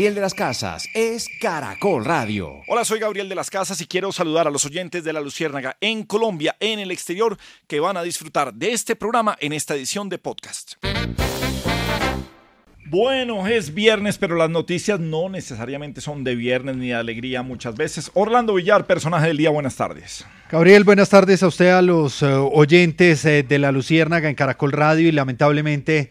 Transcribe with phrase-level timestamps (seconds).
[0.00, 2.62] Gabriel de las Casas es Caracol Radio.
[2.68, 5.76] Hola, soy Gabriel de las Casas y quiero saludar a los oyentes de La Luciérnaga
[5.78, 7.36] en Colombia, en el exterior,
[7.66, 10.82] que van a disfrutar de este programa en esta edición de podcast.
[12.86, 17.74] Bueno, es viernes, pero las noticias no necesariamente son de viernes ni de alegría muchas
[17.74, 18.10] veces.
[18.14, 20.24] Orlando Villar, personaje del día, buenas tardes.
[20.50, 24.72] Gabriel, buenas tardes a usted, a los eh, oyentes eh, de La Luciérnaga en Caracol
[24.72, 26.10] Radio y lamentablemente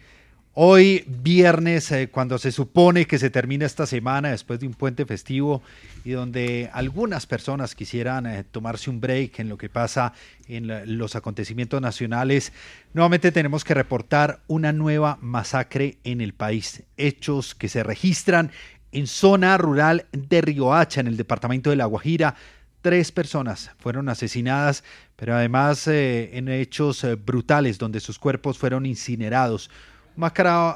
[0.56, 5.06] Hoy, viernes, eh, cuando se supone que se termina esta semana después de un puente
[5.06, 5.62] festivo
[6.04, 10.12] y donde algunas personas quisieran eh, tomarse un break en lo que pasa
[10.48, 12.52] en los acontecimientos nacionales,
[12.94, 16.82] nuevamente tenemos que reportar una nueva masacre en el país.
[16.98, 18.52] Hechos que se registran
[18.92, 22.34] en zona rural de Riohacha, en el departamento de La Guajira.
[22.82, 24.84] Tres personas fueron asesinadas,
[25.16, 29.70] pero además eh, en hechos brutales donde sus cuerpos fueron incinerados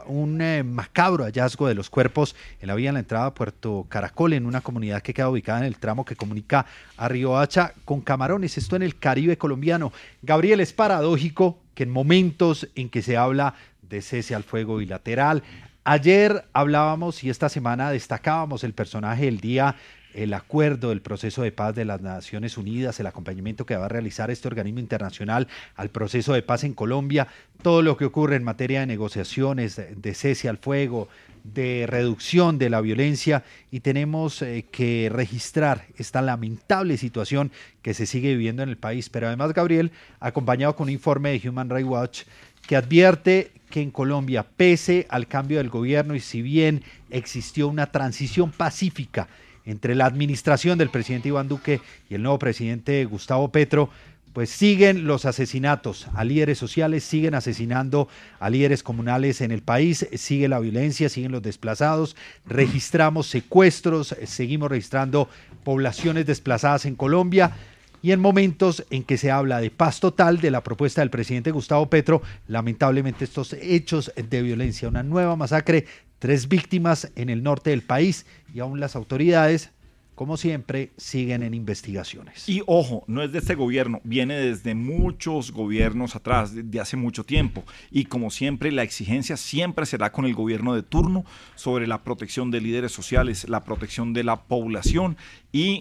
[0.08, 3.85] un eh, macabro hallazgo de los cuerpos en la vía en la entrada a Puerto
[3.89, 7.73] Caracol, en una comunidad que queda ubicada en el tramo que comunica a Río Hacha
[7.83, 9.91] con Camarones, esto en el Caribe colombiano.
[10.22, 15.44] Gabriel, es paradójico que en momentos en que se habla de cese al fuego bilateral,
[15.83, 19.75] ayer hablábamos y esta semana destacábamos el personaje del día
[20.13, 23.90] el acuerdo del proceso de paz de las Naciones Unidas, el acompañamiento que va a
[23.90, 27.28] realizar este organismo internacional al proceso de paz en Colombia,
[27.62, 31.07] todo lo que ocurre en materia de negociaciones, de cese al fuego,
[31.44, 38.06] de reducción de la violencia y tenemos eh, que registrar esta lamentable situación que se
[38.06, 39.09] sigue viviendo en el país.
[39.09, 42.22] Pero además, Gabriel, acompañado con un informe de Human Rights Watch
[42.66, 47.91] que advierte que en Colombia, pese al cambio del gobierno y si bien existió una
[47.91, 49.28] transición pacífica
[49.66, 53.90] entre la administración del presidente Iván Duque y el nuevo presidente Gustavo Petro,
[54.34, 58.07] pues siguen los asesinatos a líderes sociales, siguen asesinando
[58.40, 62.16] a líderes comunales en el país, sigue la violencia, siguen los desplazados,
[62.46, 65.29] registramos secuestros, seguimos registrando
[65.63, 67.56] poblaciones desplazadas en Colombia.
[68.02, 71.52] Y en momentos en que se habla de paz total de la propuesta del presidente
[71.52, 75.85] Gustavo Petro, lamentablemente estos hechos de violencia, una nueva masacre
[76.23, 78.25] tres víctimas en el norte del país
[78.56, 79.72] y aún las autoridades,
[80.16, 82.47] como siempre, siguen en investigaciones.
[82.47, 87.25] Y ojo, no es de este gobierno, viene desde muchos gobiernos atrás, de hace mucho
[87.25, 87.66] tiempo.
[87.91, 91.25] Y como siempre, la exigencia siempre será con el gobierno de turno
[91.56, 95.17] sobre la protección de líderes sociales, la protección de la población
[95.51, 95.79] y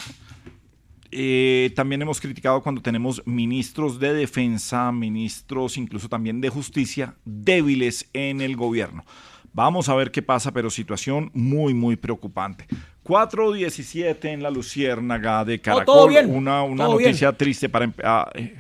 [1.13, 8.09] eh, también hemos criticado cuando tenemos ministros de defensa, ministros incluso también de justicia débiles
[8.13, 9.05] en el gobierno.
[9.53, 12.67] Vamos a ver qué pasa, pero situación muy, muy preocupante.
[13.05, 16.15] 4.17 en la Luciérnaga de Caracol.
[16.27, 17.93] Una, una noticia triste para...
[18.03, 18.55] Ah, eh,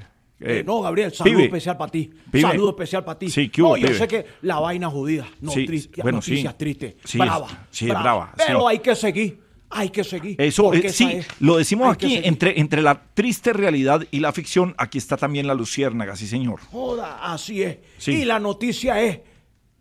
[0.45, 2.11] eh, no, Gabriel, saludo especial para ti.
[2.41, 3.31] Saludo especial para ti.
[3.31, 7.87] Sí, no, yo sé que la vaina judía, no, triste, bueno, noticias tristes, brava, sí,
[7.87, 8.35] brava.
[8.37, 9.41] Pero hay que seguir.
[9.75, 10.39] Hay que seguir.
[10.39, 14.99] Eso, eh, sí, lo decimos aquí, entre, entre la triste realidad y la ficción, aquí
[14.99, 16.61] está también la luciérnaga, sí, señor.
[16.71, 17.79] Joda, así es.
[18.07, 19.21] Y la noticia es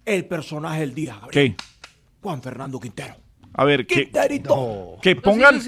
[0.05, 1.55] el personaje del día, Gabriel.
[1.57, 1.63] ¿Qué?
[2.21, 3.15] Juan Fernando Quintero.
[3.61, 4.09] A ver, que,
[5.03, 5.61] que pongan,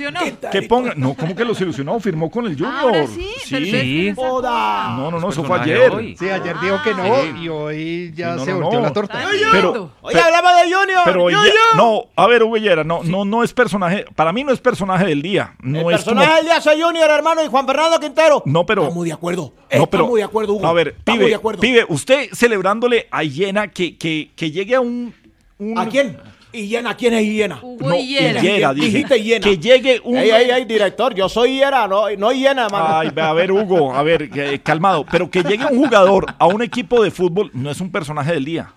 [0.52, 2.00] que pongan, no, ¿cómo que los ilusionó?
[2.00, 2.74] Firmó con el Junior.
[2.76, 4.12] Ahora sí, sí.
[4.18, 5.92] No, no, no, eso fue ayer.
[6.18, 9.24] Sí, ayer dijo que no y hoy ya se volteó la torta.
[9.52, 11.02] Pero, Oye, hablaba de Junior.
[11.06, 11.28] Pero
[11.76, 15.22] no, a ver, Uguellera, no, no, no es personaje, para mí no es personaje del
[15.22, 15.54] día.
[15.62, 18.42] No el es personaje del día es Junior, hermano, y Juan Fernando Quintero.
[18.48, 18.86] No, pero.
[18.86, 19.44] Estamos de acuerdo.
[19.44, 20.66] No, pero, Estamos de acuerdo, Hugo.
[20.66, 25.14] A ver, pibe, pibe, usted celebrándole a Hiena que, que, que llegue a un,
[25.60, 25.78] un...
[25.78, 26.18] ¿A quién?
[26.54, 26.96] ¿Y Hiena?
[26.96, 27.60] ¿Quién es Hiena?
[27.62, 28.74] no, Hiena.
[28.74, 29.44] Dijiste Hiena.
[29.44, 30.16] Que llegue un...
[30.16, 32.86] Ey, ey, ey, director, yo soy Hiena, no, no Hiena, hermano.
[32.90, 34.30] Ay, a ver, Hugo, a ver,
[34.62, 35.04] calmado.
[35.12, 38.46] Pero que llegue un jugador a un equipo de fútbol no es un personaje del
[38.46, 38.72] día.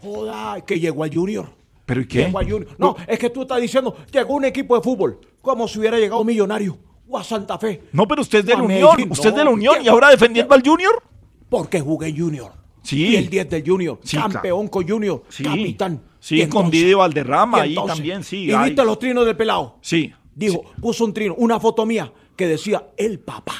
[0.00, 1.50] Joda, que llegó al Junior.
[1.84, 2.24] ¿Pero y qué?
[2.24, 2.74] Llegó al Junior.
[2.78, 6.22] No, es que tú estás diciendo, llegó un equipo de fútbol, como si hubiera llegado
[6.22, 6.78] un millonario
[7.08, 7.82] o a Santa Fe.
[7.92, 10.54] No, pero usted es de la Unión, usted es de la Unión y ahora defendiendo
[10.54, 11.02] al Junior.
[11.50, 12.52] Porque jugué Junior.
[12.82, 13.08] Sí.
[13.08, 13.98] Y el 10 del Junior.
[14.02, 15.22] Sí, campeón con Junior.
[15.28, 15.44] Sí.
[15.44, 16.00] Capitán.
[16.24, 18.50] Sí, Y Didi Valderrama y ahí también, sí.
[18.50, 19.76] ¿Y viste los trinos del pelado?
[19.82, 20.10] Sí.
[20.34, 23.52] Dijo, puso un trino, una foto mía que decía el papá.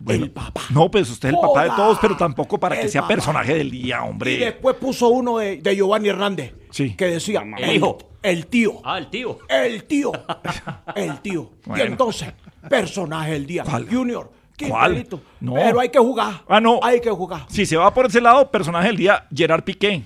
[0.00, 0.62] Bueno, el papá.
[0.70, 3.14] No, pues usted es el papá de todos, pero tampoco para que sea papá.
[3.14, 4.36] personaje del día, Y hombre.
[4.36, 6.54] después puso uno de, de Giovanni Hernández.
[6.72, 6.96] Sí.
[6.96, 7.98] Que decía, El el, hijo.
[8.20, 8.80] el tío.
[8.82, 9.38] Ah, el tío.
[9.48, 10.10] El tío.
[10.96, 11.52] El tío.
[11.66, 11.84] Bueno.
[11.84, 12.32] Y entonces,
[12.68, 13.62] personaje del día.
[13.62, 13.86] ¿Cuál?
[13.88, 14.32] Junior.
[14.68, 14.90] ¿Cuál?
[14.92, 15.20] Quinterito.
[15.40, 15.54] No.
[15.54, 16.42] Pero hay que jugar.
[16.48, 16.80] Ah, no.
[16.82, 17.46] Hay que jugar.
[17.48, 20.02] Si se va por ese lado, personaje del día, Gerard Piqué.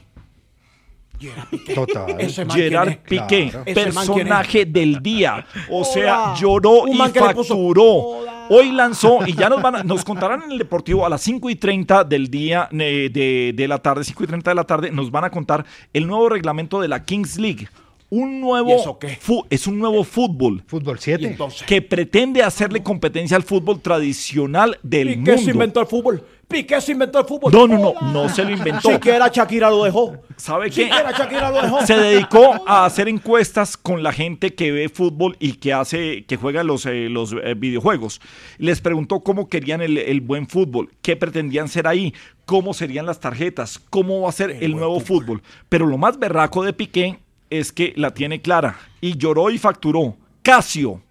[1.20, 1.74] Gerard Piqué.
[1.74, 2.16] Total.
[2.20, 2.96] Ese man Gerard.
[3.08, 3.64] Piqué, Claro.
[3.74, 5.46] Personaje del día.
[5.70, 8.40] O sea, lloró Un y man que le puso- facturó.
[8.52, 11.48] Hoy lanzó, y ya nos van a- nos contarán en el Deportivo a las 5
[11.50, 14.90] y 30 del día eh, de, de la tarde, 5 y 30 de la tarde,
[14.90, 17.68] nos van a contar el nuevo reglamento de la Kings League.
[18.10, 19.18] Un nuevo ¿Y eso qué?
[19.50, 21.26] es un nuevo fútbol Fútbol Y 7.
[21.28, 25.50] entonces, que pretende hacerle competencia al fútbol tradicional del Piqué se mundo.
[25.52, 26.24] inventó el fútbol.
[26.48, 27.52] Piqué se inventó el fútbol.
[27.52, 28.90] No, no, no, no se lo inventó.
[28.90, 30.16] Siquiera Shakira lo dejó.
[30.36, 30.82] ¿Sabe qué?
[30.86, 31.86] Siquiera Shakira lo dejó.
[31.86, 36.36] se dedicó a hacer encuestas con la gente que ve fútbol y que hace, que
[36.36, 38.20] juega los, eh, los eh, videojuegos.
[38.58, 42.12] Les preguntó cómo querían el, el buen fútbol, qué pretendían ser ahí,
[42.46, 45.40] cómo serían las tarjetas, cómo va a ser el, nuevo fútbol.
[45.68, 47.20] Pero lo más berraco de Piqué
[47.50, 50.16] es que la tiene clara y lloró y facturó.
[50.42, 51.02] Casio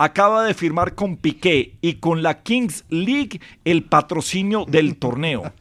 [0.00, 5.52] acaba de firmar con Piqué y con la Kings League el patrocinio del torneo.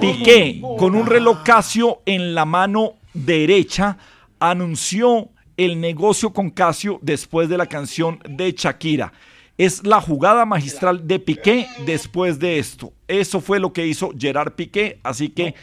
[0.00, 3.98] Piqué, con un reloj Casio en la mano derecha,
[4.40, 5.28] anunció
[5.58, 9.12] el negocio con Casio después de la canción de Shakira.
[9.58, 12.92] Es la jugada magistral de Piqué después de esto.
[13.08, 15.54] Eso fue lo que hizo Gerard Piqué, así que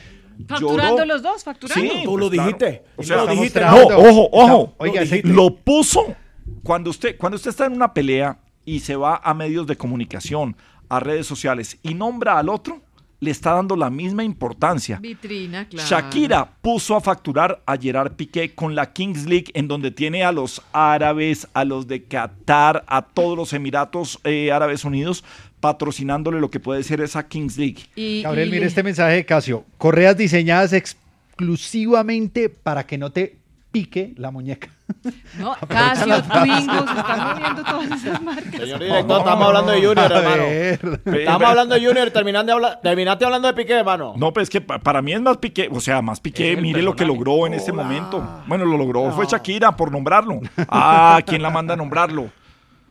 [0.47, 1.05] Facturando lloró.
[1.05, 1.81] los dos, facturando.
[1.93, 2.47] Sí, Tú lo pues, claro.
[2.57, 2.83] dijiste.
[2.95, 3.61] O sea, lo dijiste.
[3.61, 4.75] no, ojo, ojo.
[4.77, 5.27] Oiga, Lo dijiste.
[5.29, 6.15] Lo puso
[6.63, 10.55] cuando usted, cuando usted está en una pelea y se va a medios de comunicación,
[10.89, 12.81] a redes sociales y nombra al otro,
[13.19, 14.99] le está dando la misma importancia.
[15.01, 15.87] Vitrina, claro.
[15.87, 20.33] Shakira puso a facturar a Gerard Piqué con la Kings League, en donde tiene a
[20.33, 25.23] los árabes, a los de Qatar, a todos los Emiratos eh, Árabes Unidos,
[25.63, 27.77] patrocinándole lo que puede ser esa Kings League.
[27.95, 29.63] Y, Gabriel, y mire este mensaje de Casio.
[29.77, 33.37] Correas diseñadas exclusivamente para que no te
[33.71, 34.67] pique la muñeca.
[35.39, 38.51] No, Casio, Twingo, se están moviendo todas esas marcas.
[38.55, 40.43] Señor director, estamos hablando de Junior, A hermano.
[40.43, 41.01] ver.
[41.19, 44.13] Estamos hablando de Junior, terminaste, habla- terminaste hablando de Piqué, hermano.
[44.17, 46.81] No, pues es que pa- para mí es más Piqué, o sea, más Piqué, mire
[46.83, 48.21] lo que logró en este momento.
[48.47, 50.41] Bueno, lo logró fue Shakira por nombrarlo.
[50.69, 52.29] Ah, ¿quién la manda a nombrarlo?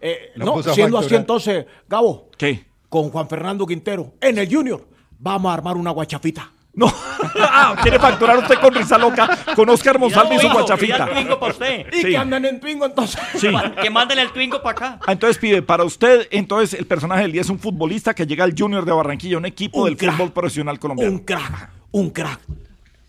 [0.04, 2.64] Eh, no, siendo así entonces, Gabo, ¿Qué?
[2.88, 4.87] con Juan Fernando Quintero, en el Junior,
[5.19, 6.50] vamos a armar una guachafita.
[6.75, 6.87] No,
[7.38, 11.04] ah, quiere facturar usted con Risa Loca, con Oscar Monsalve y su guachafita.
[11.04, 11.87] pida el Twingo para usted.
[11.93, 12.08] Y Sí.
[12.08, 13.20] que andan en Twingo entonces.
[13.37, 13.49] Sí.
[13.82, 14.99] Que manden el Twingo para acá.
[15.06, 18.43] Ah, Entonces, pibe, para usted, entonces el personaje del día es un futbolista que llega
[18.44, 20.16] al Junior de Barranquilla, un equipo Un del crack.
[20.16, 21.12] fútbol profesional colombiano.
[21.12, 22.40] Un crack, un crack.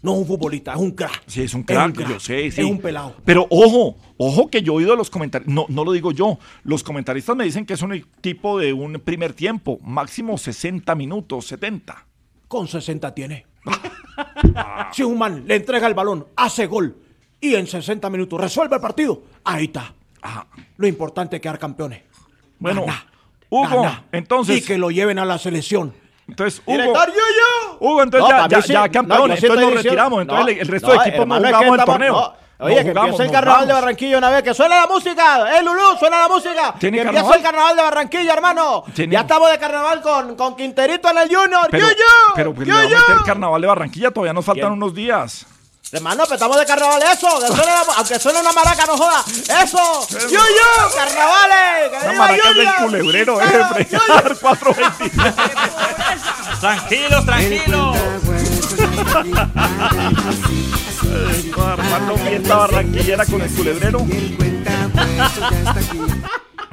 [0.04, 1.24] No un futbolista, es un crack.
[1.28, 2.62] Sí, es un crack, yo sé, sí.
[2.62, 3.16] Es un pelado.
[3.24, 6.84] Pero ojo, ojo que yo he oído los comentarios, no, no lo digo yo, los
[6.84, 12.06] comentaristas me dicen que es un tipo de un primer tiempo, máximo 60 minutos, 70.
[12.50, 13.46] Con 60 tiene.
[14.92, 16.98] si un man le entrega el balón, hace gol
[17.40, 19.94] y en 60 minutos resuelve el partido, ahí está.
[20.22, 20.46] Ah,
[20.78, 22.02] Lo importante es quedar campeones.
[22.60, 22.86] Bueno,
[23.50, 25.94] Hugo, entonces- Y que lo lleven a la selección.
[26.28, 27.78] Entonces, Hugo, Director Yuyu.
[27.80, 28.74] Hugo, entonces No, ya, sí.
[28.74, 31.36] ya No, campeón, sí entonces nos retiramos, entonces no, el- resto no, de equipos no
[31.36, 32.14] hermano, es que jugamos el estamos- torneo.
[32.14, 32.44] no.
[32.60, 33.74] Oye, No que jugamos, empiece el nos carnaval de.
[33.74, 35.58] Barranquilla una vez, que suena la música.
[35.58, 35.98] ¡Eh, Lulú!
[36.00, 36.74] Suena la música.
[36.80, 37.04] ¿Tiene que
[37.36, 38.84] el carnaval de Barranquilla, hermano.
[38.96, 41.68] ¿Tiene- Ya estamos de carnaval con, con Quinterito en el Junior.
[41.70, 41.96] Pero, ¡Yuyu!
[42.36, 45.46] pero pues, el carnaval de Barranquilla, todavía nos faltan unos días.
[45.94, 47.28] Hermano, pero estamos de carnaval, eso.
[47.40, 49.24] que suene la- aunque suene una maraca, no joda.
[49.64, 50.08] ¡Eso!
[50.10, 50.96] ¡Yuyu!
[50.96, 51.90] ¡Carnavales!
[51.92, 55.24] ¡Que Las viva maracas del culebrero, eh, fregar 426.
[56.60, 57.98] Tranquilos, tranquilos.
[61.64, 64.00] Armando fiesta barranquillera con el culebrero.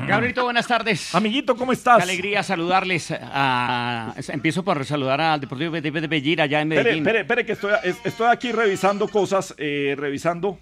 [0.07, 1.15] Gabrielito, buenas tardes.
[1.15, 1.99] Amiguito, ¿cómo estás?
[1.99, 3.11] Qué alegría saludarles.
[3.13, 6.99] a- empiezo por saludar al Deportivo de Bellir allá en Medellín.
[7.07, 10.59] espere, espere, que estoy, es- estoy aquí revisando cosas, eh, revisando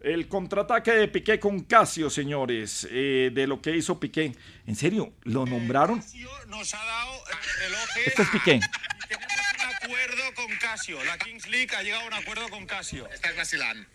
[0.00, 4.32] el contraataque de Piqué con Casio, señores, eh, de lo que hizo Piqué.
[4.66, 5.12] ¿En serio?
[5.24, 6.02] ¿Lo nombraron?
[6.48, 8.06] Nos ha dado eh, relojes.
[8.06, 8.60] Este es Piqué.
[9.08, 11.04] Tenemos un acuerdo con Casio.
[11.04, 13.08] La Kings League ha llegado a un acuerdo con Casio.
[13.12, 13.86] Esta es Basilán.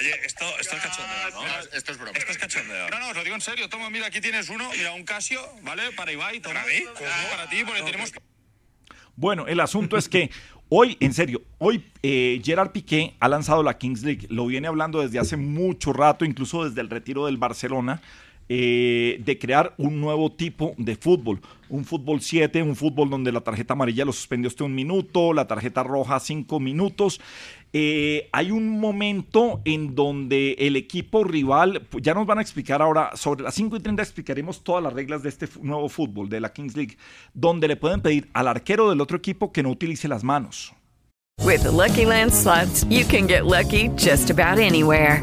[0.00, 1.76] Oye, esto, esto es cachondeo, ¿no?
[1.76, 2.18] Esto es broma.
[2.18, 2.88] Esto es cachondeo.
[2.88, 3.68] No, no, os lo digo en serio.
[3.68, 4.70] Toma, mira, aquí tienes uno.
[4.74, 5.92] Mira, un Casio, ¿vale?
[5.92, 6.40] Para Ibai.
[6.40, 6.54] Toma.
[6.62, 6.84] ¿Para mí?
[7.30, 8.12] para ti, porque tenemos...
[9.16, 10.30] Bueno, el asunto es que
[10.70, 14.26] hoy, en serio, hoy eh, Gerard Piqué ha lanzado la Kings League.
[14.30, 18.00] Lo viene hablando desde hace mucho rato, incluso desde el retiro del Barcelona.
[18.52, 21.40] Eh, de crear un nuevo tipo de fútbol.
[21.68, 25.46] Un fútbol 7, un fútbol donde la tarjeta amarilla lo suspendió usted un minuto, la
[25.46, 27.20] tarjeta roja cinco minutos.
[27.72, 32.82] Eh, hay un momento en donde el equipo rival, pues, ya nos van a explicar
[32.82, 36.40] ahora, sobre las 5 y 30 explicaremos todas las reglas de este nuevo fútbol, de
[36.40, 36.96] la Kings League,
[37.32, 40.74] donde le pueden pedir al arquero del otro equipo que no utilice las manos.
[41.44, 45.22] With the Lucky Land slots, you can get lucky just about anywhere.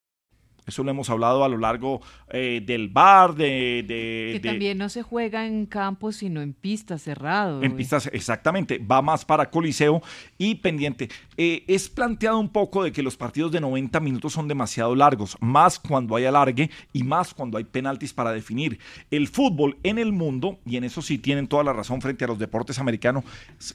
[0.71, 2.01] Eso lo hemos hablado a lo largo
[2.31, 3.83] eh, del bar, de...
[3.85, 7.61] de- Que de- también no se juega en campos, sino en pistas cerrado.
[7.61, 10.01] En pistas, exactamente, va más para Coliseo
[10.37, 11.09] y pendiente.
[11.35, 15.35] Eh, es planteado un poco de que los partidos de 90 minutos son demasiado largos,
[15.41, 18.79] más cuando hay alargue y más cuando hay penaltis para definir.
[19.11, 22.27] El fútbol en el mundo, y en eso sí tienen toda la razón frente a
[22.29, 23.25] los deportes americanos,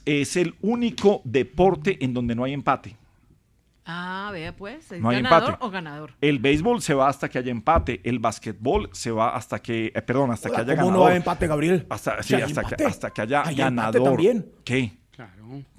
[0.06, 2.96] es el único deporte en donde no hay empate.
[3.86, 5.64] Ah, vea pues, ¿es No hay ganador empate.
[5.66, 6.10] o ganador?
[6.20, 10.02] El béisbol se va hasta que haya empate, el básquetbol se va hasta que, eh,
[10.02, 11.86] perdón, hasta que Hola, haya ¿cómo no hay empate, Gabriel?
[11.88, 12.84] Hasta, sí, hay hasta, que, empate.
[12.84, 14.02] hasta que haya Hay empate ganador.
[14.02, 14.50] también.
[14.64, 14.98] ¿Qué?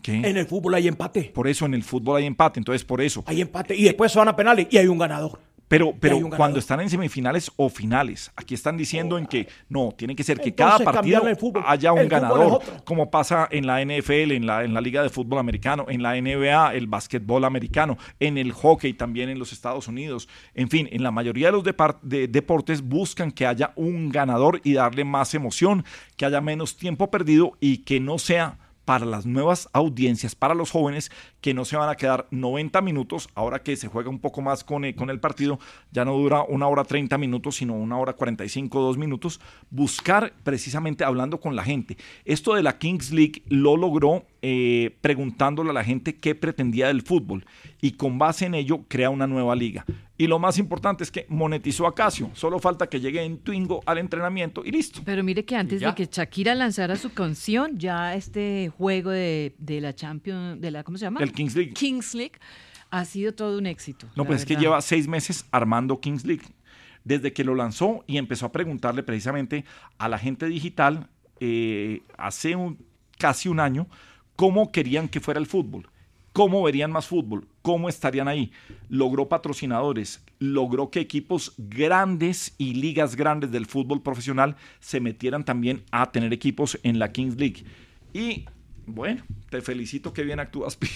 [0.02, 0.16] ¿Qué?
[0.16, 1.24] En el fútbol hay empate.
[1.36, 3.24] Por eso en el fútbol hay empate, entonces por eso.
[3.28, 5.40] Hay empate y después se van a penales y hay un ganador.
[5.68, 10.16] Pero, pero cuando están en semifinales o finales, aquí están diciendo en que no, tiene
[10.16, 11.22] que ser que cada partido
[11.66, 15.10] haya un El ganador, como pasa en la NFL, en la, en la Liga de
[15.10, 19.88] Fútbol Americano, en la NBA, el básquetbol americano, en el hockey también en los Estados
[19.90, 20.30] Unidos.
[20.54, 21.64] En fin, en la mayoría de los
[22.02, 25.84] de- deportes buscan que haya un ganador y darle más emoción,
[26.16, 30.72] que haya menos tiempo perdido y que no sea para las nuevas audiencias, para los
[30.72, 34.42] jóvenes que no se van a quedar 90 minutos, ahora que se juega un poco
[34.42, 35.60] más con, eh, el partido,
[35.92, 41.04] ya no dura una hora 30 minutos, sino una hora 45, dos minutos, buscar precisamente
[41.04, 41.98] hablando con la gente.
[42.24, 47.02] Esto de la Kings League lo logró eh, preguntándole a la gente qué pretendía del
[47.02, 47.46] fútbol
[47.82, 49.86] y con base en ello crea una nueva liga.
[50.18, 53.82] Y lo más importante es que monetizó a Casio, solo falta que llegue en Twingo
[53.86, 55.02] al entrenamiento y listo.
[55.06, 59.80] Pero mire que antes de que Shakira lanzara su canción, ya este juego de, de
[59.80, 61.20] la Champions, de la, ¿cómo se llama?
[61.22, 61.74] El Kings League.
[61.74, 62.40] Kings League
[62.90, 64.08] ha sido todo un éxito.
[64.16, 66.46] No, pues es que lleva seis meses armando Kings League.
[67.04, 69.66] Desde que lo lanzó y empezó a preguntarle precisamente
[70.00, 72.84] a la gente digital eh, hace un-
[73.18, 73.88] casi un año
[74.36, 75.88] cómo querían que fuera el fútbol,
[76.38, 78.52] cómo verían más fútbol, cómo estarían ahí.
[78.90, 85.82] Logró patrocinadores, logró que equipos grandes y ligas grandes del fútbol profesional se metieran también
[85.90, 87.64] a tener equipos en la Kings League.
[88.14, 88.46] Y
[88.86, 90.76] bueno, te felicito que bien actúas.
[90.78, 90.88] Pi.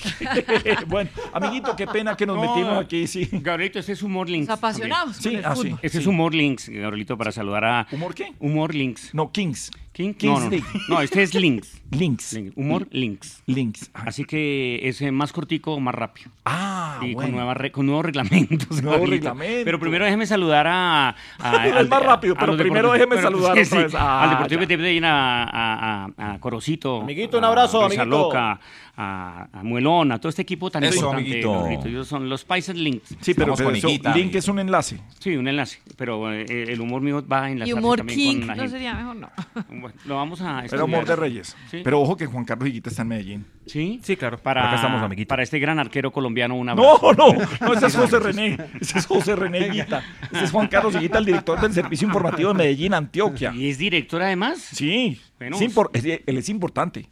[0.85, 3.27] bueno, amiguito, qué pena que nos No, metimos aquí, sí.
[3.31, 4.47] Gabrielito, este es Humor Links.
[4.47, 5.75] Nos apasionamos Sí, ah, sí.
[5.81, 6.05] Este es.
[6.05, 7.87] Humor Links, Gabrielito, para saludar a...
[7.91, 8.31] ¿Humor qué?
[8.37, 9.11] Humor Links.
[9.15, 9.71] No, Kings.
[9.93, 10.13] ¿King?
[10.13, 10.65] Kings no, no, League.
[10.87, 11.81] no, este es Links.
[11.91, 12.39] Links.
[12.55, 13.43] Humor Links.
[13.45, 13.91] Links.
[13.93, 16.31] Así que es eh, más cortico, más rápido.
[16.45, 17.31] Ah, y con, bueno.
[17.37, 18.81] nuevas re- con nuevos reglamentos.
[18.81, 19.29] Nuevo Gabrielito.
[19.33, 19.65] reglamento.
[19.65, 21.09] Pero primero déjeme saludar a...
[21.09, 21.15] a-
[21.77, 23.95] al- más rápido, a pero primero déjeme pero, saludar sí, otra sí, vez.
[23.95, 27.01] Ah, al Deportivo Medellín, a, a, a, a Corocito.
[27.01, 28.05] Amiguito, un abrazo, amiguito.
[28.05, 28.59] Loca,
[28.97, 31.43] a, a Muelón, a todo este equipo tan Eso, importante.
[31.45, 31.87] amiguito.
[31.87, 33.15] Ellos son los Paisas Links.
[33.21, 34.37] Sí, pero, pero eso, link amiguito.
[34.37, 34.99] es un enlace.
[35.19, 35.79] Sí, un enlace.
[35.97, 38.61] Pero eh, el humor mío va a Y enlazarse humor también King, con la no
[38.63, 38.77] gente.
[38.77, 39.29] sería mejor, no.
[39.69, 40.83] Bueno, lo vamos a Pero estudiar.
[40.83, 41.55] amor de Reyes.
[41.69, 41.81] Sí.
[41.83, 43.45] Pero ojo que Juan Carlos Higuita está en Medellín.
[43.65, 44.37] Sí, Sí, claro.
[44.37, 45.27] para, acá estamos, amiguito.
[45.29, 48.57] para este gran arquero colombiano, una No, no, no, ese es José René.
[48.79, 50.03] Ese es José René Higuita.
[50.31, 53.53] Ese es Juan Carlos Higuita, el director del Servicio Informativo de Medellín, Antioquia.
[53.55, 54.59] ¿Y es director además?
[54.59, 55.55] Sí, Bueno.
[55.57, 57.07] es impor- es- él es importante.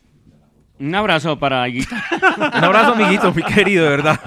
[0.80, 1.94] Un abrazo para Higuito.
[2.38, 4.20] Un abrazo, amiguito, muy querido, de verdad.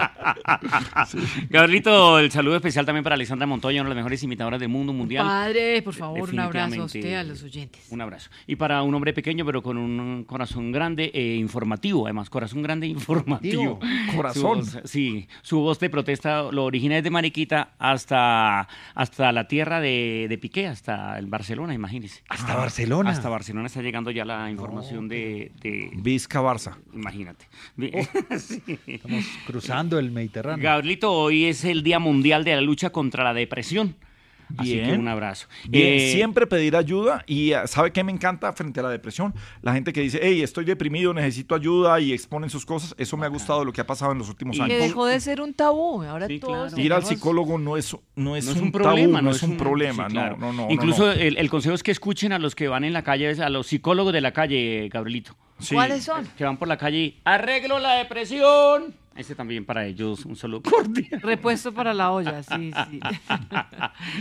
[1.48, 4.92] Gabrielito, el saludo especial también para Alessandra Montoya, una de las mejores imitadoras del mundo
[4.92, 5.26] mundial.
[5.26, 7.86] Padre, por favor, un abrazo a usted, a los oyentes.
[7.90, 8.28] Un abrazo.
[8.46, 12.86] Y para un hombre pequeño, pero con un corazón grande e informativo, además, corazón grande
[12.86, 13.80] e informativo.
[14.14, 14.64] Corazón.
[14.66, 19.80] Su voz, sí, su voz de protesta lo origina desde Mariquita hasta, hasta la tierra
[19.80, 22.22] de, de Piqué, hasta el Barcelona, imagínese.
[22.28, 23.10] Hasta Barcelona.
[23.10, 25.90] Hasta Barcelona está llegando ya la información de, de...
[25.94, 26.76] Vizca Barça.
[26.92, 27.48] Imagínate.
[28.38, 28.62] Sí.
[28.86, 30.62] Estamos cruzando el Mediterráneo.
[30.62, 33.94] Gabrielito, hoy es el Día Mundial de la Lucha contra la Depresión.
[34.58, 35.46] Así que un abrazo.
[35.68, 39.34] Bien, Eh, siempre pedir ayuda y ah, ¿sabe qué me encanta frente a la depresión?
[39.62, 42.94] La gente que dice, hey, estoy deprimido, necesito ayuda y exponen sus cosas.
[42.98, 44.78] Eso me ha gustado lo que ha pasado en los últimos Que años.
[44.78, 46.02] dejó de ser un tabú.
[46.02, 49.24] Ahora todos Ir al psicólogo no es, no es, no es un, un problema, tabú,
[49.24, 50.06] no es un problema.
[50.08, 50.36] sí, claro.
[50.38, 51.12] no, no, no, Incluso no.
[51.12, 53.66] El, el consejo es que escuchen a los que van en la calle, a los
[53.68, 55.34] psicólogos de la calle, Gabrielito.
[55.58, 55.74] Sí.
[55.74, 56.26] ¿Cuáles son?
[56.36, 58.94] Que van por la calle y arreglo la depresión.
[59.16, 61.20] Este también para ellos un saludo cordial.
[61.20, 62.72] Repuesto para la olla, sí,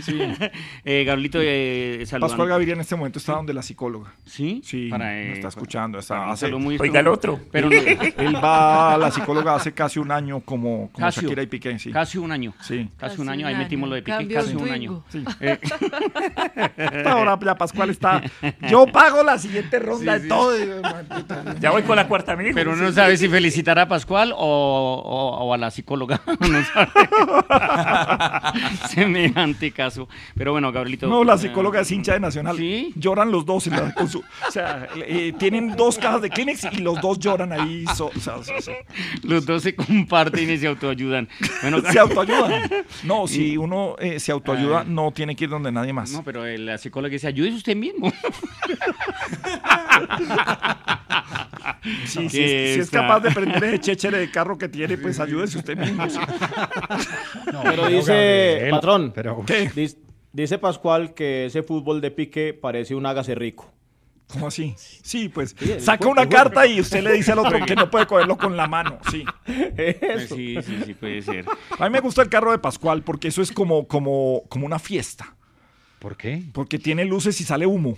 [0.02, 0.18] sí.
[0.84, 2.04] Eh, Gabrielito, eh.
[2.20, 4.12] Pascual Gaviria en este momento está donde la psicóloga.
[4.26, 4.60] ¿Sí?
[4.64, 5.98] Sí, Para, me eh, está escuchando.
[5.98, 7.40] Está, hace- muy Oiga el otro.
[7.50, 11.22] Pero no- Él va a la psicóloga hace casi un año como, como Casio.
[11.22, 11.78] Shakira y Piqué.
[11.78, 11.90] Sí.
[11.90, 12.52] Casi un año.
[12.60, 12.88] Sí.
[12.96, 13.46] Casi, Casi un año.
[13.46, 14.16] Ahí metimos lo de Piqué.
[14.18, 14.72] Cambio Casi un Twingo.
[14.74, 15.04] año.
[15.40, 15.58] Eh,
[17.06, 18.22] Ahora ya Pascual está.
[18.68, 20.52] Yo pago la siguiente ronda de todo.
[21.60, 22.52] Ya voy con la cuarta mil.
[22.54, 26.20] Pero uno no sabe si felicitar a Pascual o, o- o a la psicóloga.
[28.88, 30.08] Semejante caso.
[30.36, 31.06] Pero bueno, Gabrielito.
[31.08, 32.56] No, la eh, psicóloga es hincha de Nacional.
[32.96, 33.66] Lloran los dos.
[33.66, 37.18] en la- con su- o sea, eh, tienen dos cajas de Kleenex y los dos
[37.18, 37.84] lloran ahí.
[37.94, 38.72] so- o sea, so- so-
[39.22, 41.28] Los dos se comparten y se autoayudan.
[41.62, 42.70] Bueno, se autoayudan.
[43.04, 46.10] No, si uno eh, se autoayuda, no tiene que ir donde nadie más.
[46.12, 48.12] No, pero la psicóloga dice, ayúdese usted mismo.
[52.06, 54.96] Sí, si, es, si es está- capaz de prender ese chéchere de carro que tiene,
[54.98, 56.08] pues ayúdese usted mismo.
[56.10, 56.18] sí.
[57.62, 58.12] Pero dice,
[58.54, 59.96] Gabriel, patrón, pero- dis-
[60.32, 63.70] dice Pascual que ese fútbol de pique parece un hágase rico.
[64.28, 64.74] ¿Cómo así?
[64.78, 68.06] Sí, pues el saca una carta y usted le dice al otro que no puede
[68.06, 68.98] cogerlo con la mano.
[69.10, 69.24] Sí.
[69.76, 71.44] Pues sí, sí, sí, puede ser.
[71.78, 74.78] A mí me gusta el carro de Pascual porque eso es como, como, como una
[74.78, 75.36] fiesta.
[75.98, 76.42] ¿Por qué?
[76.52, 77.96] Porque tiene luces y sale humo.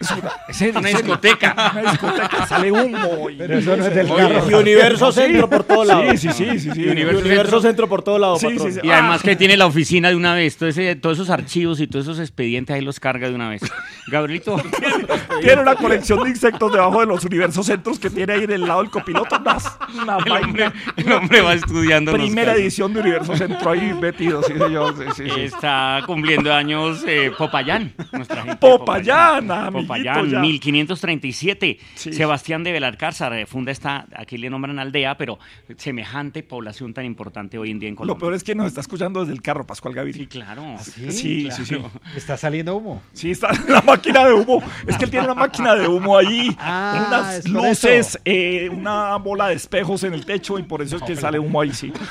[0.08, 1.72] Es una, es en Una discoteca.
[1.80, 3.30] Una discoteca, sale humo.
[3.30, 4.26] y Pero eso no es del luces.
[4.28, 4.50] carro.
[4.50, 5.12] Y Universo.
[5.12, 6.02] Centro por todo lado.
[6.12, 6.58] Sí, sí, sí.
[6.60, 6.80] sí, sí.
[6.82, 7.60] Y Universo, Centro.
[7.60, 8.72] Centro por todo lado, Sí, patrón.
[8.72, 8.86] sí, sí.
[8.86, 11.86] Y además que tiene la oficina de una vez, todo ese- todos esos archivos y
[11.86, 13.62] todos esos expedientes ahí los carga de una vez.
[14.06, 14.60] Gabrielito,
[15.42, 18.82] Tiene una colección de insectos debajo de los universos centros que tiene ahí del lado
[18.82, 19.36] del copiloto.
[19.38, 22.12] Una, una el hombre, el hombre va estudiando.
[22.12, 24.42] Primera edición de Universo Centro ahí metido.
[24.42, 24.94] Sí, señor.
[24.96, 25.40] Sí, sí, sí.
[25.42, 27.92] Está cumpliendo años eh, Popayán.
[28.12, 30.40] nuestra gente Popayán, amiguito, Popayán, ya.
[30.40, 31.78] 1537.
[31.94, 32.12] Sí.
[32.12, 35.38] Sebastián de Belalcázar eh, funda esta, aquí le nombran aldea, pero
[35.76, 38.20] semejante población tan importante hoy en día en Lo Colombia.
[38.20, 40.20] peor es que nos está escuchando desde el carro, Pascual Gaviria.
[40.22, 40.76] Sí, claro.
[40.80, 41.74] Sí, sí, sí.
[41.74, 41.90] claro.
[42.16, 43.02] Está saliendo humo.
[43.12, 44.62] Sí, está la máquina de humo.
[44.86, 49.48] Es que él tiene una máquina de humo ahí, Ah, unas luces, eh, una bola
[49.48, 51.92] de espejos en el techo y por eso es que sale humo ahí, sí.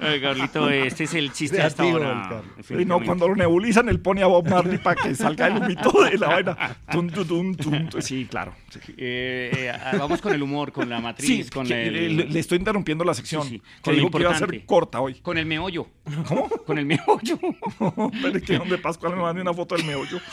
[0.00, 2.42] Eh, Carlito, este es el chiste hasta ahora.
[2.70, 5.90] Y no, cuando lo nebulizan, él pone a Bob Marley para que salga el humito
[6.04, 6.76] de la vaina.
[6.92, 8.00] Tum, tum, tum, tum, tum.
[8.00, 8.54] Sí, claro.
[8.70, 8.78] sí.
[8.96, 12.16] Eh, eh, vamos con el humor, con la matriz, Sí, con que- el...
[12.16, 13.42] le, le estoy interrumpiendo la sección.
[13.42, 15.14] Sí, sí, Que con lo dijo que iba a ser corta hoy.
[15.20, 15.88] Con el meollo.
[16.28, 16.48] ¿Cómo?
[16.48, 17.38] Con el meollo.
[18.22, 20.20] Pero es que donde Pascual me mande una foto del meollo.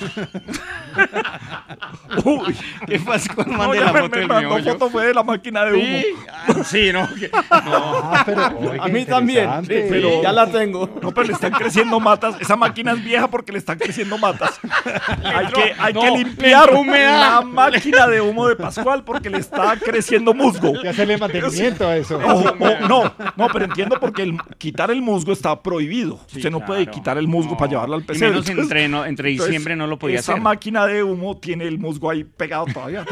[2.23, 2.55] Uy,
[2.87, 4.71] ¿Qué pasa con no, mande ya la me, foto me del mandó meollo?
[4.73, 5.83] foto fue de la máquina de humo.
[5.83, 7.07] Sí, ah, sí, no.
[7.15, 7.29] que-
[7.65, 8.13] no.
[8.13, 9.99] Ah, pero, oiga, A mí también, interesante.
[10.01, 10.89] pero ya la tengo.
[11.01, 12.35] No, pero le están creciendo matas.
[12.39, 14.59] Esa máquina es vieja porque le están creciendo matas.
[15.23, 19.75] Hay que, hay no, que limpiar la máquina de humo de Pascual porque le está
[19.77, 20.67] creciendo musgo.
[20.75, 22.17] Hay que hacerle mantenimiento a eso.
[22.17, 22.55] O-
[22.87, 26.19] no, no, pero entiendo porque el, quitar el musgo está prohibido.
[26.27, 27.57] Sí, Usted no puede quitar el musgo No.
[27.57, 28.27] para llevarlo al Y PC.
[28.29, 30.41] menos entre, no- entre diciembre no lo podía esa hacer.
[30.43, 33.05] máquina de humo tiene el musgo ahí pegado todavía.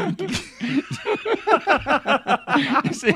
[0.64, 0.84] Tranquilo.
[2.92, 3.08] Sí,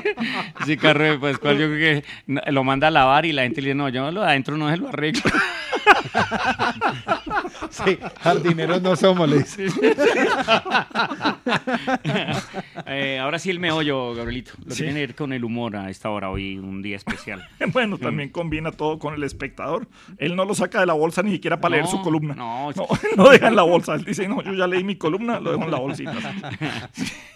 [0.61, 3.67] ese carro de Pascual, yo creo que lo manda a lavar y la gente le
[3.69, 5.21] dice, no, yo lo de adentro no se lo arreglo.
[7.69, 9.67] Sí, jardineros no somos, le dice.
[12.85, 14.51] Eh, ahora sí el meollo, Gabrielito.
[14.65, 14.83] Lo Sí.
[14.83, 17.45] que tiene que ver con el humor a esta hora, hoy un día especial.
[17.71, 19.87] Bueno, también combina todo con el espectador.
[20.17, 22.33] Él no lo saca de la bolsa ni siquiera para leer su columna.
[22.35, 22.71] no.
[22.71, 23.93] no, no deja en la bolsa.
[23.95, 26.11] Él dice, no, yo ya leí mi columna, lo dejo en la bolsita.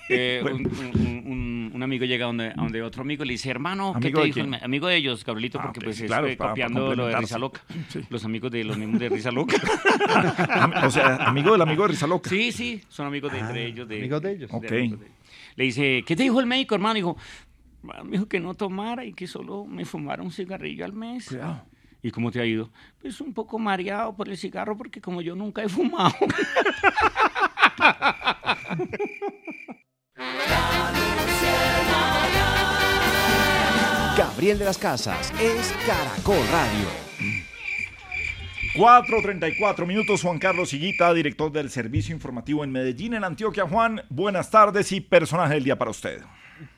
[0.10, 3.34] Eh, un- un- un- una un amigo llega donde, a donde otro amigo y le
[3.34, 4.40] dice, hermano, ¿qué ¿Amigo te de dijo?
[4.56, 7.18] el Amigo de ellos, Gabrielito, Ah, porque pues es claro, eh, para- copiando lo de.
[7.18, 7.62] Risa Loca.
[8.10, 9.58] Los amigos de los mismos de Risa Loca.
[10.86, 12.30] o sea, amigo del amigo de Risa Loca.
[12.30, 13.88] Sí, sí, son amigos de entre ellos.
[13.88, 14.52] De, amigos de ellos.
[14.52, 14.72] de Ok.
[14.72, 15.12] amigos de-
[15.56, 16.94] Le dice, ¿qué te dijo el médico, hermano?
[16.96, 17.18] Dijo,
[18.04, 21.36] me dijo que no tomara y que solo me fumara un cigarrillo al mes.
[22.02, 22.70] ¿Y cómo te ha ido?
[23.02, 26.14] Pues un poco mareado por el cigarro porque como yo nunca he fumado.
[34.18, 36.88] Gabriel de las Casas es Caracol Radio.
[38.76, 43.68] 4.34 minutos, Juan Carlos Higuita, director del Servicio Informativo en Medellín, en Antioquia.
[43.68, 46.22] Juan, buenas tardes y personaje del día para usted.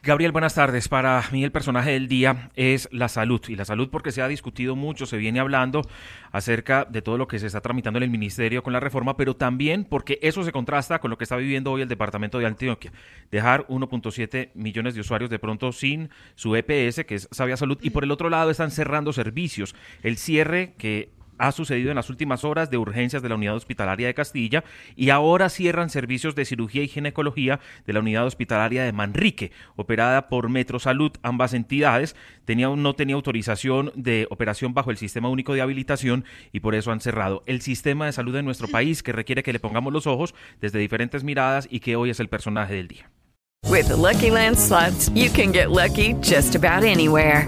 [0.04, 0.88] Gabriel, buenas tardes.
[0.88, 3.42] Para mí el personaje del día es la salud.
[3.48, 5.82] Y la salud porque se ha discutido mucho, se viene hablando
[6.32, 9.36] acerca de todo lo que se está tramitando en el ministerio con la reforma, pero
[9.36, 12.92] también porque eso se contrasta con lo que está viviendo hoy el departamento de Antioquia.
[13.32, 17.90] Dejar 1.7 millones de usuarios de pronto sin su EPS, que es Sabia Salud, y
[17.90, 19.76] por el otro lado están cerrando servicios.
[20.04, 24.08] El cierre que ha sucedido en las últimas horas de urgencias de la unidad hospitalaria
[24.08, 24.64] de Castilla
[24.96, 30.28] y ahora cierran servicios de cirugía y ginecología de la unidad hospitalaria de Manrique, operada
[30.28, 31.12] por Metro Salud.
[31.24, 32.16] Ambas entidades
[32.78, 37.02] no tenía autorización de operación bajo el sistema único de habilitación y por eso han
[37.02, 40.36] cerrado el sistema de salud de nuestro país que requiere que le pongamos los ojos
[40.62, 43.10] desde diferentes miradas y que hoy es el personaje del día.
[43.68, 47.48] With Lucky Land slots, you can get lucky just about anywhere.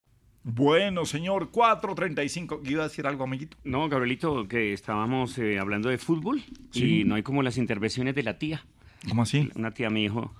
[0.43, 2.61] Bueno, señor, 4.35.
[2.69, 3.57] ¿Iba a decir algo, amiguito?
[3.63, 7.01] No, Gabrielito, que estábamos eh, hablando de fútbol Sí.
[7.01, 8.65] y no hay como las intervenciones de la tía.
[9.07, 9.49] ¿Cómo así?
[9.55, 10.33] Una tía me dijo,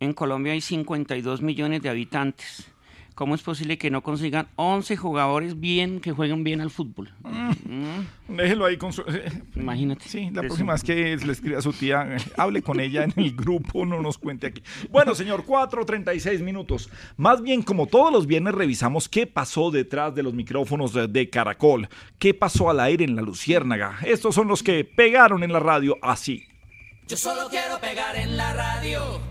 [0.00, 2.70] en Colombia hay 52 millones de habitantes.
[3.18, 7.12] ¿Cómo es posible que no consigan 11 jugadores bien que jueguen bien al fútbol?
[7.24, 8.36] Mm.
[8.36, 9.02] Déjelo ahí con su...
[9.56, 10.08] Imagínate.
[10.08, 13.12] Sí, la próxima vez que le escribe a su tía, eh, hable con ella en
[13.16, 14.62] el grupo, no nos cuente aquí.
[14.88, 16.90] Bueno, señor, 4.36 minutos.
[17.16, 21.28] Más bien, como todos los viernes, revisamos qué pasó detrás de los micrófonos de, de
[21.28, 21.88] Caracol.
[22.20, 23.98] ¿Qué pasó al aire en la Luciérnaga?
[24.04, 26.44] Estos son los que pegaron en la radio así.
[27.08, 29.27] Yo solo quiero pegar en la radio.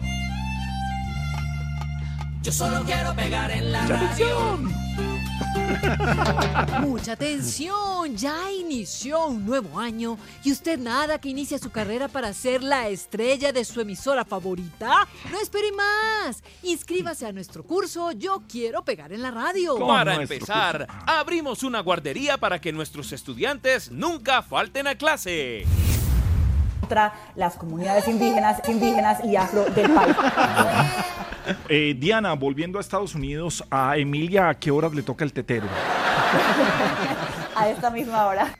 [2.41, 4.60] Yo solo quiero pegar en la radio.
[6.82, 12.34] Mucha atención, ya inició un nuevo año y usted nada que inicie su carrera para
[12.34, 15.08] ser la estrella de su emisora favorita.
[15.32, 16.43] No espere más.
[16.63, 19.78] Inscríbase a nuestro curso Yo quiero pegar en la radio.
[19.86, 25.65] Para empezar, abrimos una guardería para que nuestros estudiantes nunca falten a clase.
[26.80, 30.15] contra las comunidades indígenas, indígenas y afro del país.
[31.69, 35.67] Eh, Diana, volviendo a Estados Unidos, a Emilia, ¿a qué horas le toca el tetero?
[37.55, 38.53] A esta misma hora.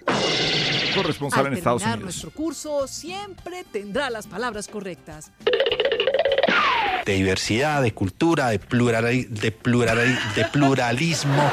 [0.96, 2.02] Corresponsal Al en Estados Unidos.
[2.02, 5.32] nuestro curso siempre tendrá las palabras correctas.
[7.06, 11.44] de diversidad, de cultura, de, plurali- de, plurali- de pluralismo.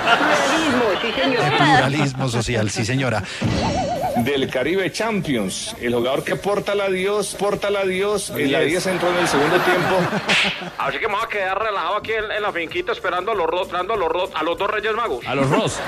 [1.03, 3.23] De pluralismo social, sí señora.
[4.17, 8.87] Del Caribe Champions, el jugador que porta la Dios, porta la Dios, en la 10
[8.87, 9.97] entró en el segundo tiempo.
[10.79, 13.47] Así que me voy a quedar relajado aquí en, en la finquita esperando a los,
[13.47, 15.27] ro- esperando a los, ro- a los dos Reyes Magos.
[15.27, 15.79] A los Ros.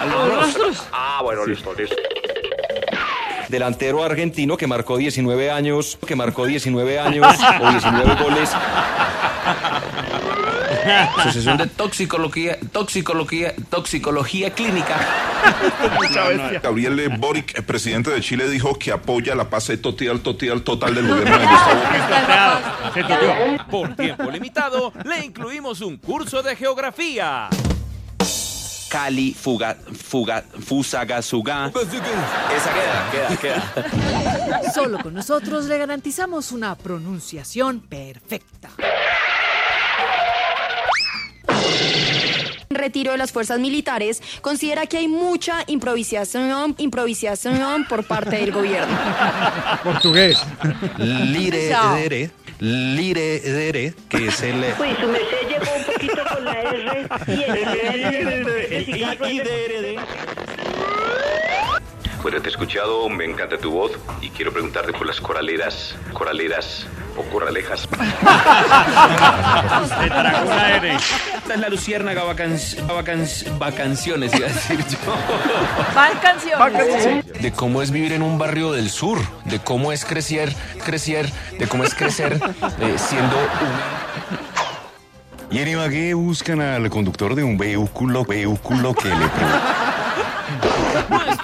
[0.00, 0.82] ¿A, los rostros?
[0.92, 1.96] Ah, bueno, listo, listo.
[3.48, 7.26] delantero argentino que marcó 19 años, que marcó 19 años
[7.60, 8.50] o 19 goles.
[11.16, 14.96] Asociación de toxicología, toxicología, toxicología clínica.
[16.62, 21.08] Gabriel Boric, el presidente de Chile, dijo que apoya la paz total, total, total del
[21.08, 21.80] gobierno de Gustavo.
[23.70, 27.48] Por tiempo limitado, le incluimos un curso de geografía.
[28.88, 31.72] Cali, fuga, fuga, fusagasuga.
[31.74, 34.72] Esa queda, queda, queda.
[34.72, 38.70] Solo con nosotros le garantizamos una pronunciación perfecta.
[42.86, 48.96] Retiro de las fuerzas militares, considera que hay mucha improvisación, improvisación por parte del gobierno.
[49.82, 50.38] Portugués.
[50.98, 54.64] Lire dere, lire dere, que es el...
[54.76, 57.66] Pues su merced llegó un poquito con la R y el
[62.26, 66.84] Bueno, te he escuchado, me encanta tu voz y quiero preguntarte por las coraleras, coraleras
[67.16, 67.86] o corralejas.
[71.36, 74.98] Esta es la luciérnaga vacanc- vacanc- vacanciones, iba a decir yo.
[75.94, 76.18] Van
[76.72, 77.32] canciones.
[77.40, 80.52] De cómo es vivir en un barrio del sur, de cómo es crecer,
[80.84, 82.40] crecer, de cómo es crecer
[82.80, 84.06] eh, siendo un...
[85.56, 89.14] ¿Y en Ibagué buscan al conductor de un vehículo, vehículo que le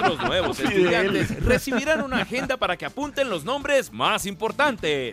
[0.00, 5.12] Nuestros nuevos estudiantes recibirán una agenda para que apunten los nombres más importantes.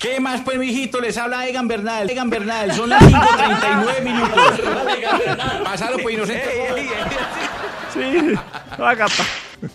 [0.00, 1.00] ¿Qué más, pues, mijito?
[1.00, 2.08] Les habla Egan Bernal.
[2.08, 4.60] Egan Bernal, son las 5.39 minutos.
[5.64, 6.48] Pásalo, pues, inocente.
[7.92, 8.34] Sí,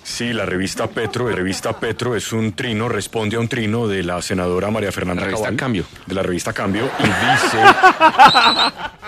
[0.02, 4.02] Sí, la revista Petro, la revista Petro es un trino, responde a un trino de
[4.02, 5.86] la senadora María Fernanda La revista Cabal, Cambio.
[6.06, 7.58] De la revista Cambio y dice...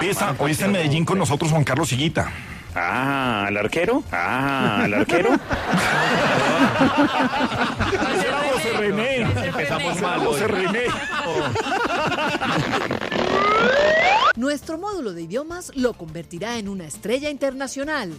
[0.01, 2.29] Hoy está, hoy está en Medellín con nosotros Juan Carlos Siguita.
[2.75, 4.03] Ah, ¿el arquero?
[4.11, 5.29] Ah, ¿el arquero?
[8.53, 9.21] José René.
[9.45, 10.19] Empezamos mal.
[10.19, 10.81] José René.
[14.35, 18.13] Nuestro módulo de idiomas lo convertirá en una estrella internacional.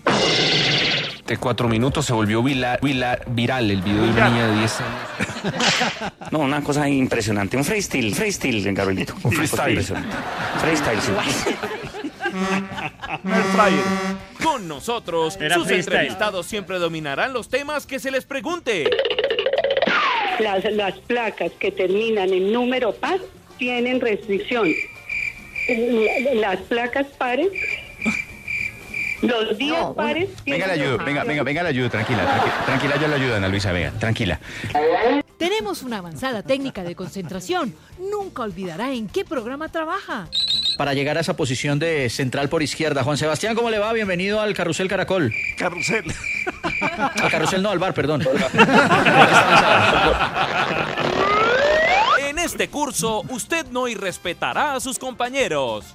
[1.26, 4.80] De cuatro minutos se volvió vila- vila- viral el video de una niña de 10
[4.80, 6.12] años.
[6.30, 7.56] No, una cosa impresionante.
[7.56, 9.14] Un freestyle, freestyle, Gabrielito.
[9.22, 9.70] Un freestyle.
[9.70, 10.16] Impresionante.
[10.60, 11.12] Freestyle, sí.
[14.42, 15.94] Con nosotros, Era sus freestyle.
[15.96, 18.88] entrevistados siempre dominarán los temas que se les pregunte.
[20.38, 23.18] Las, las placas que terminan en número par
[23.58, 24.72] tienen restricción.
[25.68, 27.48] La- Las placas pares,
[29.22, 30.28] los días pares.
[30.44, 33.36] Venga, le tienen ayudo, venga, venga, venga, le ayudo, tranquila, tranqui- tranquila, yo le ayudo,
[33.36, 34.38] Ana Luisa, venga, tranquila.
[35.38, 37.74] Tenemos una avanzada técnica de concentración.
[37.98, 40.28] Nunca olvidará en qué programa trabaja.
[40.78, 43.92] Para llegar a esa posición de central por izquierda, Juan Sebastián, ¿cómo le va?
[43.92, 45.32] Bienvenido al Carrusel Caracol.
[45.58, 46.04] Carrusel.
[47.22, 48.22] Al Carrusel no, al bar, perdón.
[52.28, 55.86] En este curso, usted no irrespetará a sus compañeros.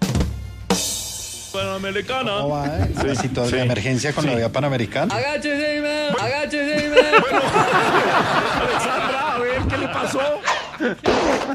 [1.51, 2.31] Panamericana.
[2.37, 2.93] ¿Cómo va, eh?
[3.05, 5.13] La situación de emergencia con la vía panamericana.
[5.15, 6.15] Agáchese, man.
[6.19, 6.91] Agáchese,
[8.61, 10.19] Alexandra, a ver qué le pasó.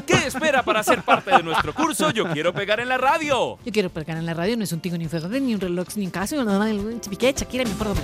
[0.05, 2.11] ¿Qué espera para ser parte de nuestro curso?
[2.11, 3.57] Yo quiero pegar en la radio.
[3.63, 5.59] Yo quiero pegar en la radio, no es un tingo ni un ferro, ni un
[5.59, 8.03] reloj, ni un caso, ni un chipiqué, Shakira, mi por doble.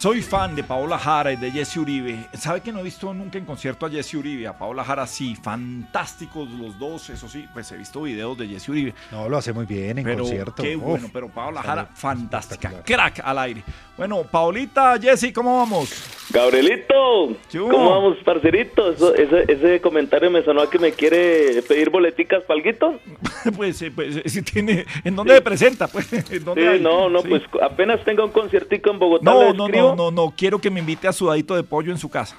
[0.00, 2.26] Soy fan de Paola Jara y de Jesse Uribe.
[2.34, 4.46] ¿Sabe que no he visto nunca en concierto a Jesse Uribe?
[4.46, 8.68] A Paola Jara sí, fantásticos los dos, eso sí, pues he visto videos de Jesse
[8.68, 8.94] Uribe.
[9.10, 10.62] No, lo hace muy bien en pero concierto.
[10.62, 10.84] Qué Uf.
[10.84, 12.80] bueno, pero Paola Jara, fantástica.
[12.84, 13.64] Crack al aire.
[13.96, 15.90] Bueno, Paolita, Jesse, ¿cómo vamos?
[16.30, 18.92] Gabrielito, ¿cómo vamos, parcerito?
[18.92, 23.00] Eso- ese, ese comentario me sonó a que me quiere pedir boleticas para alguito.
[23.56, 25.88] pues, eh, pues, eh, si tiene, ¿en dónde se presenta?
[25.92, 26.80] Pues, ¿en dónde Sí, hay?
[26.80, 27.28] no, no, Sí.
[27.30, 29.87] pues apenas tenga un conciertico en Bogotá, No, le no, escribo.
[29.94, 32.36] No, no, no, quiero que me invite a sudadito de pollo en su casa.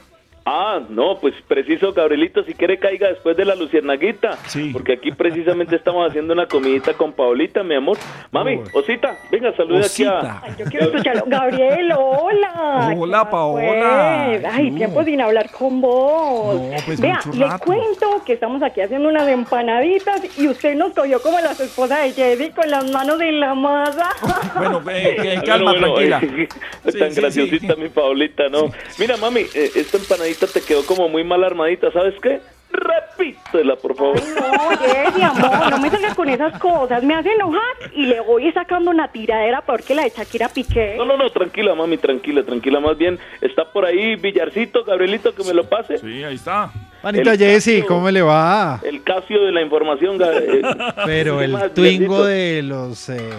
[0.51, 4.35] Ah, no, pues preciso, Gabrielito, si quiere caiga después de la luciernaguita.
[4.47, 4.71] Sí.
[4.73, 7.99] Porque aquí precisamente estamos haciendo una comidita con Paolita, mi amor.
[8.31, 10.41] Mami, Osita, venga, salude aquí Osita.
[10.43, 10.57] a...
[10.57, 11.23] Yo quiero escucharlo.
[11.27, 12.95] Gabriel, hola.
[12.97, 14.39] Hola, ¿Qué Paola.
[14.51, 14.77] Ay, No.
[14.77, 16.59] tiempo sin hablar con vos.
[16.59, 20.93] No, pues, Vea, mucho le cuento que estamos aquí haciendo unas empanaditas y usted nos
[20.93, 24.09] cogió como las esposas de Jesse con las manos en la masa.
[24.57, 26.47] Bueno, eh, eh, calma, Bueno, bueno, tranquila.
[26.85, 28.71] eh, tan sí, graciosita mi Paolita, ¿no?
[28.97, 32.41] Mira, mami, eh, esta empanadita te quedó como muy mal armadita, ¿sabes qué?
[32.71, 34.15] Repítela, por favor.
[34.15, 37.04] No, Jessy, amor, no me salgas con esas cosas.
[37.04, 37.62] Me hace enojar
[37.93, 40.95] y le voy sacando una tiradera porque la de Shakira Piqué.
[40.97, 42.80] No, no, no, tranquila, mami, tranquila, tranquila.
[42.80, 45.97] Más bien, está por ahí Villarcito, Gabrielito, que me lo pase.
[45.97, 46.71] Sí, ahí está.
[47.03, 48.79] Manita El Jessy, ¿cómo le va?
[48.83, 50.17] El Casio de la información.
[50.21, 50.62] Eh,
[51.05, 52.25] Pero ¿qué el más, twingo Villarcito?
[52.25, 53.29] de los eh,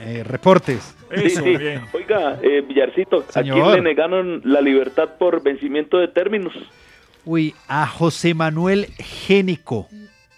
[0.00, 0.94] eh, reportes.
[1.16, 1.42] Sí, sí.
[1.92, 3.74] Oiga, eh, Villarcito, ¿a quién Señor.
[3.76, 6.52] le negaron la libertad por vencimiento de términos?
[7.24, 9.88] Uy, a José Manuel Génico.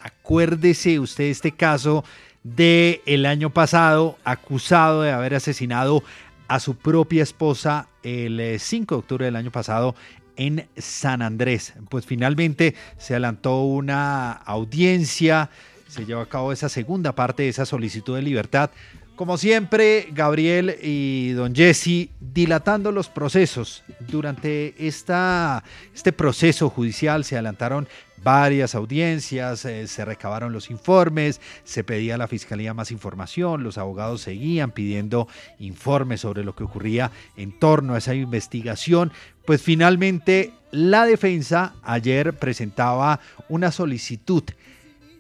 [0.01, 2.05] Acuérdese usted este caso
[2.43, 6.03] de el año pasado, acusado de haber asesinado
[6.49, 9.95] a su propia esposa el eh, 5 de octubre del año pasado
[10.37, 11.75] en San Andrés.
[11.89, 15.51] Pues finalmente se adelantó una audiencia,
[15.89, 18.71] se llevó a cabo esa segunda parte de esa solicitud de libertad.
[19.17, 23.85] Como siempre, Gabriel y don Jesse dilatando los procesos.
[24.01, 25.63] Durante esta,
[25.95, 27.87] este proceso judicial se adelantaron
[28.23, 33.79] varias audiencias, eh, se recabaron los informes, se pedía a la Fiscalía más información, los
[33.79, 39.13] abogados seguían pidiendo informes sobre lo que ocurría en torno a esa investigación.
[39.45, 44.45] Pues finalmente la defensa ayer presentaba una solicitud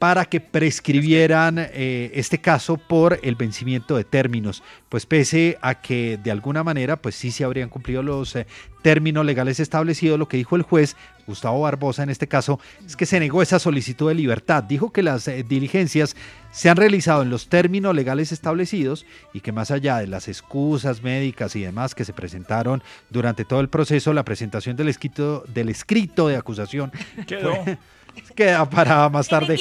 [0.03, 6.19] para que prescribieran eh, este caso por el vencimiento de términos, pues pese a que
[6.21, 8.49] de alguna manera pues sí se habrían cumplido los eh,
[8.83, 13.07] términos legales establecidos, lo que dijo el juez Gustavo Barbosa en este caso es que
[13.07, 16.17] se negó esa solicitud de libertad, dijo que las eh, diligencias
[16.51, 21.05] se han realizado en los términos legales establecidos y que más allá de las excusas
[21.05, 25.69] médicas y demás que se presentaron durante todo el proceso, la presentación del escrito, del
[25.69, 26.91] escrito de acusación
[27.29, 27.55] Quedó.
[27.63, 27.79] fue-
[28.37, 29.59] queda para más tarde.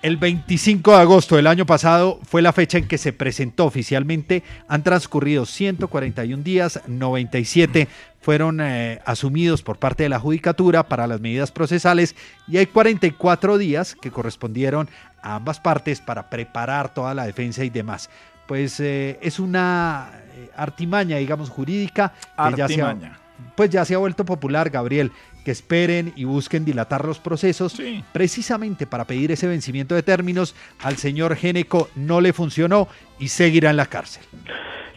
[0.00, 4.44] El 25 de agosto del año pasado fue la fecha en que se presentó oficialmente.
[4.68, 7.88] Han transcurrido 141 días, 97
[8.20, 12.14] fueron eh, asumidos por parte de la Judicatura para las medidas procesales
[12.46, 14.88] y hay 44 días que correspondieron
[15.22, 18.08] a ambas partes para preparar toda la defensa y demás.
[18.46, 22.12] Pues eh, es una eh, artimaña, digamos, jurídica
[22.50, 23.18] que ya se ha- Artimaña.
[23.56, 25.10] pues ya se ha vuelto popular, Gabriel,
[25.48, 27.80] que esperen y busquen dilatar los procesos
[28.12, 30.54] precisamente para pedir ese vencimiento de términos.
[30.82, 32.86] Al señor Geneco no le funcionó
[33.18, 34.22] y seguirá en la cárcel.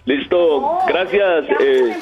[0.03, 1.95] Listo, gracias, eh,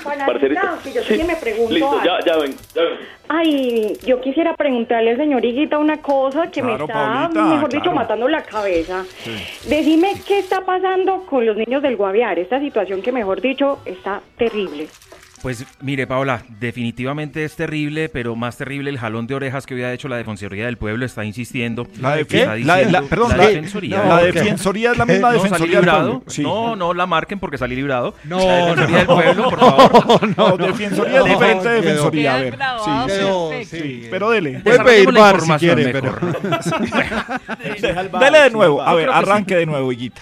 [0.83, 2.03] que yo sí que me pregunto Listo, algo.
[2.03, 2.97] ya, ya ven, ya ven.
[3.27, 7.83] Ay, yo quisiera preguntarle al señor Higuita una cosa que me está, Paulita, mejor dicho,
[7.83, 7.97] claro.
[7.97, 9.05] matando la cabeza.
[9.67, 14.21] Decime qué está pasando con los niños del Guaviare, esta situación que, mejor dicho, está
[14.37, 14.87] terrible.
[15.41, 19.83] Pues mire, Paola, definitivamente es terrible, pero más terrible el jalón de orejas que hoy
[19.83, 21.87] ha hecho la Defensoría del Pueblo, está insistiendo.
[22.01, 22.45] ¿La de qué?
[22.45, 24.03] La de- la- diciendo- perdón, la la- Defensoría.
[24.03, 26.41] la Defensoría es la misma No, Defensoría salí del sí.
[26.43, 28.15] No, no la marquen porque salí librado.
[28.25, 29.15] No, la Defensoría del no.
[29.15, 30.37] Pueblo, por favor.
[30.37, 31.89] No, Defensoría es diferente de quedó.
[31.89, 32.35] Defensoría.
[32.35, 32.57] A ver,
[33.07, 34.59] Quedó sí, sí, sí, pero dele.
[34.59, 36.19] Puede pedir bar si información quiere, mejor.
[36.19, 37.59] pero...
[38.19, 38.81] Dele de nuevo.
[38.81, 40.21] A ver, arranque de nuevo, Higuita.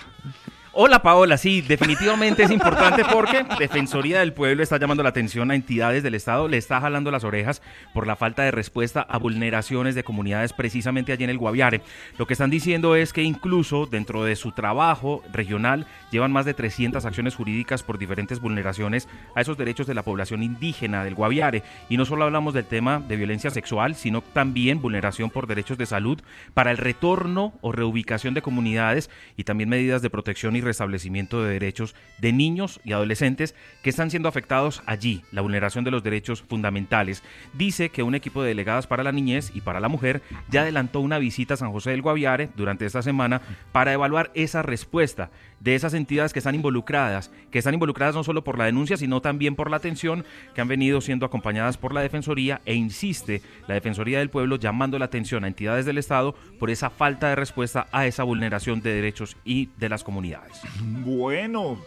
[0.80, 5.56] Hola Paola, sí, definitivamente es importante porque Defensoría del Pueblo está llamando la atención a
[5.56, 7.64] entidades del Estado, le está jalando las orejas
[7.96, 11.82] por la falta de respuesta a vulneraciones de comunidades precisamente allí en el Guaviare.
[12.20, 16.54] Lo que están diciendo es que incluso dentro de su trabajo regional llevan más de
[16.54, 21.64] 300 acciones jurídicas por diferentes vulneraciones a esos derechos de la población indígena del Guaviare.
[21.90, 25.88] Y no solo hablamos del tema de violencia sexual, sino también vulneración por derechos de
[25.88, 26.22] salud
[26.54, 31.54] para el retorno o reubicación de comunidades y también medidas de protección y restablecimiento de
[31.54, 36.44] derechos de niños y adolescentes que están siendo afectados allí, la vulneración de los derechos
[36.44, 37.24] fundamentales.
[37.54, 41.00] Dice que un equipo de delegadas para la niñez y para la mujer ya adelantó
[41.00, 45.76] una visita a San José del Guaviare durante esta semana para evaluar esa respuesta de
[45.76, 49.56] esas entidades que están involucradas, que están involucradas no solo por la denuncia, sino también
[49.56, 54.20] por la atención, que han venido siendo acompañadas por la Defensoría e insiste la Defensoría
[54.20, 58.06] del Pueblo llamando la atención a entidades del Estado por esa falta de respuesta a
[58.06, 60.62] esa vulneración de derechos y de las comunidades.
[60.82, 61.78] Bueno,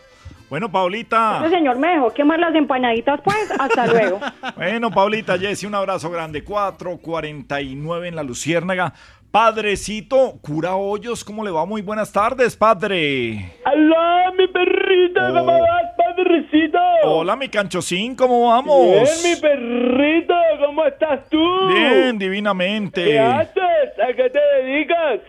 [0.51, 1.39] bueno, Paulita.
[1.45, 4.21] Ese señor me dejó quemar las empanaditas, pues, hasta luego.
[4.57, 6.43] Bueno, Paulita, Jessy, un abrazo grande.
[6.43, 8.93] 449 en la Luciérnaga.
[9.31, 11.65] Padrecito, cura hoyos, ¿cómo le va?
[11.65, 13.53] Muy buenas tardes, padre.
[13.65, 15.21] ¡Alá, mi perrito!
[15.21, 16.79] ¿Cómo vas, padrecito?
[17.05, 18.87] Hola, mi canchocín, ¿cómo vamos?
[18.87, 20.35] Bien, mi perrito,
[20.67, 21.69] ¿cómo estás tú?
[21.69, 23.05] Bien, divinamente.
[23.05, 24.01] ¿Qué haces?
[24.03, 25.21] ¿A qué te dedicas?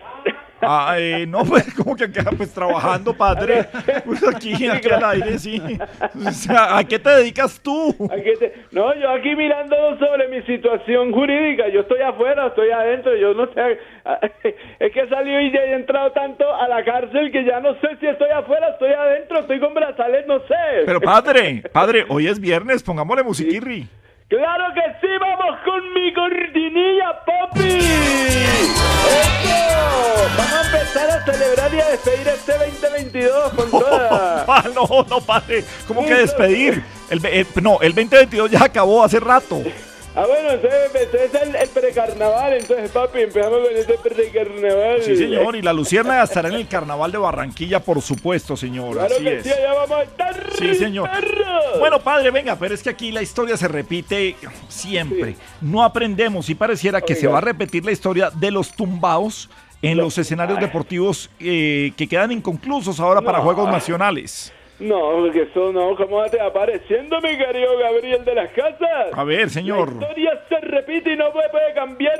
[0.62, 3.65] Ah, eh, no, pues como que acá, pues trabajando, padre.
[4.06, 5.62] Pues aquí, aquí al aire, sí.
[6.26, 7.95] O sea, ¿a qué te dedicas tú?
[8.12, 11.67] ¿A qué te- No, yo aquí mirando sobre mi situación jurídica.
[11.69, 13.15] Yo estoy afuera, estoy adentro.
[13.15, 13.80] Yo no sé.
[14.80, 17.74] Es que he salido y ya he entrado tanto a la cárcel que ya no
[17.76, 20.56] sé si estoy afuera, estoy adentro, estoy con brazales, no sé.
[20.86, 23.88] Pero padre, padre, hoy es viernes, pongámosle musiquirri.
[24.32, 25.08] ¡Claro que sí!
[25.20, 27.80] ¡Vamos con mi cortinilla, papi!
[27.80, 28.70] ¡Eso!
[30.38, 34.46] Vamos a empezar a celebrar y a despedir este 2022 con toda...
[34.48, 36.82] Ah, no, no, padre, ¿cómo que despedir?
[37.10, 39.62] El, eh, no, el 2022 ya acabó hace rato.
[40.13, 45.02] Ah, bueno, entonces, es el, el precarnaval, entonces, papi, empezamos con este precarnaval.
[45.04, 48.93] Sí, señor, y la Luciérnaga estará en el Carnaval de Barranquilla, por supuesto, señor.
[48.97, 49.43] Claro Así que es.
[49.43, 50.50] sí, allá vamos a estar.
[50.60, 51.10] Sí, señor.
[51.80, 54.36] Bueno, padre, venga, pero es que aquí la historia se repite
[54.67, 55.36] siempre.
[55.62, 59.50] No aprendemos y pareciera que se va a repetir la historia de los tumbados
[59.82, 63.39] en los escenarios deportivos eh, que quedan inconclusos ahora para.
[63.39, 64.52] Juegos Nacionales.
[64.82, 69.10] No, porque eso no, ¿cómo te va pareciendo, mi querido Gabriel de las Casas?
[69.13, 69.94] A ver, señor.
[69.96, 72.20] La historia se repite y no puede, cambiar.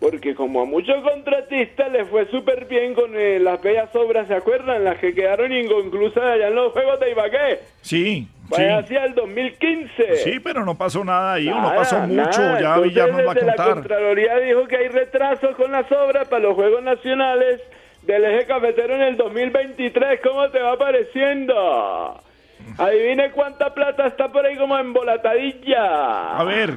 [0.00, 4.34] porque como a muchos contratistas les fue súper bien con eh, las bellas obras, ¿se
[4.34, 4.82] acuerdan?
[4.84, 7.58] Las que quedaron inconclusas allá en los Juegos de Ibagué.
[7.82, 8.84] Sí, Vaya sí.
[8.84, 10.16] hacia el 2015.
[10.24, 12.60] Sí, pero no pasó nada ahí, no Nada, pasó mucho, nada.
[12.60, 13.74] ya Villar nos va a desde La contar.
[13.74, 17.60] Contraloría dijo que hay retrasos con las obras para los Juegos Nacionales
[18.08, 20.20] del eje cafetero en el 2023.
[20.22, 22.20] ¿Cómo te va pareciendo?
[22.78, 26.38] Adivine cuánta plata está por ahí como embolatadilla.
[26.38, 26.70] A ver.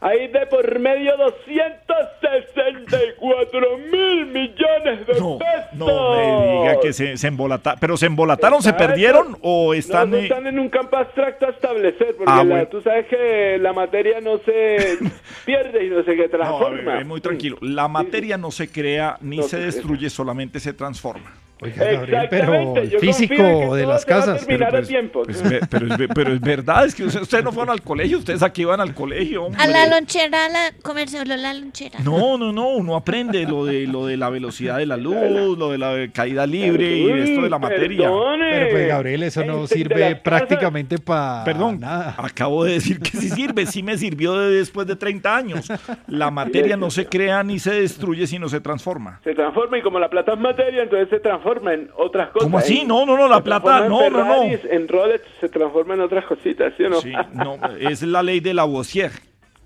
[0.00, 5.40] Ahí de por medio 264 mil millones de pesos.
[5.72, 7.78] No me diga que se, se embolataron.
[7.80, 10.10] ¿Pero se embolataron, se perdieron o están...?
[10.10, 12.66] No, no están en un campo abstracto a establecer, porque Ah, la- bueno.
[12.68, 14.98] tú sabes que la materia no se
[15.46, 16.94] pierde y no se que No, a transforma.
[16.94, 17.56] ver, muy tranquilo.
[17.60, 21.32] La materia no se crea ni No se destruye, solamente se transforma.
[21.62, 24.44] Oiga, Gabriel, pero Exactamente, el físico de las casas.
[24.46, 27.80] Pero pues- pues pero, es, pero es verdad, es que ustedes, ustedes no fueron al
[27.80, 29.44] colegio, ustedes aquí van al colegio.
[29.44, 29.62] hombre.
[29.62, 31.98] A la lonchera, a la comercio, la lonchera.
[32.00, 35.70] No, no, no, uno aprende lo de lo de la velocidad de la luz, lo
[35.70, 38.10] de la caída libre y esto de la materia.
[38.50, 42.16] Pero pues Gabriel, eso no sirve prácticamente para Perdón, nada.
[42.18, 45.68] acabo de decir que sí sirve, sí me sirvió de después de 30 años.
[46.06, 49.20] La materia no se crea ni se destruye, sino se transforma.
[49.24, 52.44] Se transforma y como la plata es materia, entonces se transforma en otras cosas.
[52.46, 52.84] ¿Cómo así?
[52.84, 54.58] No, no, no, la se plata, transforma en no, no, no.
[54.70, 57.00] En Rolex se transforma en otras cositas, ¿sí o no?
[57.00, 59.10] Sí, no, es la ley de Lavoisier.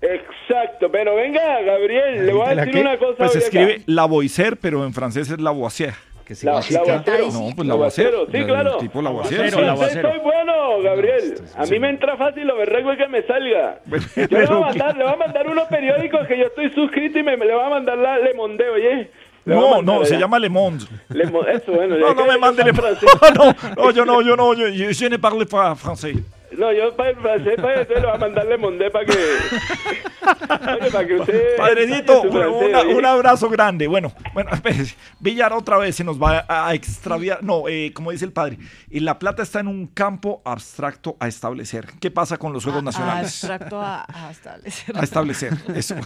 [0.01, 2.87] Exacto, pero venga, Gabriel, le voy a ¿De la decir qué?
[2.87, 3.15] una cosa.
[3.17, 3.59] Pues se hoy acá.
[3.61, 5.93] escribe Lavoisier, pero en francés es Lavoisier.
[6.25, 6.81] Que La- Lavoisier.
[7.33, 8.11] No, pues Lavoisier.
[8.11, 8.77] Lavoisier, sí, el claro.
[8.77, 9.53] tipo Lavoisier.
[9.53, 10.01] Lavoisier, sí.
[10.01, 11.33] Soy bueno, Gabriel.
[11.57, 13.79] A mí me entra fácil lo berrego y que me salga.
[14.15, 17.19] Yo le voy, a mandar, le voy a mandar unos periódicos que yo estoy suscrito
[17.19, 19.11] y me, me le voy a mandar la Le Monde, oye.
[19.45, 20.85] No, no, se llama Le Monde.
[21.09, 21.97] Le Mo- eso, bueno.
[21.97, 22.99] No, no me mande Le yo soy Monde.
[22.99, 23.35] francés.
[23.75, 26.15] No, no, yo no, yo no, yo, yo, je ne parle pas français.
[26.57, 29.13] No, yo para el francés, para entonces le voy a mandar Le Monde para que...
[30.81, 31.55] Oye, para que usted...
[31.57, 32.95] Padrecito, un, francés, una- oye.
[32.95, 33.87] un abrazo grande.
[33.87, 34.95] Bueno, bueno, espérese.
[35.19, 37.43] Villar otra vez se nos va a, a extraviar.
[37.43, 38.57] No, eh, como dice el padre,
[38.89, 41.87] y la plata está en un campo abstracto a establecer.
[41.99, 43.43] ¿Qué pasa con los Juegos Nacionales?
[43.43, 44.97] Abstracto a, a establecer.
[44.97, 45.95] A establecer, eso.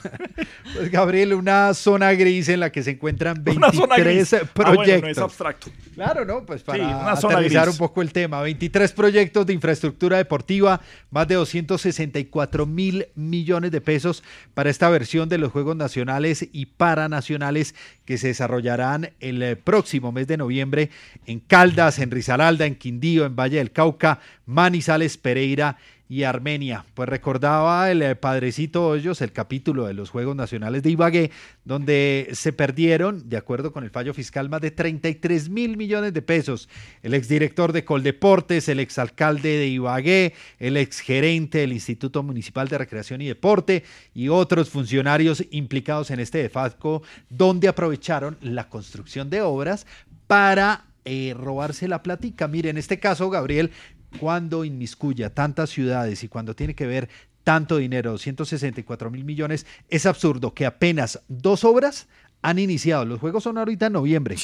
[0.76, 4.34] Pues Gabriel, una zona gris en la que se encuentran Una 23 zona gris.
[4.34, 4.86] Ah, proyectos.
[4.86, 5.72] bueno, no es abstracto.
[5.94, 6.46] Claro, ¿no?
[6.46, 8.42] Pues para Sí, aterrizar un poco el tema.
[8.42, 10.35] 23 proyectos de infraestructura deportiva,
[11.12, 14.24] más de 264 mil millones de pesos
[14.54, 17.76] para esta versión de los Juegos Nacionales y Paranacionales
[18.06, 20.90] que se desarrollarán el eh, próximo mes de noviembre
[21.26, 25.78] en Caldas, en Risaralda, en Quindío, en Valle del Cauca, Manizales, Pereira
[26.24, 26.86] Armenia.
[26.94, 31.32] Pues recordaba el eh, padrecito Hoyos el capítulo de los Juegos Nacionales de Ibagué,
[31.64, 36.22] donde se perdieron, de acuerdo con el fallo fiscal, más de 33 mil millones de
[36.22, 36.70] pesos.
[37.02, 43.22] El exdirector de Coldeportes, el exalcalde de Ibagué, el exgerente del Instituto Municipal de Recreación
[43.22, 43.84] y Deporte
[44.14, 49.88] y otros funcionarios implicados en este defasco, donde aprovecharon la construcción de obras
[50.28, 52.48] para eh, robarse la platica.
[52.48, 53.70] Mire, en este caso, Gabriel,
[54.20, 57.10] cuando inmiscuya tantas ciudades y cuando tiene que ver
[57.44, 62.08] tanto dinero, 264 mil millones, es absurdo que apenas dos obras
[62.48, 63.06] han iniciado.
[63.06, 64.36] Los juegos son ahorita en noviembre.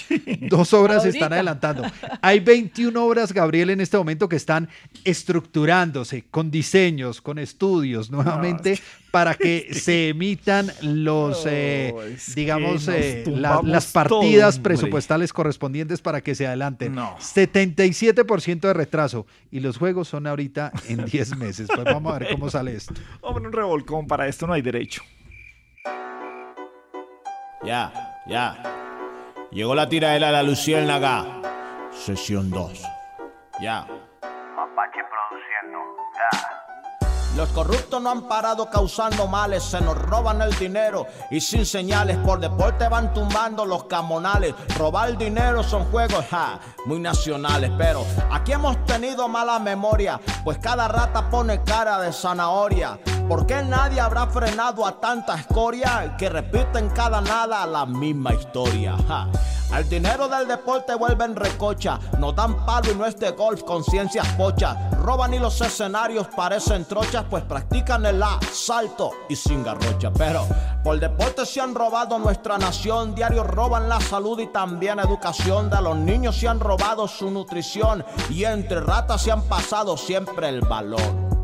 [0.49, 1.83] Dos obras se están adelantando.
[2.21, 4.69] Hay 21 obras, Gabriel, en este momento que están
[5.03, 8.79] estructurándose con diseños, con estudios nuevamente
[9.11, 11.93] para que se emitan los, eh,
[12.35, 16.95] digamos, eh, la- las partidas presupuestales correspondientes para que se adelanten.
[16.95, 17.17] No.
[17.19, 21.67] 77% de retraso y los juegos son ahorita en 10 meses.
[21.73, 22.93] Pues vamos a ver cómo sale esto.
[23.21, 25.01] Hombre, un revolcón, para esto no hay derecho.
[27.63, 27.91] Ya,
[28.25, 28.55] ya.
[29.51, 31.25] Llegó la tiradera de la Luciérnaga.
[31.91, 32.81] Sesión 2.
[33.61, 33.85] Ya.
[34.55, 34.99] Mapache.
[37.35, 42.17] Los corruptos no han parado causando males, se nos roban el dinero y sin señales
[42.17, 44.53] por deporte van tumbando los camonales.
[44.77, 50.89] Robar dinero son juegos ja, muy nacionales, pero aquí hemos tenido mala memoria, pues cada
[50.89, 52.99] rata pone cara de zanahoria.
[53.29, 58.97] ¿Por qué nadie habrá frenado a tanta escoria que repiten cada nada la misma historia?
[59.71, 64.27] Al dinero del deporte vuelven recocha, nos dan palo y no es de golf, conciencias
[64.33, 64.77] pochas.
[64.97, 70.11] Roban y los escenarios parecen trochas, pues practican el asalto y sin garrocha.
[70.11, 70.45] Pero
[70.83, 75.69] por deporte se han robado nuestra nación, diario roban la salud y también educación.
[75.69, 80.49] De los niños se han robado su nutrición y entre ratas se han pasado siempre
[80.49, 81.40] el valor.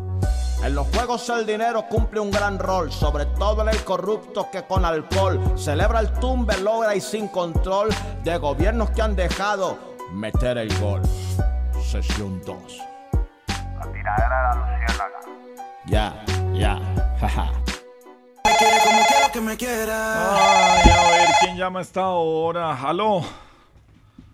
[0.63, 4.63] En los juegos el dinero cumple un gran rol, sobre todo en el corrupto que
[4.63, 7.89] con alcohol celebra el tumbe, logra y sin control
[8.23, 9.77] de gobiernos que han dejado
[10.11, 11.01] meter el gol.
[11.83, 12.77] Sesión 2.
[13.77, 15.19] La tiradera de la luciérnaga.
[15.85, 16.79] Ya, ya,
[17.19, 17.51] jaja.
[18.43, 20.75] Me quiere como quiero que me quiera.
[20.75, 22.81] Ay, a ver, ¿quién llama esta hora?
[22.81, 23.21] ¡Aló!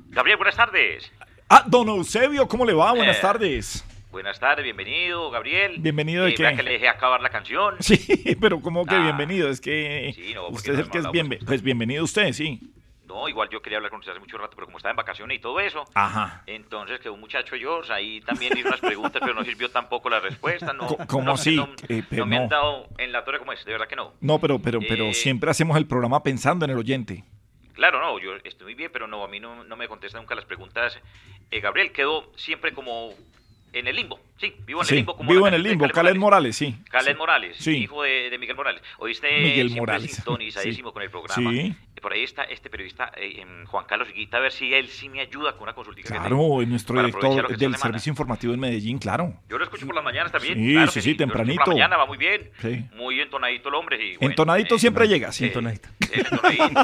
[0.09, 1.11] Gabriel, buenas tardes.
[1.49, 2.93] Ah, don Eusebio, ¿cómo le va?
[2.93, 3.83] Buenas eh, tardes.
[4.13, 5.77] Buenas tardes, bienvenido, Gabriel.
[5.79, 6.55] Bienvenido de eh, qué?
[6.55, 7.77] que le dejé acabar la canción.
[7.79, 9.01] Sí, pero como que ah.
[9.01, 9.49] bienvenido?
[9.49, 12.59] Es que sí, no, usted no es el que es bien, pues bienvenido usted, sí.
[13.07, 15.35] No, igual yo quería hablar con usted hace mucho rato, pero como estaba en vacaciones
[15.35, 16.43] y todo eso, Ajá.
[16.45, 20.19] entonces que un muchacho yo, ahí también hizo unas preguntas, pero no sirvió tampoco la
[20.19, 20.73] respuesta.
[20.73, 21.55] No, ¿Cómo no, así?
[21.55, 23.95] No, eh, pero no, me han dado en la torre como es, de verdad que
[23.95, 24.13] no.
[24.21, 27.23] No, pero, pero, pero eh, siempre hacemos el programa pensando en el oyente.
[27.73, 30.45] Claro, no, yo estoy muy bien, pero no, a mí no, me contesta nunca las
[30.45, 30.99] preguntas.
[31.49, 33.15] Gabriel, quedó siempre como
[33.73, 34.19] en el limbo.
[34.43, 35.15] Sí, vivo en el limbo.
[35.15, 35.87] Como vivo en el limbo.
[35.87, 36.75] Caled Morales, sí.
[36.91, 37.77] Caled Morales, sí.
[37.77, 38.81] hijo de, Miguel Morales.
[38.97, 40.11] Oíste, Miguel Morales.
[40.11, 40.93] sintonizadísimo sí.
[40.93, 41.49] con el programa.
[41.49, 41.59] Sí.
[41.59, 45.07] Eh, por ahí está este periodista, eh, Juan Carlos Guita, a ver si él sí
[45.07, 46.01] me ayuda con una consulta.
[46.03, 49.33] Claro, nuestro director del Servicio Informativo en Medellín, claro.
[49.47, 50.55] Yo lo escucho por las mañanas también.
[50.55, 51.63] Sí, sí, sí, tempranito.
[51.63, 52.51] Por la mañana va muy bien.
[52.61, 52.85] Sí.
[52.97, 54.17] Muy entonadito el hombre.
[54.19, 55.45] Entonadito eh, siempre llega, sí.
[55.45, 55.87] Eh, entonadito.
[56.11, 56.83] entonadito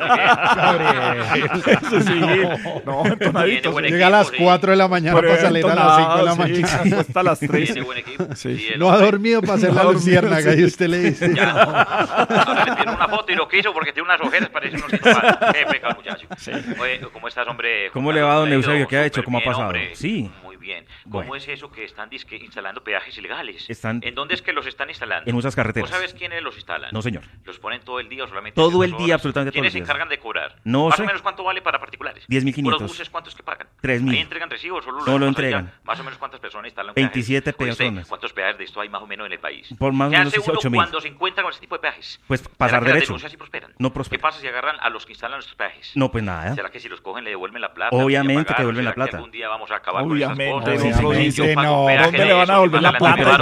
[2.02, 2.22] sí.
[2.86, 3.78] No, entonadito.
[3.82, 7.00] Llega a las 4 de la mañana para salir a las 5 de la mañana.
[7.02, 8.26] Hasta las tiene buen equipo.
[8.36, 8.70] Sí.
[8.78, 10.62] No ha dormido para hacer no la luciérnaga sí.
[10.62, 11.34] y usted le dice.
[11.36, 11.54] Ya,
[12.30, 12.66] no.
[12.66, 15.96] Le tiene una foto y lo quiso porque tiene unas ojeras, parece unos Qué pecado,
[15.96, 16.28] muchacho.
[16.38, 16.52] Sí.
[16.80, 17.90] Oye, ¿cómo estás, hombre?
[17.92, 18.88] ¿Cómo, ¿Cómo le va, don Eusebio?
[18.88, 19.24] ¿Qué ha hecho?
[19.24, 19.68] ¿Cómo ha pasado?
[19.68, 19.92] Hombre.
[19.96, 20.32] sí.
[20.44, 20.86] Muy bien.
[21.06, 21.36] ¿Cómo bueno.
[21.36, 23.68] es eso que están disque instalando peajes ilegales?
[23.70, 24.02] Están...
[24.04, 25.28] ¿En dónde es que los están instalando?
[25.30, 25.90] En muchas carreteras.
[25.90, 26.92] ¿No sabes quiénes los instalan?
[26.94, 27.24] No, señor.
[27.44, 29.06] ¿Los ponen todo el día solamente Todo el horas?
[29.06, 30.56] día, absolutamente todo ¿Quiénes se encargan de cobrar?
[30.64, 31.04] No Más sé.
[31.04, 32.28] o menos, ¿cuánto vale para particulares?
[32.30, 32.64] 10.500.
[32.64, 33.68] ¿Por los buses cuántos que pagan?
[33.82, 34.12] 3.000.
[34.12, 35.66] ¿Ahí entregan recibos o No lo entregan.
[35.68, 35.80] Allá?
[35.84, 37.78] Más o menos, ¿cuántas personas instalan 27 peajes?
[37.78, 38.08] personas.
[38.08, 39.74] ¿Cuántos peajes de esto hay más o menos en el país?
[39.80, 40.76] Por más o menos 8.000.
[40.76, 42.20] cuando se encuentran con ese tipo de peajes?
[42.28, 43.18] Pues pasar derecho.
[43.18, 43.74] Las prosperan?
[43.80, 44.20] No prosperan.
[44.20, 45.92] ¿Qué pasa si agarran a los que instalan los peajes?
[45.96, 46.54] No, pues nada.
[46.54, 47.96] ¿Será que si los cogen le devuelven la plata?
[47.96, 49.18] Obviamente que devuelven la plata.
[49.18, 50.59] algún día vamos a acabar con esas cosas?
[50.60, 53.40] no ¿Dónde le van a volver la plata?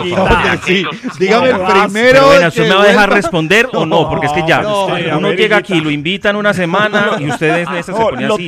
[1.20, 2.48] Dígame el primero.
[2.48, 4.10] ¿Usted me va a dejar responder o no?
[4.10, 4.62] Porque es que ya,
[5.16, 8.48] uno llega aquí, lo invitan una semana y ustedes se ponen así.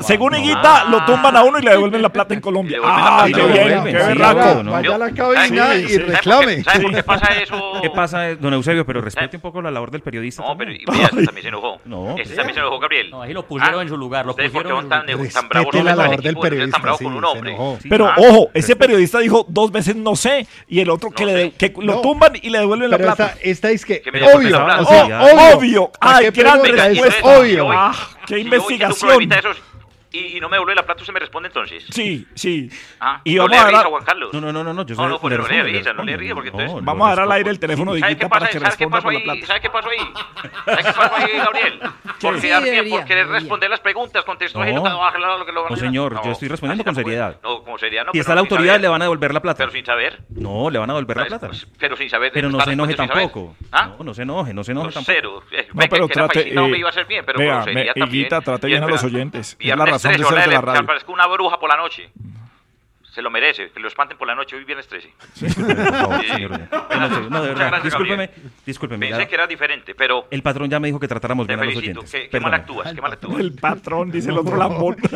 [0.00, 2.78] Según Higuita, lo tumban a uno y le devuelven la plata en Colombia.
[2.84, 4.18] ¡Ah, qué bien!
[4.18, 6.64] Vaya la cabina y reclame.
[6.92, 7.72] Qué pasa eso?
[7.80, 8.84] ¿Qué pasa, don Eusebio?
[8.84, 10.42] Pero respete un poco la labor del periodista.
[10.42, 11.80] No, pero mira, también se enojó.
[11.84, 12.16] No.
[12.16, 13.10] Este también se enojó, Gabriel.
[13.10, 14.26] No, ahí lo pusieron en su lugar.
[14.26, 15.06] Lo pusieron en su lugar.
[15.06, 17.71] Respete la labor del periodista, sí, se.
[17.88, 21.72] Pero ojo, ese periodista dijo dos veces no sé y el otro que, le, que
[21.78, 23.36] lo tumban y le devuelven la plata.
[23.40, 24.02] Esta, es que,
[24.34, 25.92] obvio, obvio, obvio.
[26.00, 27.70] Ay, qué grande respuesta, obvio.
[27.70, 27.94] Ah,
[28.26, 29.28] qué investigación
[30.12, 31.84] y, y, no me devuelve la plata, usted me responde entonces.
[31.90, 32.70] Sí, sí.
[33.00, 33.86] Ah, y no vamos a dar...
[33.86, 34.32] a Juan Carlos.
[34.32, 36.84] No, no, no, no, no yo no, pues, no, le, le, le porque entonces...
[36.84, 39.42] vamos a dar al aire el teléfono de ¿Sabe para que responda qué pasó ahí?
[39.42, 39.98] ¿Sabe qué pasó ahí?
[40.64, 41.80] ¿Sabe qué pasó ahí, Gabriel?
[42.20, 45.76] Por, sí, quedar bien, por querer responder las preguntas, contestó no, lo que lo No,
[45.76, 47.36] señor, yo estoy respondiendo con seriedad.
[47.42, 48.10] No, con seriedad no.
[48.14, 49.58] Y está la autoridad, le van a devolver la plata.
[49.58, 50.20] Pero sin saber.
[50.30, 51.46] No, le van a devolver la pues, plata.
[51.48, 52.32] Pues, pero sin saber.
[52.32, 53.56] Pero no se enoje tampoco.
[53.70, 53.94] ¿Ah?
[53.98, 55.12] No, no se enoje, no se enoje tampoco.
[55.12, 55.42] Eh, Cero.
[55.72, 56.52] No, pero trate...
[56.52, 58.28] No eh, me iba a bien, pero con seriedad eh, también.
[58.28, 59.56] trate bien a los oyentes.
[59.58, 62.10] Es la razón Tres, yo le, le aparezco una bruja por la noche
[63.12, 65.12] se lo merece, que lo espanten por la noche hoy viernes 13.
[65.34, 65.46] Sí,
[67.28, 68.30] no, de verdad, discúlpeme,
[68.64, 69.28] discúlpeme, Pensé ya.
[69.28, 70.28] que era diferente, pero...
[70.30, 72.30] El patrón ya me dijo que tratáramos bien felicito, a los oyentes.
[72.30, 73.38] Qué, mal actúas, qué mal actúas.
[73.38, 74.96] El patrón, dice el otro lambón.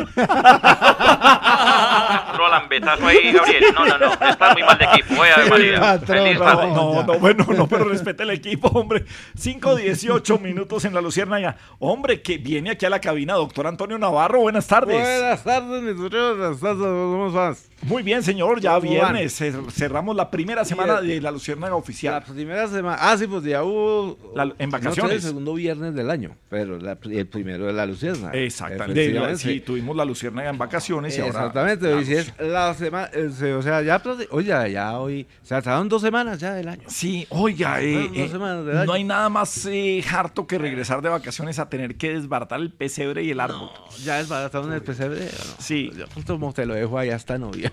[2.29, 3.63] otro lambetazo ahí, Gabriel.
[3.73, 5.25] No, no, no, estás muy mal de equipo.
[5.25, 5.79] Eh, María.
[5.79, 6.67] Patrón, Feliz tarde.
[6.67, 9.05] No, no, bueno, no, pero respeta el equipo, hombre.
[9.35, 11.57] 5-18 minutos en la Lucierna ya.
[11.79, 15.01] Hombre, que viene aquí a la cabina, doctor Antonio Navarro, buenas tardes.
[15.01, 17.76] Buenas tardes, mis señores, buenas tardes, ¿cómo estás?
[17.81, 19.41] Muy bien, señor, ya viernes.
[19.71, 22.13] Cerramos la primera semana de la Luciérnaga oficial.
[22.13, 22.97] La primera semana.
[22.99, 24.17] Ah, sí, pues ya hubo.
[24.57, 25.15] En vacaciones.
[25.17, 28.37] El segundo viernes del año, pero la, el primero de la Luciérnaga.
[28.37, 29.11] Exactamente.
[29.11, 32.01] De, sí, tuvimos la Luciérnaga en vacaciones y Exactamente, ahora.
[32.01, 32.51] Exactamente.
[32.51, 33.09] La, semana.
[33.13, 34.01] Eh, o sea, ya.
[34.31, 35.27] Oiga, ya hoy.
[35.43, 36.83] Se trataron dos semanas ya del año.
[36.87, 37.81] Sí, oiga.
[37.81, 38.85] Eh, dos eh, semanas del año.
[38.85, 42.71] No hay nada más eh, harto que regresar de vacaciones a tener que desbaratar el
[42.71, 43.69] pesebre y el árbol.
[44.03, 45.19] Ya desbarataron el pesebre.
[45.25, 45.55] No?
[45.59, 45.91] Sí.
[45.95, 47.66] Yo, pues, te lo dejo ahí hasta novio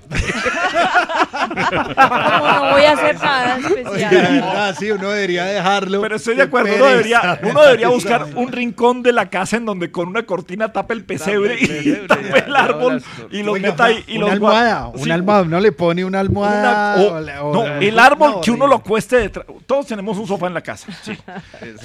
[1.95, 4.76] no voy a hacer nada especial.
[4.78, 6.01] sí, uno debería dejarlo.
[6.01, 9.64] Pero estoy de acuerdo, uno debería, uno debería buscar un rincón de la casa en
[9.64, 13.84] donde con una cortina tape el pesebre, y tape el árbol y los Oiga, meta
[13.84, 14.05] ahí.
[14.07, 16.97] Y una almohada, Sí, una almohada, no le pone una almohada.
[17.42, 19.47] Oh, no, el árbol que uno lo acueste detrás.
[19.66, 20.88] Todos tenemos un sofá en la casa.
[21.03, 21.16] sí.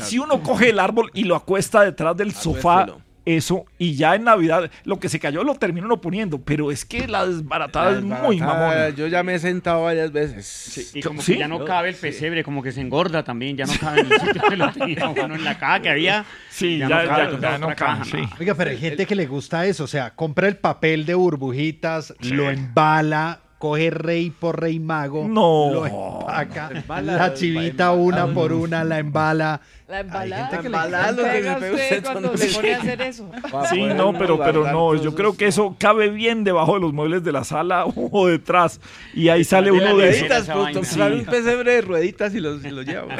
[0.03, 2.87] Si uno coge el árbol y lo acuesta detrás del sofá,
[3.25, 6.83] eso y ya en Navidad lo que se cayó lo termino terminan oponiendo, pero es
[6.83, 8.89] que la desbaratada, es muy mamona.
[8.89, 10.45] Yo ya me he sentado varias veces.
[10.47, 13.65] Sí, y como que ya no cabe el pesebre, como que se engorda también, ya
[13.65, 14.41] no cabe en el sitio
[15.13, 16.25] que lo en la caja que había.
[16.49, 16.87] Sí, ya,
[17.39, 17.75] ya no cabe.
[17.75, 18.03] Caja,
[18.39, 22.13] Oiga, pero hay gente que le gusta eso, o sea, compra el papel de burbujitas,
[22.19, 28.55] lo embala, coge rey por rey mago, no, lo empaca, la chivita una por ah.
[28.55, 30.47] una, la embala la embalada.
[30.49, 33.31] gente que le embalada, lo que usted usted cuando le- pone a hacer eso.
[33.71, 37.23] Sí, no, pero, pero no, yo creo que eso cabe bien debajo de los muebles
[37.23, 38.79] de la sala o detrás.
[39.15, 40.29] Y ahí sale uno de esos.
[40.47, 43.07] rueditas, comprar un pesebre de rueditas y los, y los lleva.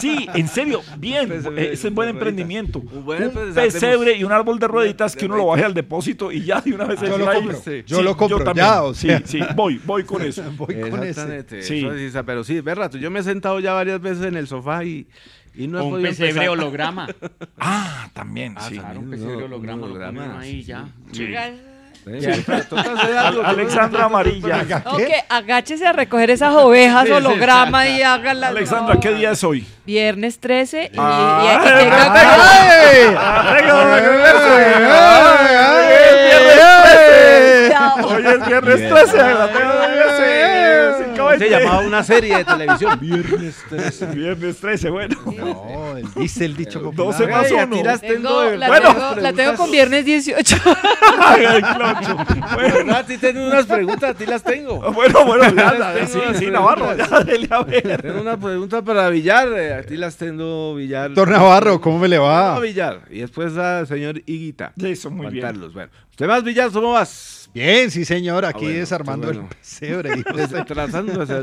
[0.00, 1.28] Sí, en serio, bien.
[1.28, 2.80] Pesebre Ese es buen emprendimiento.
[2.80, 6.42] Un buen pesebre, y un árbol de rueditas que uno lo baje al depósito y
[6.44, 8.66] ya de una vez Yo se lo compro, Sí, yo lo compro, también.
[8.66, 9.18] ya, o sea.
[9.18, 10.42] Sí, sí, voy, voy con eso.
[10.56, 11.08] Voy con ese.
[11.10, 11.62] Exactamente.
[11.62, 11.78] Sí.
[11.86, 12.98] eso sí, pero sí, ve rato.
[12.98, 15.06] Yo me he sentado ya varias veces en el sofá y,
[15.58, 16.48] y no un podido pesebre empezar.
[16.50, 17.08] holograma.
[17.58, 18.78] Ah, también, Ah, sí.
[18.78, 20.84] Claro, un pesebre holo- holograma, lo ponen ahí sí, ya.
[21.12, 21.28] Sí.
[23.44, 24.82] Alexandra Amarilla.
[24.86, 27.12] Ok, agáchese a recoger esas ovejas Sí, sí.
[27.12, 28.50] holograma y háganlas.
[28.50, 29.66] Alexandra, ¿qué día es hoy?
[29.84, 31.42] Viernes 13 y, Ah.
[38.04, 39.16] Hoy es viernes 13.
[39.16, 40.07] la tengo de verse, cinco
[41.38, 42.98] Se llamaba una serie de televisión.
[43.00, 44.06] Viernes 13.
[44.06, 45.16] Viernes 13, bueno.
[45.24, 47.12] No, él dice el dicho popular.
[47.18, 47.84] 12 más Ay, a ti 1.
[47.84, 48.94] las Tengo- la, Bueno.
[48.94, 50.56] tengo, la tengo con viernes 18.
[52.54, 54.78] Bueno, a ti tengo unas preguntas, a ti las tengo.
[54.92, 58.02] Bueno, bueno, ya, Tengo ya, sí, sí, Navarro, ya, dele a ver.
[58.02, 61.08] Tengo una pregunta para Villar, eh, a ti las tengo Villar.
[61.10, 62.58] Doctor Navarro, ¿cómo me le No, va?
[62.60, 63.02] Villar.
[63.10, 64.72] Y después al señor Higuita.
[64.82, 65.44] Eso, muy bien.
[65.46, 65.72] Carlos.
[65.72, 67.37] Bueno, usted más Villar, ¿cómo vas?
[67.54, 68.44] Bien, sí, señor.
[68.44, 69.40] Aquí bueno, desarmando bueno.
[69.50, 70.16] el pesebre.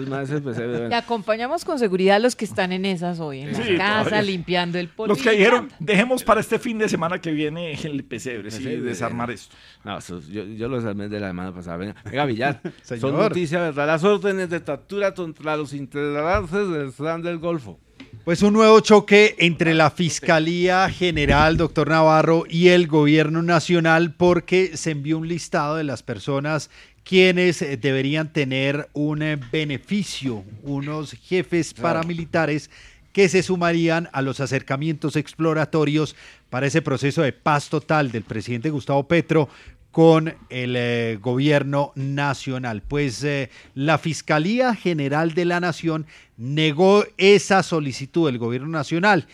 [0.08, 0.74] más ese pesebre.
[0.74, 4.04] Te Bueno, acompañamos con seguridad a los que están en esas hoy, en Sí, la
[4.04, 5.14] casa, limpiando el polvo.
[5.14, 8.82] Los que dijeron, dejemos para este fin de semana que viene el pesebre, sí, Pesebre.
[8.82, 9.56] desarmar esto.
[9.84, 11.78] No, eso- yo, yo lo desarmé de la semana pasada.
[11.78, 12.62] Venga, venga Villar.
[12.84, 13.14] Son Señor.
[13.30, 13.88] noticias, ¿verdad?
[13.88, 17.80] Las órdenes de captura contra los integrantes del Slam del Golfo.
[18.26, 24.76] Pues un nuevo choque entre la Fiscalía General, doctor Navarro, y el Gobierno Nacional porque
[24.78, 26.72] se envió un listado de las personas
[27.04, 32.72] quienes eh, deberían tener un eh, beneficio, unos jefes paramilitares
[33.14, 36.16] que se sumarían a los acercamientos exploratorios
[36.50, 39.50] para ese proceso de paz total del presidente Gustavo Petro
[39.96, 42.84] con el eh, gobierno nacional.
[42.86, 49.26] Pues eh, la Fiscalía General de la Nación negó esa solicitud del gobierno nacional.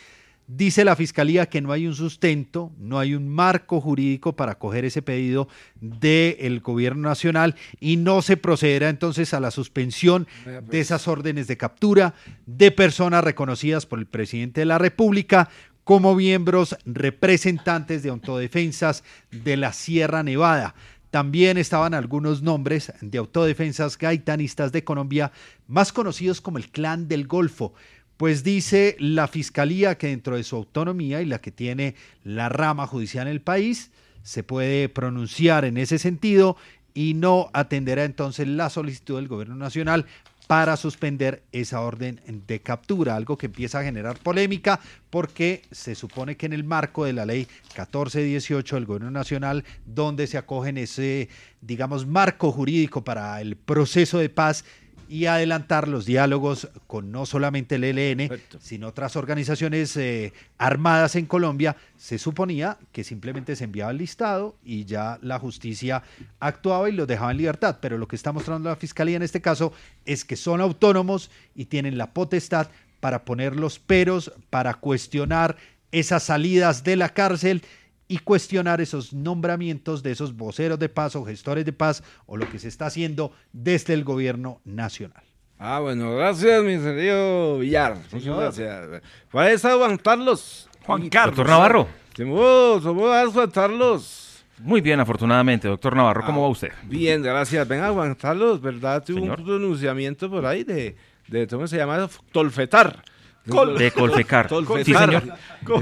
[0.45, 4.85] Dice la Fiscalía que no hay un sustento, no hay un marco jurídico para acoger
[4.85, 5.47] ese pedido
[5.79, 11.57] del gobierno nacional y no se procederá entonces a la suspensión de esas órdenes de
[11.57, 12.13] captura
[12.45, 15.49] de personas reconocidas por el presidente de la República
[15.91, 20.73] como miembros representantes de autodefensas de la Sierra Nevada.
[21.09, 25.33] También estaban algunos nombres de autodefensas gaitanistas de Colombia,
[25.67, 27.73] más conocidos como el Clan del Golfo.
[28.15, 32.87] Pues dice la Fiscalía que dentro de su autonomía y la que tiene la rama
[32.87, 33.91] judicial en el país,
[34.23, 36.55] se puede pronunciar en ese sentido
[36.93, 40.05] y no atenderá entonces la solicitud del Gobierno Nacional
[40.51, 46.35] para suspender esa orden de captura, algo que empieza a generar polémica porque se supone
[46.35, 47.47] que en el marco de la ley
[47.77, 51.29] 1418 del Gobierno Nacional, donde se acogen ese,
[51.61, 54.65] digamos, marco jurídico para el proceso de paz
[55.11, 58.31] y adelantar los diálogos con no solamente el ELN,
[58.61, 64.55] sino otras organizaciones eh, armadas en Colombia, se suponía que simplemente se enviaba el listado
[64.63, 66.01] y ya la justicia
[66.39, 67.79] actuaba y los dejaba en libertad.
[67.81, 69.73] Pero lo que está mostrando la Fiscalía en este caso
[70.05, 72.69] es que son autónomos y tienen la potestad
[73.01, 75.57] para poner los peros, para cuestionar
[75.91, 77.63] esas salidas de la cárcel
[78.11, 82.49] y cuestionar esos nombramientos de esos voceros de paz o gestores de paz o lo
[82.49, 85.23] que se está haciendo desde el gobierno nacional.
[85.57, 87.95] Ah, bueno, gracias, mi querido Villar.
[87.95, 88.39] Muchas Señor.
[88.41, 89.01] gracias.
[89.31, 90.69] ¿Cuál es Juan Carlos?
[90.85, 91.37] Juan Carlos.
[91.37, 91.87] Doctor Navarro.
[92.17, 94.43] ¿Cómo cómo vas, Juan Carlos?
[94.59, 95.67] Muy bien, afortunadamente.
[95.69, 96.71] Doctor Navarro, ¿cómo Ah, va usted?
[96.83, 97.65] Bien, gracias.
[97.67, 99.03] Venga, Juan Carlos, ¿verdad?
[99.05, 99.39] Tuvo Señor.
[99.39, 100.97] un pronunciamiento por ahí de,
[101.29, 102.09] de ¿cómo se llama?
[102.33, 103.03] Tolfetar.
[103.49, 104.47] Col- De Colfecar.
[104.49, 104.85] Tolfetar.
[104.85, 105.23] Sí, señor.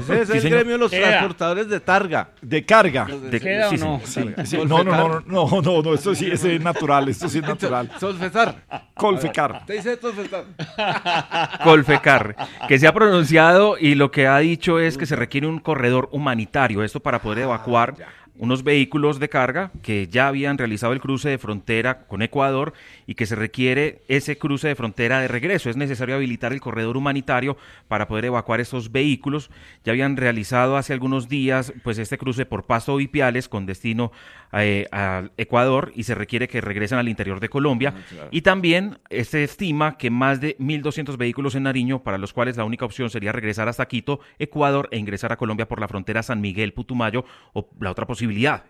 [0.00, 0.58] Ese es Sí, el señor.
[0.58, 2.28] gremio de los transportadores de targa.
[2.40, 3.04] De carga.
[3.06, 3.76] De- ¿Queda sí,
[4.56, 4.82] o no?
[4.82, 7.90] no, no, no, no, no, no, esto sí es natural, esto sí es natural.
[8.00, 8.56] Tolfetar.
[8.94, 9.66] Colfecar.
[9.66, 10.44] Te dice Tolfetar.
[11.64, 12.36] Colfecar,
[12.68, 16.08] que se ha pronunciado y lo que ha dicho es que se requiere un corredor
[16.12, 17.94] humanitario, esto para poder evacuar
[18.38, 22.72] unos vehículos de carga que ya habían realizado el cruce de frontera con Ecuador
[23.06, 25.68] y que se requiere ese cruce de frontera de regreso.
[25.68, 27.56] Es necesario habilitar el corredor humanitario
[27.88, 29.50] para poder evacuar estos vehículos.
[29.84, 34.12] Ya habían realizado hace algunos días pues este cruce por Pasto Vipiales con destino
[34.52, 37.94] eh, a Ecuador y se requiere que regresen al interior de Colombia.
[38.30, 42.56] Y también eh, se estima que más de 1.200 vehículos en Nariño, para los cuales
[42.56, 46.22] la única opción sería regresar hasta Quito, Ecuador, e ingresar a Colombia por la frontera
[46.22, 48.19] San Miguel-Putumayo, o la otra posibilidad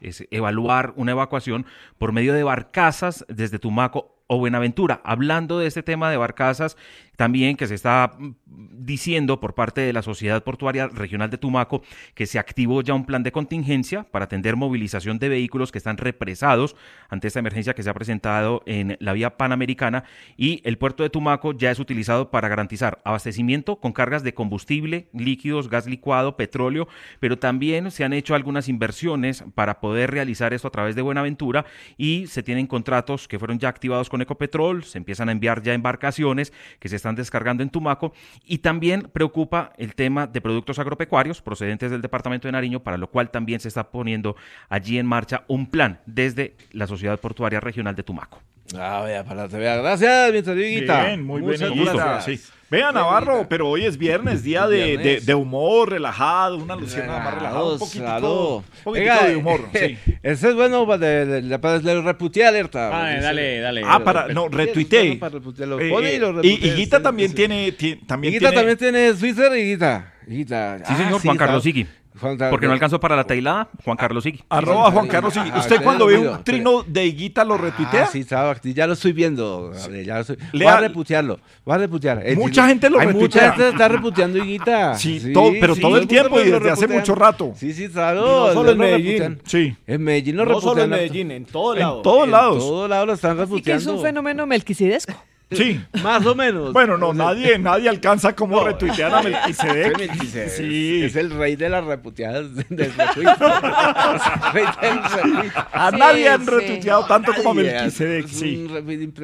[0.01, 1.67] es evaluar una evacuación
[1.99, 5.01] por medio de barcazas desde Tumaco o Buenaventura.
[5.03, 6.77] Hablando de este tema de barcazas,
[7.17, 11.83] también que se está mm, diciendo por parte de la Sociedad Portuaria Regional de Tumaco
[12.15, 15.99] que se activó ya un plan de contingencia para atender movilización de vehículos que están
[15.99, 16.77] represados
[17.09, 20.05] ante esta emergencia que se ha presentado en la vía panamericana
[20.37, 25.09] y el puerto de Tumaco ya es utilizado para garantizar abastecimiento con cargas de combustible,
[25.13, 26.87] líquidos, gas licuado, petróleo,
[27.19, 31.67] pero también se han hecho algunas inversiones para poder realizar esto a través de Buenaventura
[31.99, 35.75] y se tienen contratos que fueron ya activados con Ecopetrol, se empiezan a enviar ya
[35.75, 38.13] embarcaciones que se están descargando en Tumaco
[38.45, 43.09] y también preocupa el tema de productos agropecuarios procedentes del departamento de Nariño, para lo
[43.09, 44.37] cual también se está poniendo
[44.69, 48.41] allí en marcha un plan desde la Sociedad Portuaria Regional de Tumaco.
[48.79, 49.77] Ah, vea, para te vea.
[49.77, 51.05] Gracias, mientras Dieguita.
[51.07, 51.85] Bien, muy Muchas bien.
[51.85, 52.25] gracias.
[52.25, 52.41] Sí.
[52.71, 55.27] Vea, Navarro, pero hoy es viernes, día de, de, Viernes.
[55.27, 58.57] de humor, relajado, una luciana más relajada, un poquitico, Claro.
[58.59, 59.61] un poquitico Venga, de humor.
[59.75, 59.99] Sí.
[60.23, 62.91] Ese es bueno para de, de, para el reputea alerta.
[62.93, 63.83] Ah, Dice- dale, dale.
[63.85, 65.17] Ah, para, no, retuiteé.
[65.17, 65.41] Para Eh,
[65.91, 66.65] pone y eh, lo y.
[66.65, 70.13] Higuita también tiene, ti- también tiene, también tiene Twitter, Higuita.
[70.29, 70.79] Higuita.
[70.87, 71.89] Sí, señor, Juan Carlos Sigui.
[72.51, 74.43] Porque no alcanzó para la tailada, Juan Carlos Sigui.
[74.49, 75.51] arroba Juan Carlos Sigui.
[75.55, 78.03] Ah, ¿Usted cuando ve un trino de Higuita lo retuitea?
[78.05, 79.71] Ah, sí, estaba- ya lo estoy viendo.
[79.73, 81.39] Gabriel, ya lo estoy- Voy a reputearlo.
[81.65, 82.23] Voy a reputear.
[82.37, 83.43] Mucha sí, gente lo hay retuitea.
[83.43, 84.95] Mucha gente está reputeando Higuita.
[84.97, 87.53] Sí, todo- pero todo el tiempo y desde hace mucho rato.
[87.57, 88.21] Sí, sí, claro.
[88.21, 89.07] Y no solo en lo Medellín.
[89.23, 89.41] reputean.
[89.47, 89.77] Sí.
[89.87, 91.03] En Medellín lo No solo reputean en harto.
[91.13, 92.03] Medellín, en todos En lados.
[92.03, 92.59] todos En lados.
[92.59, 93.81] todos lados lo están Así que reputeando.
[93.93, 95.15] es un fenómeno melquisedesco.
[95.53, 95.81] Sí.
[96.03, 96.73] Más o menos.
[96.73, 99.99] Bueno, no, nadie, nadie alcanza como retuitear a Melquisedec.
[99.99, 100.49] Melquisedec.
[100.51, 101.03] Sí.
[101.05, 103.27] Es el rey de las reputeadas del retweet.
[105.73, 106.51] A Sí, nadie han sí.
[106.51, 108.69] retuiteado tanto como a Nadie, Melquisedec, sí.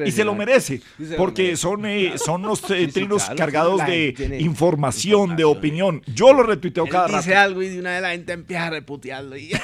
[0.05, 3.23] Y se lo merece, Sí, se lo porque son, eh, son los eh, sí, trinos
[3.23, 6.01] claro, cargados de tiene información, de opinión.
[6.07, 7.39] Yo lo retuiteo Él cada dice rato.
[7.41, 9.37] algo y de una vez la gente empieza a reputearlo.
[9.37, 9.51] Y...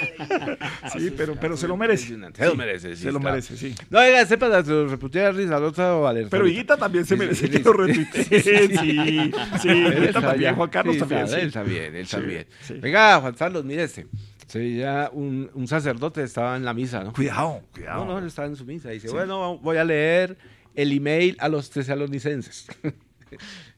[0.92, 2.08] Sí, pero, pero se lo merece.
[2.34, 3.02] Se lo merece, sí.
[3.04, 3.74] Se lo merece, sí.
[3.90, 6.30] No, oiga, sepa, se lo reputea Rizalota o Alerta.
[6.30, 7.64] Pero Higuita también se merece sí, que sí.
[7.64, 8.24] lo retuitee.
[8.24, 8.90] Sí, sí.
[8.90, 10.54] Él Higuita está también, bien.
[10.56, 11.20] Juan Carlos también.
[11.34, 12.46] Él también, él Sí, también.
[12.62, 12.74] sí.
[12.74, 14.06] Venga, Juan Carlos, mire este.
[14.46, 17.12] Sí, ya un, un sacerdote estaba en la misa, ¿no?
[17.12, 18.04] Cuidado, cuidado.
[18.04, 18.90] No, no, él estaba en su misa.
[18.90, 19.14] Dice, Sí.
[19.14, 20.36] bueno, voy a leer
[20.74, 22.66] el email a los tesalonicenses.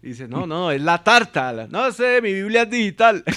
[0.03, 1.53] Dice, no, no, es la tarta.
[1.71, 3.23] No sé, mi Biblia es digital.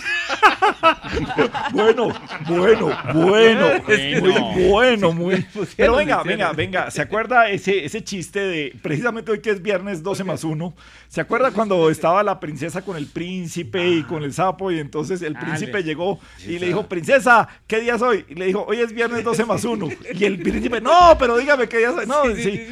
[1.71, 2.09] Bueno,
[2.47, 4.51] bueno, bueno, Bueno.
[4.51, 5.45] muy bueno, muy.
[5.77, 10.01] Pero venga, venga, venga, ¿se acuerda ese, ese chiste de, precisamente hoy que es viernes
[10.03, 10.73] 12 más 1,
[11.07, 15.21] ¿se acuerda cuando estaba la princesa con el príncipe y con el sapo y entonces
[15.21, 18.25] el príncipe llegó y le dijo, princesa, ¿qué día es hoy?
[18.29, 19.89] Y le dijo, hoy es viernes 12 más 1.
[20.13, 22.05] Y el príncipe, no, pero dígame qué día es hoy.
[22.07, 22.67] No, sí,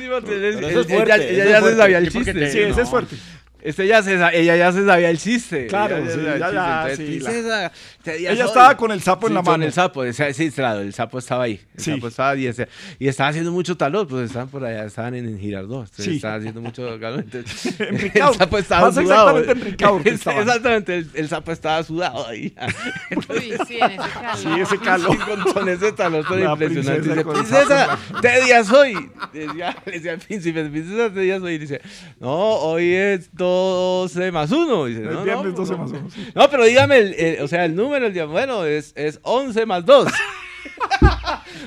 [1.35, 2.33] ya se sabía el chiste.
[2.33, 2.83] te- sí, ese no.
[2.83, 3.15] es fuerte.
[3.63, 5.67] Este ya se, ella ya se sabía el chiste.
[5.67, 6.55] Claro, Ella sí, sabía el ya, chiste.
[6.55, 7.71] ya, Entonces, sí, la- princesa,
[8.03, 8.47] ¿qué día Ella soy?
[8.49, 9.63] estaba con el sapo en la Con mano.
[9.65, 11.61] el sapo, o sea, sí, claro, el sapo estaba ahí.
[11.77, 11.91] El Sí.
[11.93, 12.67] sapo estaba y, ese-
[12.99, 15.83] y estaba haciendo mucho calor, pues estaban por allá, estaban en, en Girardot.
[15.85, 16.15] entonces Sí.
[16.17, 17.21] Estaban haciendo mucho calor.
[17.21, 19.29] Entonces, el sapo estaba Más sudado.
[19.39, 20.41] exactamente en Ricaurte estaban.
[20.41, 22.53] Exactamente, el, el sapo estaba sudado ahí.
[23.29, 24.37] Uy, sí, en ese calor.
[24.37, 25.17] Sí, ese calor.
[25.25, 27.01] Con, con ese talón tan impresionante.
[27.01, 29.09] princesa Dice, con el princesa, ¿qué día soy?
[29.31, 31.53] Decía, le decía príncipe, princesa, ¿qué día soy?
[31.53, 31.81] Y dice,
[32.19, 34.85] no, hoy es 12 más 1.
[34.85, 35.77] Dice, El no, viernes no, 12 no.
[35.79, 36.07] más 1.
[36.35, 39.65] No, pero dígame, el, el- o sea, el número, el día, bueno, es, es 11
[39.65, 40.07] más 2.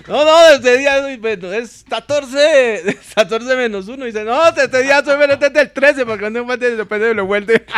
[0.08, 4.04] No, no, este día es 14, es 14 menos 1.
[4.04, 7.14] Dice, no, este día soy menos este es del 13, porque no me depende de
[7.14, 7.66] lo vuelve.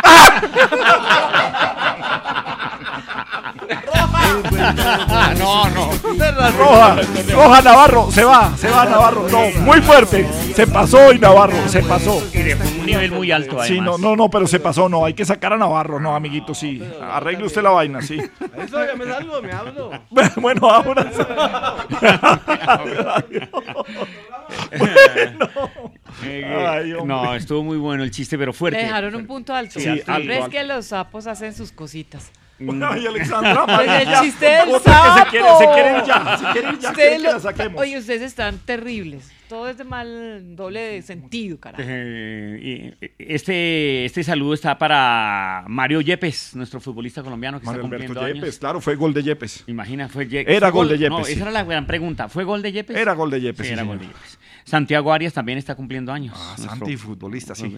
[5.39, 5.89] no, no.
[6.57, 6.97] Roja,
[7.33, 9.27] roja Navarro, se va, se va Navarro.
[9.29, 10.27] No, muy fuerte.
[10.55, 12.21] Se pasó hoy Navarro, se pasó.
[12.33, 13.67] Y de un nivel muy alto, además.
[13.67, 16.53] Sí, no, no, no, pero se pasó, no, hay que sacar a Navarro, no, amiguito,
[16.53, 16.81] sí.
[17.01, 18.17] Arregle usted la vaina, sí.
[18.57, 19.91] Eso ya me salgo, me hablo.
[20.37, 21.09] Bueno, ahora.
[26.23, 27.07] Eh, Ay, hombre.
[27.15, 28.79] no, estuvo muy bueno el chiste, pero Le fuerte.
[28.79, 29.73] dejaron un punto alto.
[29.75, 30.49] Sí, Siempre alto, es alto.
[30.49, 32.31] que los sapos hacen sus cositas.
[32.59, 35.19] Ay, Alexandra, Pues el María, chiste del sapo.
[35.19, 37.39] se quiere, se quiere ir ya, se quiere ir ya, Ustedes quiere que lo- la
[37.39, 37.81] saquemos.
[37.81, 39.31] Oye, ustedes están terribles.
[39.47, 41.81] Todo es de mal doble de sentido, carajo.
[41.83, 47.87] Eh, y- este, este saludo está para Mario Yepes, nuestro futbolista colombiano que Mario está
[47.87, 48.59] Alberto cumpliendo Yepes, años.
[48.59, 49.63] claro, fue gol de Yepes.
[49.67, 51.31] Imagina, fue Ye- Era ¿fue gol de Yepes, No, sí.
[51.33, 52.29] esa era la gran pregunta.
[52.29, 52.95] ¿Fue gol de Yepes?
[52.95, 53.97] Era gol de Yepes, Sí, sí, era señor.
[53.97, 54.39] gol de Yepes.
[54.69, 56.33] Santiago Arias también está cumpliendo años.
[56.37, 57.75] Ah, nuestro- Santi, futbolista, sí.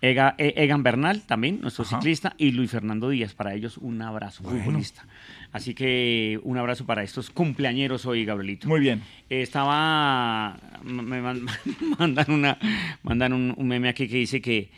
[0.00, 1.96] Ega- E- Egan Bernal también, nuestro Ajá.
[1.98, 3.34] ciclista, y Luis Fernando Díaz.
[3.34, 4.64] Para ellos un abrazo, Bueno.
[4.64, 5.06] futbolista.
[5.52, 8.66] Así que un abrazo para estos cumpleañeros hoy, Gabrielito.
[8.66, 9.02] Muy bien.
[9.30, 10.56] Eh, estaba.
[10.82, 11.46] Me man-
[11.98, 12.58] mandan, una,
[13.04, 14.70] mandan un, un meme aquí que dice que,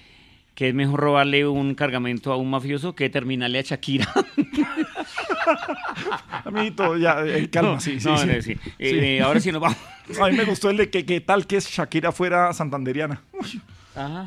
[0.55, 4.07] que es mejor robarle un cargamento a un mafioso que terminarle a Shakira.
[6.45, 8.09] Amiguito, ya, eh, calma, No, sí, sí.
[8.09, 8.27] no, sí.
[8.27, 8.57] no, sí.
[8.79, 9.79] Eh, ahora sí nos vamos.
[10.21, 13.23] A mí me gustó el de que, que tal que Shakira fuera santanderiana.
[13.33, 13.61] Uy,
[13.97, 14.27] Ajá.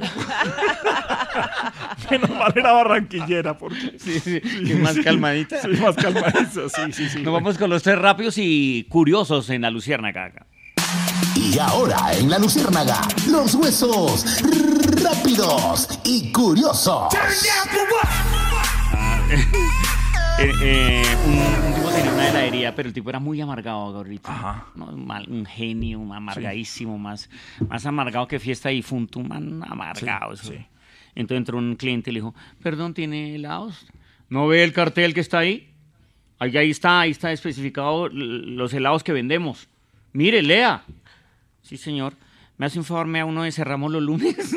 [2.09, 3.97] menos mal era barranquillera, porque...
[3.99, 5.61] Sí, sí, que más calmadita.
[5.61, 7.21] Sí, más calmadita, sí, sí, sí.
[7.21, 10.31] Nos vamos con los tres rápidos y curiosos en la Luciérnaga.
[11.35, 14.41] Y ahora en la Luciérnaga, los huesos
[15.03, 17.13] rápidos y curiosos.
[20.39, 24.29] Eh, eh, un, un tipo tenía una heladería, pero el tipo era muy amargado, Gabrielito.
[24.75, 27.29] No, un, mal- un genio, un amargadísimo, más,
[27.67, 28.83] más amargado que fiesta y
[29.19, 30.33] un man amargado.
[30.33, 30.53] eso.
[31.15, 33.87] Entonces entró un cliente y le dijo, perdón, ¿tiene helados?
[34.29, 35.71] ¿No ve el cartel que está ahí?
[36.37, 39.67] Ahí, ahí está, ahí está especificado los helados que vendemos.
[40.13, 40.83] Mire, lea.
[41.63, 42.13] Sí, señor.
[42.57, 44.35] ¿Me hace un favor, me da uno de cerramos los lunes?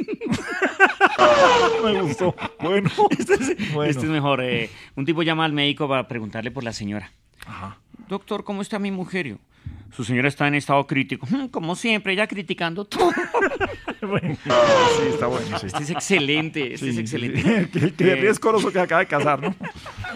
[1.84, 2.34] Me gustó.
[2.60, 2.90] Bueno.
[3.10, 3.90] Este es, Bueno.
[3.90, 4.42] este es mejor.
[4.42, 7.10] eh, un tipo llama al médico para preguntarle por la señora.
[8.08, 9.38] Doctor, ¿cómo está mi mujer?
[9.92, 11.26] Su señora está en estado crítico.
[11.28, 13.10] "Mm, Como siempre, ella criticando todo.
[14.00, 15.58] Sí, está bueno.
[15.58, 15.66] sí.
[15.66, 17.42] Este es excelente, este Sí, es sí, excelente.
[17.42, 17.80] sí.
[17.92, 19.54] Que, Eh, de riesgo coroso que acaba de casar, ¿no?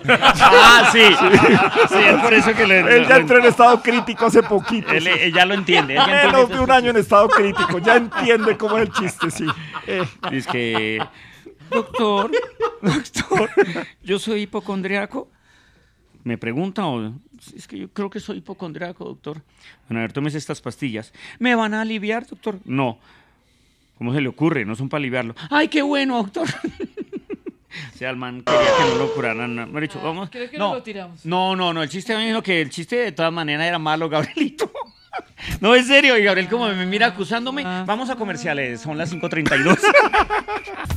[0.09, 1.01] Ah, sí.
[1.03, 4.90] Sí, es por eso que le- Él ya entró en estado crítico hace poquito.
[4.90, 5.95] Él, él ya lo entiende.
[5.97, 7.78] él ya Menos de un año en estado crítico.
[7.78, 9.45] Ya entiende cómo es el chiste, sí.
[9.86, 10.99] Eh, Es que,
[11.70, 12.30] doctor,
[12.80, 13.51] doctor,
[14.03, 15.28] yo soy hipocondriaco.
[16.25, 17.12] Me pregunta, o
[17.55, 19.43] es que yo creo que soy hipocondriaco, doctor.
[19.89, 21.12] Bueno, a ver, tómese estas pastillas.
[21.39, 22.59] ¿Me van a aliviar, doctor?
[22.64, 22.99] No.
[23.99, 24.64] ¿Cómo se le ocurre?
[24.64, 25.35] No son para aliviarlo.
[25.51, 26.49] ¡Ay, qué bueno, doctor!
[27.95, 29.55] o sea, el man quería que no lo curaran.
[29.55, 30.31] No, dicho, vamos.
[30.31, 31.27] Creo que no, no lo tiramos.
[31.27, 31.83] no, no, no.
[31.83, 34.70] El chiste me dijo que el chiste de todas maneras era malo, Gabrielito.
[35.61, 36.17] No, en serio.
[36.19, 38.81] Y Gabriel, como me mira acusándome, vamos a comerciales.
[38.81, 39.79] Son las 5.32.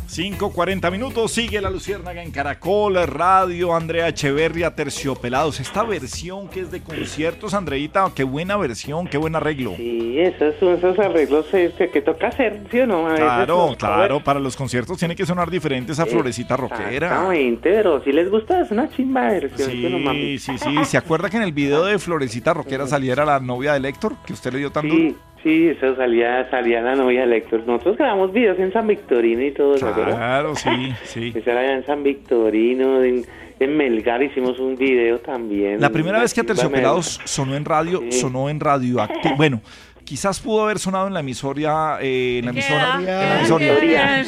[0.07, 5.59] 5.40 minutos, sigue la Luciérnaga en Caracol, Radio, Andrea Echeverria, Terciopelados.
[5.59, 9.74] Esta versión que es de conciertos, Andreita, qué buena versión, qué buen arreglo.
[9.76, 13.07] Sí, esos esos arreglos este, que toca hacer, ¿sí o no?
[13.07, 17.07] A Claro, claro, para los conciertos tiene que sonar diferente esa florecita rockera.
[17.07, 20.11] Exactamente, pero si les gusta es una chimba de versión, ¿sí no?
[20.11, 20.86] Sí, sí, sí.
[20.86, 24.06] ¿Se acuerda que en el video de Florecita Rockera saliera la novia de Héctor?
[24.25, 24.97] Que usted le dio tan duro.
[25.01, 27.63] Sí, sí, eso salía, salía la novia de Héctor.
[27.65, 29.75] Nosotros grabamos videos en San Victorino y todo.
[29.75, 31.33] Claro, sí, sí.
[31.35, 33.25] Eso era en San Victorino, en,
[33.59, 35.79] en Melgar hicimos un video también.
[35.81, 38.19] La primera vez que chimba Terciopelados sonó en radio, Sí.
[38.19, 39.35] sonó en radioactivo.
[39.35, 39.61] Bueno,
[40.07, 44.21] quizás pudo haber sonado en la emisora, eh, en la emisora, en la ¿Qué emisora,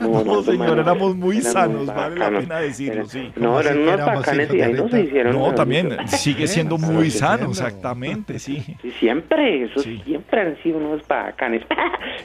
[0.00, 3.32] no, no, señor, éramos muy sanos, vale la pena decirlo, sí.
[3.36, 5.36] No, eran unos bacanes y ahí no se hicieron.
[5.36, 8.62] No, también sigue siendo muy sano, sí, exactamente, sí.
[8.82, 11.62] Sí, siempre, eso siempre han sido unos bacanes.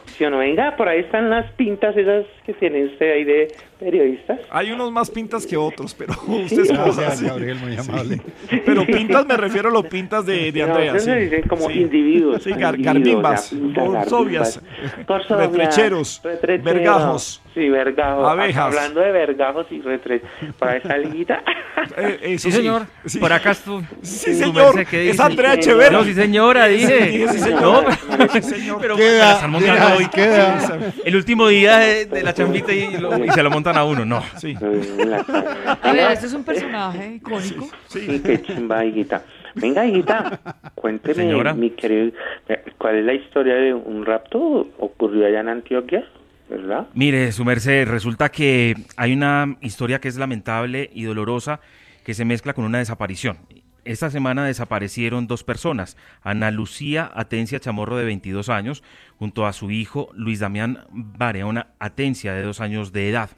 [0.06, 3.48] si o no, venga, por ahí están las pintas esas que tiene usted ahí de
[3.80, 4.40] periodistas.
[4.50, 7.26] Hay unos más pintas que otros, pero usted es Gracias, sí.
[7.26, 8.22] Gabriel, muy amable.
[8.66, 11.24] Pero pintas me refiero a los pintas de, de No, Andrea, ustedes sí.
[11.26, 11.82] dicen como Sí.
[11.82, 12.44] individuos.
[12.44, 14.62] Sí, individuos, borsovias,
[15.08, 18.28] retrecheros, retrecheros, vergajos, Sí, vergajos.
[18.28, 18.66] abejas.
[18.66, 20.30] Hablando de vergajos y retrechos,
[20.60, 21.42] para esa liguita.
[21.98, 22.84] Eh, Sí, señor.
[23.20, 23.82] Por acá estuvo.
[24.02, 24.80] Sí, señor.
[24.92, 25.94] Es Andrea Echeverri.
[25.96, 27.12] No, sí, señora, dije.
[27.12, 27.86] Sí, sí, señor.
[28.18, 28.78] No, Sí, señor.
[28.82, 30.08] pero Queda, me la están montando queda, hoy.
[30.08, 30.80] queda.
[31.06, 34.04] El último día de, de la chambita y, lo- y se lo montan a uno,
[34.06, 34.22] no.
[34.38, 34.56] Sí.
[35.82, 37.68] A ver, este es un personaje icónico.
[37.88, 39.24] Sí, qué chimba, higuita.
[39.56, 40.40] Venga, higuita,
[40.76, 41.54] cuénteme, Señora.
[41.54, 42.12] mi querido,
[42.50, 44.68] eh, ¿cuál es la historia de un rapto?
[44.80, 46.04] ¿Ocurrió allá en Antioquia?
[46.94, 51.60] Mire, su merced, resulta que hay una historia que es lamentable y dolorosa
[52.04, 53.40] que se mezcla con una desaparición.
[53.84, 58.84] Esta semana desaparecieron dos personas, Ana Lucía Atencia Chamorro de 22 años,
[59.18, 63.30] junto a su hijo Luis Damián Bareona Atencia de dos años de edad.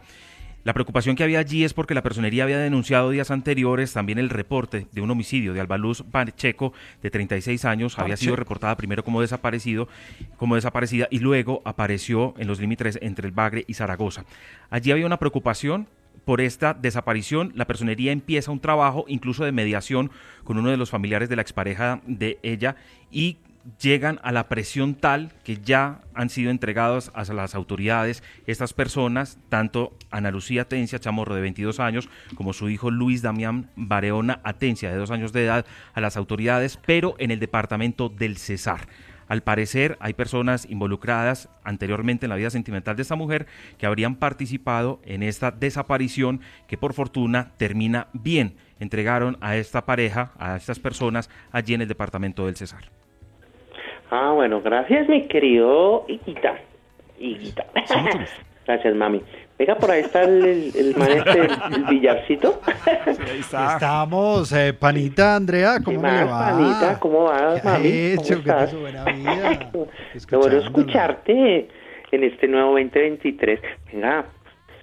[0.68, 4.28] La preocupación que había allí es porque la personería había denunciado días anteriores también el
[4.30, 9.22] reporte de un homicidio de Albaluz Pacheco, de 36 años, había sido reportada primero como
[9.22, 9.88] desaparecido,
[10.36, 14.26] como desaparecida y luego apareció en los límites entre el Bagre y Zaragoza.
[14.70, 15.88] Allí había una preocupación
[16.26, 20.12] por esta desaparición, la personería empieza un trabajo incluso de mediación
[20.44, 22.76] con uno de los familiares de la expareja de ella
[23.10, 23.38] y
[23.82, 29.38] llegan a la presión tal que ya han sido entregados a las autoridades estas personas,
[29.50, 34.90] tanto Ana Lucía Atencia Chamorro de 22 años como su hijo Luis Damián Bareona Atencia
[34.90, 38.88] de 2 años de edad a las autoridades, pero en el departamento del Cesar.
[39.28, 43.46] Al parecer hay personas involucradas anteriormente en la vida sentimental de esta mujer
[43.78, 48.56] que habrían participado en esta desaparición que por fortuna termina bien.
[48.80, 52.86] Entregaron a esta pareja, a estas personas allí en el departamento del Cesar.
[54.10, 56.58] Ah, bueno, gracias, mi querido Higuita.
[57.20, 57.66] Higuita.
[58.68, 59.22] Gracias, mami.
[59.58, 62.62] Venga, por ahí está el, el, el man este, el, billarcito.
[62.86, 63.74] ahí está.
[63.74, 66.40] Estamos, eh, panita Andrea, ¿cómo ¿Qué le va?
[66.40, 67.00] panita?
[67.00, 67.88] ¿Cómo vas, ¿Qué mami?
[67.88, 68.24] hecho?
[68.36, 68.70] ¿Cómo ¿Qué estás?
[68.70, 69.72] su buena vida?
[70.30, 71.68] Qué bueno escucharte
[72.12, 73.60] en este nuevo 2023.
[73.92, 74.26] Venga,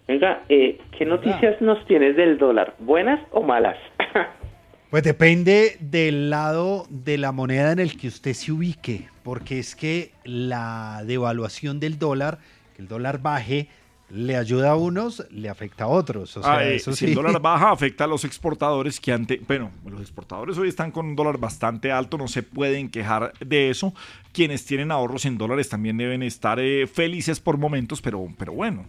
[0.09, 2.75] venga, eh, ¿qué noticias nos tienes del dólar?
[2.81, 3.77] ¿Buenas o malas?
[4.91, 9.75] Pues depende del lado de la moneda en el que usted se ubique, porque es
[9.75, 12.39] que la devaluación del dólar,
[12.75, 13.69] que el dólar baje,
[14.11, 16.37] le ayuda a unos, le afecta a otros.
[16.37, 19.41] O sea, Ah, eh, eso si el dólar baja, afecta a los exportadores que ante,
[19.47, 23.71] bueno, los exportadores hoy están con un dólar bastante alto, no se pueden quejar de
[23.71, 23.95] eso.
[24.33, 28.85] Quienes tienen ahorros en dólares también deben estar eh, felices por momentos, pero, pero bueno.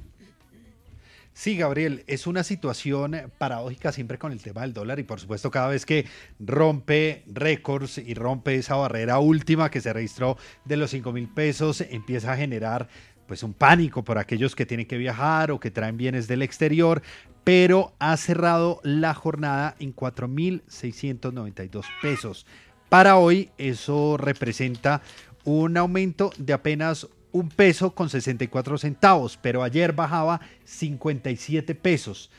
[1.37, 5.51] Sí, Gabriel, es una situación paradójica siempre con el tema del dólar y por supuesto
[5.51, 6.05] cada vez que
[6.39, 11.81] rompe récords y rompe esa barrera última que se registró de los 5 mil pesos,
[11.81, 12.87] empieza a generar
[13.27, 17.01] pues un pánico por aquellos que tienen que viajar o que traen bienes del exterior,
[17.43, 22.45] pero ha cerrado la jornada en 4.692 pesos.
[22.89, 25.01] Para hoy eso representa
[25.43, 32.31] un aumento de apenas un peso con 64 centavos, pero ayer bajaba 57 pesos.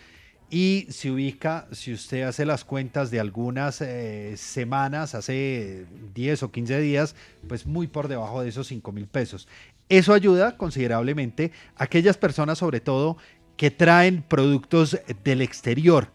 [0.49, 6.53] Y se ubica, si usted hace las cuentas de algunas eh, semanas, hace 10 o
[6.53, 7.17] 15 días,
[7.49, 9.49] pues muy por debajo de esos 5 mil pesos.
[9.89, 13.17] Eso ayuda considerablemente a aquellas personas, sobre todo,
[13.57, 16.09] que traen productos del exterior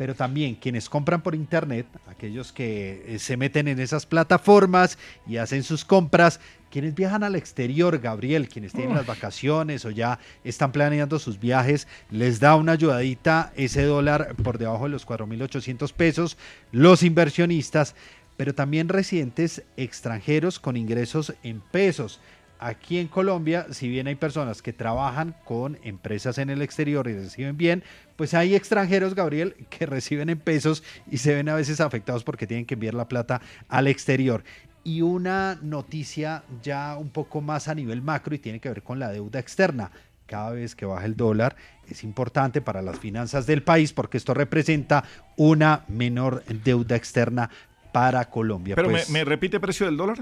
[0.00, 4.96] pero también quienes compran por internet, aquellos que eh, se meten en esas plataformas
[5.26, 6.40] y hacen sus compras,
[6.70, 11.86] quienes viajan al exterior, Gabriel, quienes tienen las vacaciones o ya están planeando sus viajes,
[12.08, 16.38] les da una ayudadita ese dólar por debajo de los 4.800 pesos,
[16.72, 17.94] los inversionistas,
[18.38, 22.20] pero también residentes extranjeros con ingresos en pesos.
[22.62, 27.14] Aquí en Colombia, si bien hay personas que trabajan con empresas en el exterior y
[27.14, 27.82] reciben bien,
[28.16, 32.46] pues hay extranjeros, Gabriel, que reciben en pesos y se ven a veces afectados porque
[32.46, 33.40] tienen que enviar la plata
[33.70, 34.44] al exterior.
[34.84, 38.98] Y una noticia ya un poco más a nivel macro y tiene que ver con
[38.98, 39.90] la deuda externa.
[40.26, 41.56] Cada vez que baja el dólar
[41.88, 45.04] es importante para las finanzas del país porque esto representa
[45.38, 47.48] una menor deuda externa
[47.90, 48.76] para Colombia.
[48.76, 50.18] Pero Pues, me, me repite el precio del dólar.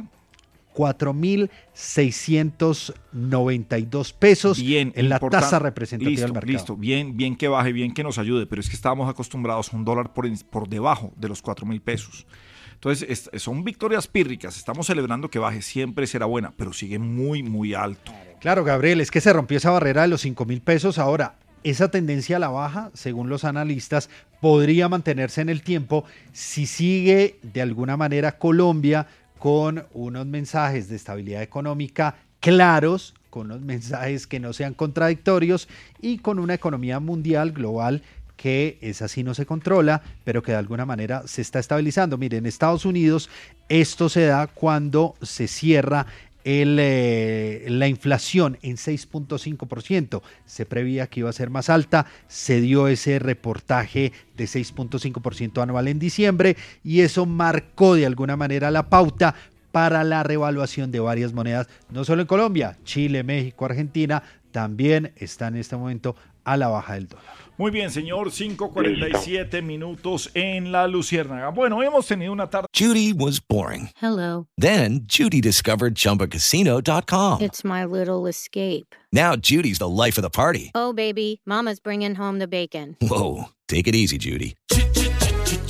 [3.13, 6.53] 4.692 pesos Bien, en la tasa representativa listo, del mercado.
[6.53, 9.77] Listo, bien, bien que baje, bien que nos ayude, pero es que estábamos acostumbrados a
[9.77, 12.27] un dólar por, por debajo de los 4 mil pesos.
[12.75, 14.57] Entonces, es- son victorias pírricas.
[14.57, 18.13] Estamos celebrando que baje, siempre será buena, pero sigue muy, muy alto.
[18.41, 20.99] Claro, Gabriel, es que se rompió esa barrera de los 5 mil pesos.
[20.99, 24.09] Ahora, esa tendencia a la baja, según los analistas,
[24.41, 29.09] podría mantenerse en el tiempo si sigue de alguna manera Colombia
[29.39, 35.69] con unos mensajes de estabilidad económica claros, con unos mensajes que no sean contradictorios
[36.01, 38.03] y con una economía mundial global
[38.39, 42.17] que es así no se controla, pero que de alguna manera se está estabilizando.
[42.17, 43.29] Miren, en Estados Unidos
[43.69, 46.07] esto se da cuando se cierra
[46.45, 50.23] eh, la inflación en 6.5%.
[50.47, 55.89] Se preveía que iba a ser más alta, se dio ese reportaje de 6.5% anual
[55.89, 59.35] en diciembre y eso marcó de alguna manera la pauta
[59.73, 65.55] para la revaluación de varias monedas, no solo en Colombia, Chile, México, Argentina, también están
[65.55, 66.17] en este momento
[66.53, 67.39] a la baja del dólar.
[67.59, 68.31] Muy bien, señor.
[68.31, 71.49] 5.47 minutos en la Luciérnaga.
[71.51, 72.69] Bueno, hemos tenido una tarde.
[72.73, 73.91] Judy was boring.
[74.01, 74.47] Hello.
[74.57, 77.41] Then Judy discovered ChumbaCasino.com.
[77.43, 78.95] It's my little escape.
[79.13, 80.71] Now Judy's the life of the party.
[80.75, 82.97] Oh, baby, Mama's bringing home the bacon.
[83.01, 84.55] Whoa, take it easy, Judy.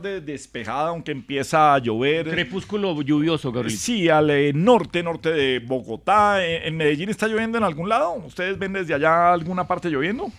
[0.00, 2.28] De- despejada, aunque empieza a llover.
[2.30, 3.76] Crepúsculo lluvioso, Gabriel.
[3.76, 6.44] Sí, al eh, norte, norte de Bogotá.
[6.44, 8.12] Eh, ¿En Medellín está lloviendo en algún lado?
[8.14, 10.30] ¿Ustedes ven desde allá alguna parte lloviendo?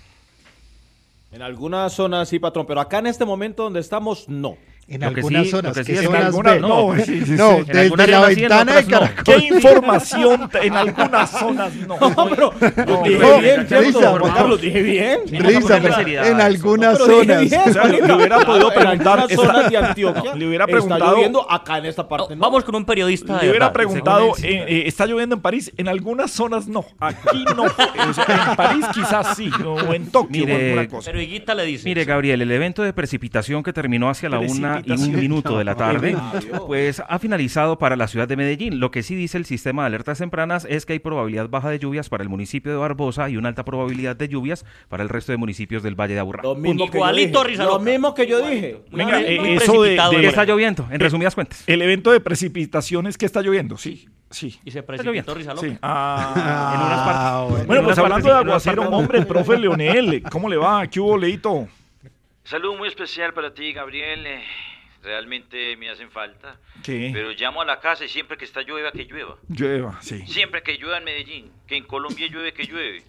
[1.31, 4.57] En algunas zonas sí, patrón, pero acá en este momento donde estamos, no.
[4.89, 5.65] En Lo algunas sí- zonas.
[5.65, 6.59] lo que sí ¿qué es en zonas algunas ve?
[6.61, 6.69] no.
[6.69, 8.85] No, Sí, no, En desde algunas la ventana de.
[8.85, 9.23] Caracol.
[9.23, 11.97] ¿Qué información te- en algunas zonas no?
[12.29, 12.53] pero
[12.87, 15.19] No, dije no, bien, risa, Carlos, dije bien.
[15.31, 17.41] Risa, pero en algunas Pero zonas.
[17.49, 19.27] bien, O sea, le, hubiera podido En preguntar.
[19.35, 21.15] zonas de Antioquia le hubiera está preguntado.
[21.15, 22.41] lloviendo, acá en esta parte no.
[22.41, 23.37] Vamos con un periodista.
[23.37, 25.71] de Le hubiera preguntado, eh, eh, ¿está lloviendo en París?
[25.77, 27.65] En algunas zonas no, aquí no.
[27.65, 31.11] En París quizás sí, o en Tokio o alguna cosa.
[31.11, 31.83] Pero Higuita le dice.
[31.85, 35.63] Mire, Gabriel, el evento de precipitación que terminó hacia la una y un minuto de
[35.63, 36.15] la tarde,
[36.67, 38.79] pues ha finalizado para la ciudad de Medellín.
[38.79, 41.79] Lo que sí dice el sistema de alertas tempranas es que hay probabilidad baja de
[41.79, 45.31] lluvias para el municipio de Barbosa y una alta probabilidad de lluvias para el resto
[45.31, 46.43] de municipios del Valle de Aburrá.
[46.43, 47.49] Lo mismo que yo Igualito, dije.
[47.51, 48.77] risa Lo mismo que yo dije.
[48.91, 50.27] Venga, Muy eh, eso de, de-.
[50.27, 51.63] Está lloviendo, en resumidas cuentas.
[51.67, 54.59] el evento de precipitaciones que está lloviendo, sí, sí.
[54.65, 54.85] Y se lloviendo.
[54.85, 55.67] precipitó risa loca.
[55.67, 55.77] sí.
[55.81, 57.21] Ah, En unas partes.
[57.21, 57.65] Ah, bueno.
[57.65, 60.85] Bueno, En pues hablando partes de aguacero, hombre, profe Leonel, ¿cómo le va?
[60.87, 61.67] ¿Qué hubo, Leito?
[62.43, 64.25] Saludo muy especial para ti, Gabriel.
[65.03, 66.57] Realmente me hacen falta.
[66.85, 69.37] Pero llamo a la casa y siempre que está llueva, que llueva.
[69.47, 70.25] Llueva, sí.
[70.27, 73.03] Siempre que llueva en Medellín, que en Colombia llueve, que llueve.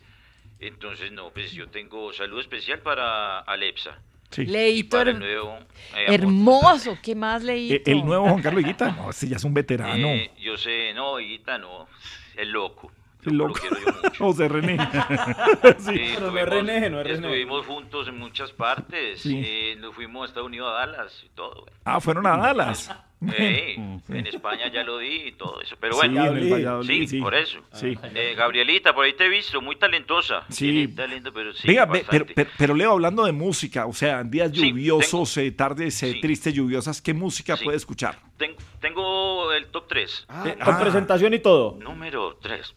[0.61, 3.99] Entonces, no, pues yo tengo saludo especial para Alepsa.
[4.31, 4.45] sí.
[4.47, 5.59] Leito, Para el her- nuevo...
[5.97, 6.99] eh, hermoso.
[7.03, 7.73] ¿Qué más leí?
[7.73, 10.09] Eh, El nuevo Juan Carlos Higuita, no, este ya es un veterano.
[10.09, 11.89] Eh, yo sé, no, Higuita, no.
[12.37, 12.93] Es loco.
[13.25, 13.61] Lo loco.
[13.61, 14.11] quiero yo mucho.
[14.25, 14.77] José René.
[15.79, 17.27] Sí, Pero no es René, no es René.
[17.29, 19.21] Estuvimos juntos en muchas partes.
[19.23, 19.41] Sí.
[19.45, 21.63] eh, nos fuimos a Estados Unidos a Dallas y todo.
[21.63, 21.75] güey.
[21.85, 22.91] Ah, fueron a Dallas.
[23.37, 23.75] Ey,
[24.09, 25.77] en España ya lo di y todo eso.
[25.79, 27.21] Pero Sí, bueno, Valladolid, sí, sí.
[27.21, 27.59] por eso.
[27.73, 27.99] Sí.
[28.15, 30.45] Eh, Gabrielita, por ahí te he visto, muy talentosa.
[30.49, 30.89] Sí.
[30.89, 34.51] Talento, pero sí, Venga, ve, pero, pero, pero Leo, hablando de música, o sea, días
[34.55, 36.21] Sí, lluviosos, eh, tardes eh, Sí.
[36.21, 37.65] tristes, lluviosas, ¿qué música Sí.
[37.65, 38.19] puede escuchar?
[38.39, 40.27] Ten- tengo el top 3.
[40.47, 40.81] Eh, Con ah.
[40.81, 41.77] presentación y todo.
[41.79, 42.75] Número 3.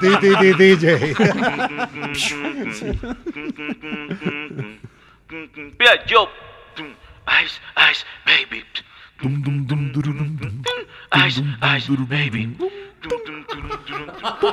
[0.00, 1.14] Di- di- di- DJ.
[5.78, 6.28] Mira, yo.
[7.26, 8.64] Ice, ice, baby.
[11.12, 12.56] Ice, ice, baby.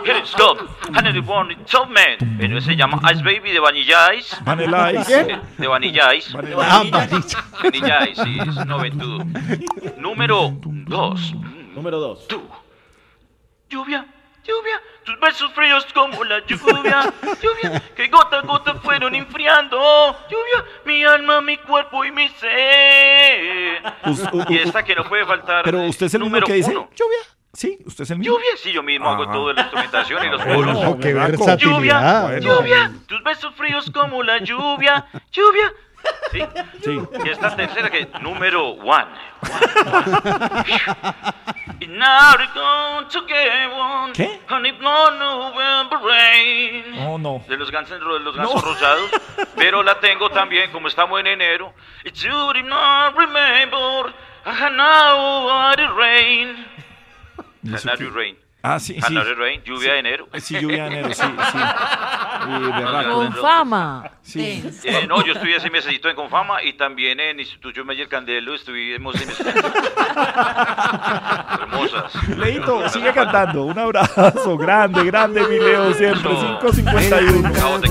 [0.06, 0.58] Hit it, stop.
[0.94, 2.18] Honey, one, it's up, man.
[2.40, 4.36] Pero se llama Ice Baby de Vanilla Ice.
[4.44, 5.22] Vanilla Ice.
[5.22, 6.34] Eh, De Vanilla Ice.
[6.36, 7.44] Ah, Vanilla.
[7.62, 9.26] Vanilla Ice, sí, es noventudo.
[9.98, 11.34] Número 2.
[11.76, 12.28] Número dos.
[13.70, 14.06] Lluvia,
[14.44, 19.78] lluvia, tus besos fríos como la lluvia, lluvia, que gota a gota fueron enfriando,
[20.30, 23.82] lluvia, mi alma, mi cuerpo y mi ser.
[24.50, 25.64] Y esta que no puede faltar.
[25.64, 26.90] Pero usted es el número que dice uno.
[26.96, 27.18] lluvia.
[27.56, 28.34] Sí, usted es el mismo.
[28.36, 29.32] Lluvia, sí, yo mismo hago Ah.
[29.32, 30.84] toda la instrumentación y los Bueno, coros.
[30.88, 31.12] Oh, qué.
[31.60, 35.72] Lluvia, lluvia, tus besos fríos como la lluvia, lluvia.
[36.32, 36.42] Sí.
[36.84, 37.00] Sí.
[37.24, 39.08] Y esta tercera que número one.
[41.82, 44.14] And now we're going to get one.
[44.14, 44.40] ¿Qué?
[44.50, 46.96] Honey, no November rain.
[46.96, 47.44] No, no.
[47.48, 49.12] De los gansos, los gansos rosados.
[49.56, 51.74] Pero la tengo también, como estamos en enero.
[52.04, 54.14] It's you did not remember.
[54.46, 56.66] I know what it rain.
[57.64, 58.43] ¿Y eso Canary rain.
[58.66, 59.14] Ah, sí, sí.
[59.38, 60.26] Rain, lluvia de enero.
[60.38, 61.60] Sí, lluvia de enero, sí, sí.
[62.48, 63.10] Y.
[63.12, 64.10] Con fama.
[64.22, 64.64] Sí.
[64.86, 69.16] Eh, no, yo estuve ese mesecito en Confama y también en Instituto Meyer Candelo estuvimos
[69.16, 69.30] en
[71.60, 72.14] Hermosas.
[72.38, 73.66] Leito, sigue cantando.
[73.66, 76.32] Un abrazo grande, grande, mi Leo, siempre.
[76.62, 77.52] 551.
[77.54, 77.90] Chao, te.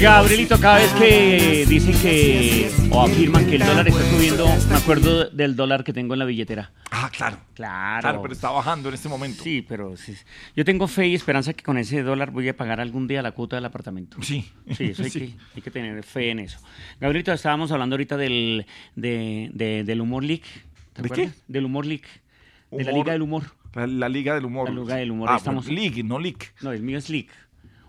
[0.00, 5.30] Gabrielito, cada vez que dicen que o afirman que el dólar está subiendo, me acuerdo
[5.30, 6.72] del dólar que tengo en la billetera.
[6.90, 7.38] Ah, claro.
[7.54, 8.00] Claro.
[8.02, 9.42] Claro, pero está bajando en este momento.
[9.42, 10.14] Sí, pero sí.
[10.54, 13.32] yo tengo fe y esperanza que con ese dólar voy a pagar algún día la
[13.32, 14.18] cuota del apartamento.
[14.22, 14.44] Sí.
[14.76, 15.20] Sí, eso hay, Sí.
[15.20, 16.58] Que, hay que tener fe en eso.
[17.00, 18.66] Gabrielito, estábamos hablando ahorita del,
[18.96, 20.42] de, de- del humor league.
[20.92, 21.34] ¿te ¿De acuerdas?
[21.34, 21.42] qué?
[21.48, 22.04] Del humor league.
[22.70, 23.04] De la Humor.
[23.04, 23.42] Liga del Humor.
[23.74, 24.68] La, la Liga del Humor.
[24.72, 26.46] La Liga del Humor, Ah, estamos- League, no League.
[26.60, 27.30] No, el mío es league.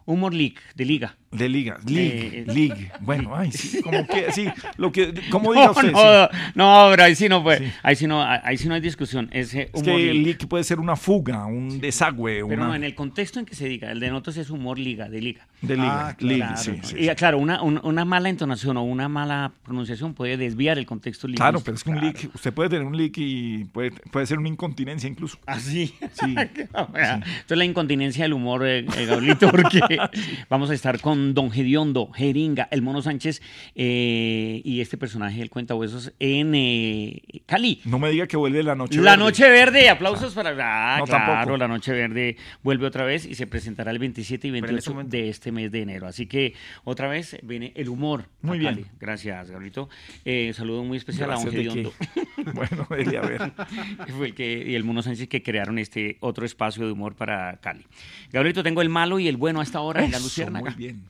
[0.05, 1.17] Humor league, de liga.
[1.29, 2.91] De liga, league, Eh, league.
[3.01, 4.47] Bueno, ay, sí, como que, sí,
[4.77, 5.91] lo que, como No, diga usted.
[5.91, 5.99] no,
[6.31, 6.37] sí.
[6.55, 7.71] no, pero ahí sí no fue.
[7.83, 9.29] Ahí sí no, ahí sí no hay discusión.
[9.33, 10.13] Es, eh, Es humor que liga.
[10.25, 12.67] league puede ser una fuga, un desagüe, Pero una...
[12.67, 15.21] no, en el contexto en que se diga, el de nosotros es humor liga, de
[15.21, 15.47] liga.
[15.61, 16.57] De liga, Ah, league, claro.
[16.57, 17.15] sí, sí, Y sí.
[17.15, 21.43] claro, una, un- una mala entonación o una mala pronunciación puede desviar el contexto lingüístico.
[21.43, 24.37] Claro, pero es que un leak, usted puede tener un leak y puede, puede ser
[24.39, 25.37] una incontinencia incluso.
[25.45, 25.93] ¿Ah, sí?
[26.13, 26.35] Sí.
[26.37, 29.81] Entonces la incontinencia del humor, eh, eh, Gabrielito, porque
[30.49, 33.41] vamos a estar con Don Gediondo, Jeringa, el Mono Sánchez
[33.75, 37.81] eh, y este personaje del Cuentahuesos en eh, Cali.
[37.85, 39.23] No me diga que vuelve la noche La verde.
[39.23, 40.49] Noche Verde, aplausos para...
[40.59, 41.57] Ah, No, claro, tampoco.
[41.57, 44.89] la Noche Verde vuelve otra vez y se presentará el 27 y Pero en ese
[44.91, 46.07] 28 de este mes de enero.
[46.07, 46.53] Así que
[46.83, 48.21] otra vez viene el humor.
[48.43, 48.75] a Muy bien.
[48.75, 48.85] Cali.
[48.99, 49.89] Gracias, Gabrielito.
[50.25, 51.93] Eh, saludo muy especial a Don Gracias, ¿de Gediondo.
[52.53, 53.51] Bueno, a ver.
[54.17, 57.57] Fue el que, y el Mono Sánchez que crearon este otro espacio de humor para
[57.61, 57.85] Cali.
[58.31, 60.69] Gabrielito, tengo el malo y el bueno a esta hora en la Eso, Luciérnaga.
[60.71, 61.01] muy bien.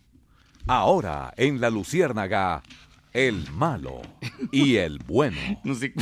[0.68, 2.62] Ahora, en la Luciérnaga,
[3.14, 4.02] el malo
[4.52, 5.38] y el bueno.
[5.64, 5.94] No sé,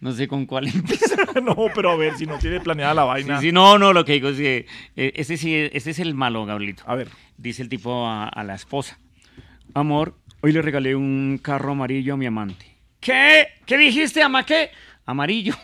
[0.00, 1.40] no sé con cuál empezar.
[1.42, 3.38] no, pero a ver, si no tiene planeada la vaina.
[3.40, 4.66] Sí, sí, no, no, lo que digo es que
[4.96, 6.82] eh, este, sí, este es el malo, Gabrielito.
[6.86, 7.08] A ver.
[7.36, 8.98] Dice el tipo a, a la esposa.
[9.74, 12.76] Amor, hoy le regalé un carro amarillo a mi amante.
[13.00, 13.46] ¿Qué?
[13.66, 14.44] ¿Qué dijiste, ama?
[14.44, 14.70] ¿Qué?
[15.06, 15.54] Amarillo.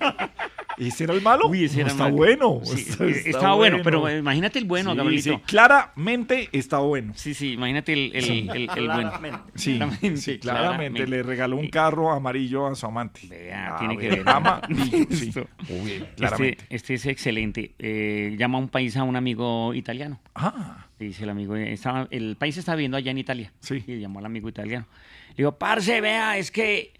[0.78, 1.48] ¿Y ese era el malo?
[1.48, 2.16] Uy, ese No, era está malo.
[2.16, 2.60] bueno.
[2.64, 5.30] Sí, está- eh, está estaba bueno, pero imagínate el bueno, Sí, Gabrielito.
[5.36, 7.12] sí, claramente está bueno.
[7.16, 8.48] Sí, sí, imagínate el, el, Sí.
[8.54, 9.42] el- el bueno.
[9.54, 13.20] Sí, Claramente, sí, claramente le regaló un carro amarillo a su amante.
[13.28, 14.34] Vea, Ah, tiene que bueno, ver.
[14.34, 15.26] Amarillo, sí.
[15.26, 15.46] Listo.
[15.68, 16.64] Muy bien, Este, claramente.
[16.70, 17.74] este es excelente.
[17.78, 20.20] Eh, llama a un país a un amigo italiano.
[20.34, 20.86] Ah.
[20.98, 23.52] Dice el amigo, eh, estaba, el país está viendo allá en Italia.
[23.60, 23.82] Sí.
[23.86, 24.86] Y llamó al amigo italiano.
[25.30, 26.92] Le digo, parce, vea, es que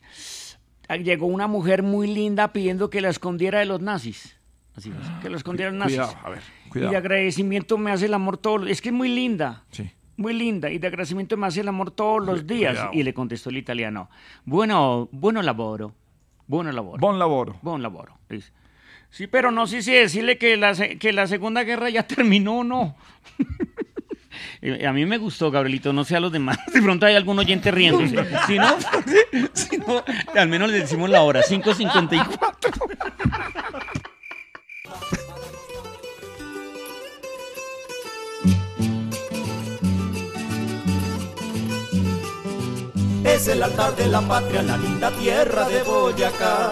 [0.88, 4.36] llegó una mujer muy linda pidiendo que la escondiera de los nazis.
[4.76, 5.98] Así es, que la escondiera de los nazis.
[5.98, 6.90] Cuidado, a ver, cuidado.
[6.90, 9.64] Y de agradecimiento me hace el amor todos los Es que es muy linda.
[9.70, 9.90] Sí.
[10.16, 10.70] Muy linda.
[10.70, 12.74] Y de agradecimiento me hace el amor todos los días.
[12.74, 12.90] cuidado.
[12.92, 14.10] Y le contestó el italiano.
[14.44, 15.94] Bueno, bueno lavoro.
[16.46, 17.00] Bueno lavoro.
[17.00, 17.58] Bon lavoro.
[17.62, 18.18] Bon lavoro.
[18.28, 18.52] Dice.
[19.10, 22.64] Sí, pero no sé si decirle que la, que la Segunda Guerra ya terminó o
[22.64, 22.96] no.
[24.62, 26.58] Eh, A mí me gustó, Gabrielito, no sé a los demás.
[26.72, 28.16] De pronto hay algún oyente riéndose.
[28.46, 28.76] Si no,
[29.52, 30.02] si no,
[30.34, 33.76] al menos le decimos la hora, 5.54.
[43.24, 46.70] Es el altar de la patria, la linda tierra de Boyacá.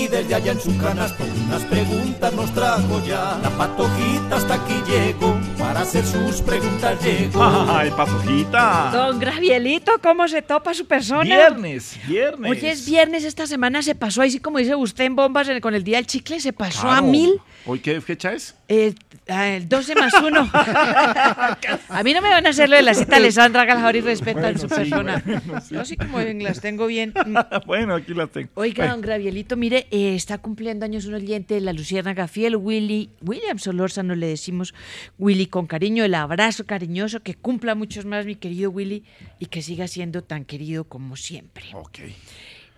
[0.00, 3.38] Y desde allá en su canasto unas preguntas nos trajo ya.
[3.42, 7.42] La patojita hasta aquí llegó, para hacer sus preguntas llegó.
[7.68, 8.90] ¡Ay, patojita!
[8.94, 11.22] Don Gravielito, ¿cómo se topa su persona?
[11.24, 12.50] Viernes, viernes.
[12.50, 15.60] Hoy es viernes, esta semana se pasó, ahí sí como dice usted en bombas en-
[15.60, 17.38] con el día del chicle, se pasó a mil.
[17.66, 18.54] ¿Hoy qué fecha es?
[18.68, 18.94] Eh,
[19.28, 20.50] ah, el 12 más 1.
[20.52, 24.42] a mí no me van a hacer lo de la cita Alessandra Galjari y respetan
[24.42, 25.22] Bueno, su sí, persona.
[25.24, 25.74] bueno, sí.
[25.74, 27.12] Yo sí como las tengo bien.
[27.66, 28.48] bueno, aquí las tengo.
[28.54, 33.10] Oiga, don Gravielito, mire, eh, está cumpliendo años un oyente de la Luciérnaga fiel, Willy,
[33.22, 34.74] William Solórzano le decimos,
[35.18, 39.04] Willy, con cariño, el abrazo cariñoso, que cumpla muchos más, mi querido Willy,
[39.38, 41.66] y que siga siendo tan querido como siempre.
[41.74, 41.98] Ok.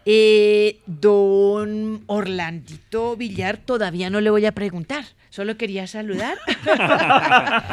[0.04, 6.36] Eh, don Orlandito Villar, todavía no le voy a preguntar, solo quería saludar.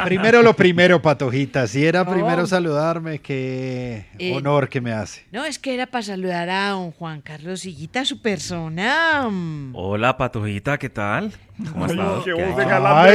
[0.04, 1.66] Primero lo primero, Patojita.
[1.66, 2.10] Si era Oh.
[2.10, 5.26] primero saludarme, qué Eh, honor que me hace.
[5.30, 9.28] No, es que era para saludar a don Juan Carlos Higuita, su persona.
[9.30, 9.72] mm.
[9.74, 11.32] Hola, Patojita, ¿qué tal?
[11.72, 12.24] ¿Cómo has estado?
[12.24, 13.10] qué ¿Qué voz de galán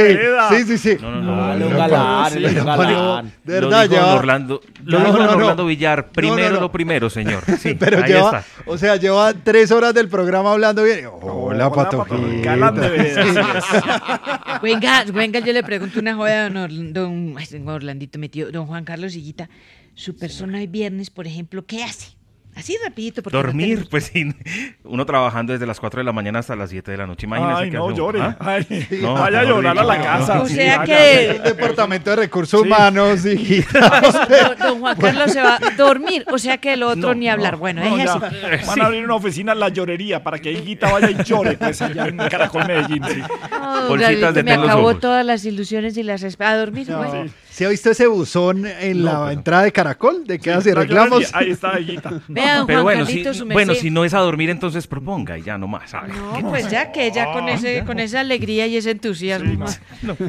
[0.50, 0.96] sí, sí, sí.
[1.02, 1.34] No, no, no.
[1.58, 3.32] No, un no, galán, sí, lo galán.
[3.42, 5.30] De Lo verdad, dijo lleva- don Orlando, lo No, dijo no.
[5.32, 6.08] Orlando Villar.
[6.10, 6.60] Primero No, no, no.
[6.60, 7.42] lo primero, señor.
[7.58, 8.62] Sí, Pero ahí lleva, está.
[8.70, 11.08] o sea, lleva tres horas del programa hablando bien.
[11.22, 12.16] Hola, Patojita.
[12.44, 14.35] Galán de vereda.
[14.62, 18.50] Venga, venga, yo le pregunto una joda a don, Orl- don, ay, don Orlandito metido,
[18.50, 19.48] don Juan Carlos Higuita.
[19.94, 22.15] Su persona hoy viernes, por ejemplo, ¿qué hace?
[22.56, 23.22] Así rapidito.
[23.22, 24.34] Porque no Dormir, tenemos- pues sí.
[24.84, 27.26] Uno trabajando desde las 4 de la mañana hasta las 7 de la noche.
[27.26, 28.22] Imagínese Ay, qué no hace llore.
[28.22, 28.36] ¿ah?
[28.40, 30.40] Ay, No, vaya a llorar a la casa.
[30.40, 30.96] O sí, sea vaya.
[30.96, 34.00] que- El Departamento de Recursos Humanos, hijita.
[34.48, 37.28] Don, don Juan Carlos se va a dormir, o sea que el otro No, ni
[37.28, 37.52] hablar.
[37.54, 38.36] no, bueno, no, es así.
[38.66, 41.82] Van a abrir una oficina en la llorería para que Higuita vaya y llore, pues
[41.82, 43.02] allá en Caracol Medellín.
[43.08, 43.20] sí.
[43.50, 46.88] No, don Bolsitas de me acabó todas las ilusiones y las a dormir.
[46.88, 46.98] No.
[46.98, 47.30] bueno.
[47.56, 50.26] ¿Se ha visto ese buzón en la entrada de Caracol?
[50.26, 51.34] ¿De qué hace La reclamos?
[51.34, 52.20] Ahí está Higuita.
[52.28, 55.56] Vean, Pero Juan bueno, si, bueno, si no es a dormir, entonces proponga y ya
[55.56, 55.90] nomás.
[56.06, 59.54] No, pues ya que ya con ese, con esa alegría y ese entusiasmo.
[59.54, 59.80] más.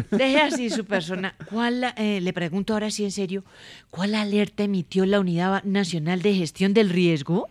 [0.09, 1.35] Deje así su persona.
[1.49, 3.43] ¿Cuál, eh, le pregunto ahora sí en serio,
[3.89, 7.49] ¿cuál alerta emitió la Unidad Nacional de Gestión del Riesgo?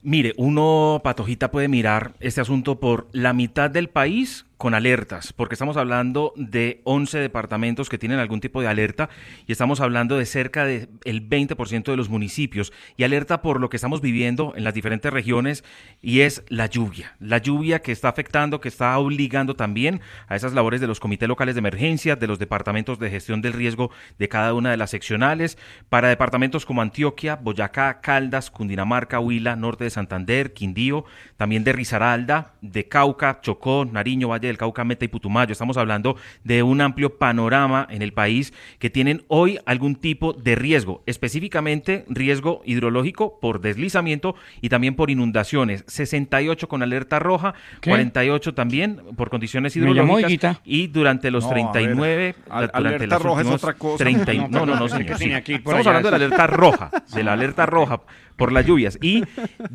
[0.00, 5.54] Mire, uno, Patojita, puede mirar este asunto por la mitad del país con alertas, porque
[5.54, 9.08] estamos hablando de 11 departamentos que tienen algún tipo de alerta
[9.46, 13.78] y estamos hablando de cerca del 20% de los municipios y alerta por lo que
[13.78, 15.64] estamos viviendo en las diferentes regiones
[16.02, 17.16] y es la lluvia.
[17.20, 21.26] La lluvia que está afectando, que está obligando también a esas labores de los comités
[21.26, 24.90] locales de emergencia, de los departamentos de gestión del riesgo de cada una de las
[24.90, 25.56] seccionales,
[25.88, 31.06] para departamentos como Antioquia, Boyacá, Caldas, Cundinamarca, Huila, Norte de Santander, Quindío,
[31.38, 35.52] también de Risaralda, de Cauca, Chocó, Nariño, Valle del Cauca, Meta y Putumayo.
[35.52, 40.54] Estamos hablando de un amplio panorama en el país que tienen hoy algún tipo de
[40.54, 45.84] riesgo, específicamente riesgo hidrológico por deslizamiento y también por inundaciones.
[45.86, 47.90] 68 con alerta roja, ¿Qué?
[47.90, 53.06] 48 también por condiciones hidrológicas y durante los No, a ver, 39 al- durante alerta
[53.06, 54.04] las roja es últimas otra cosa.
[54.04, 55.16] 30 y- No, no, no, señor.
[55.18, 55.30] sí.
[55.32, 58.00] Estamos allá, hablando de la alerta roja, de la alerta roja
[58.40, 59.22] por las lluvias y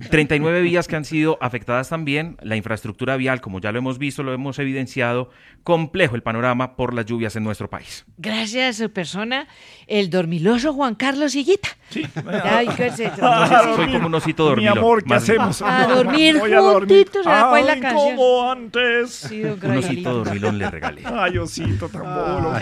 [0.10, 4.24] 39 vías que han sido afectadas también, la infraestructura vial, como ya lo hemos visto,
[4.24, 5.30] lo hemos evidenciado,
[5.62, 8.06] complejo el panorama por las lluvias en nuestro país.
[8.18, 9.48] Gracias persona,
[9.88, 11.70] el dormiloso Juan Carlos Higuita.
[11.90, 12.06] Sí.
[12.44, 13.12] Ay, qué se-
[13.76, 14.78] Soy como un osito Mi dormilón.
[14.80, 15.62] amor, ¿qué hacemos?
[15.62, 16.98] A dormir Voy a dormir.
[17.06, 18.16] juntitos, a poner la canción.
[18.16, 19.12] como antes.
[19.12, 21.04] Sí, don Un osito dormilón le regalé.
[21.06, 22.54] Ay, osito tan bolo.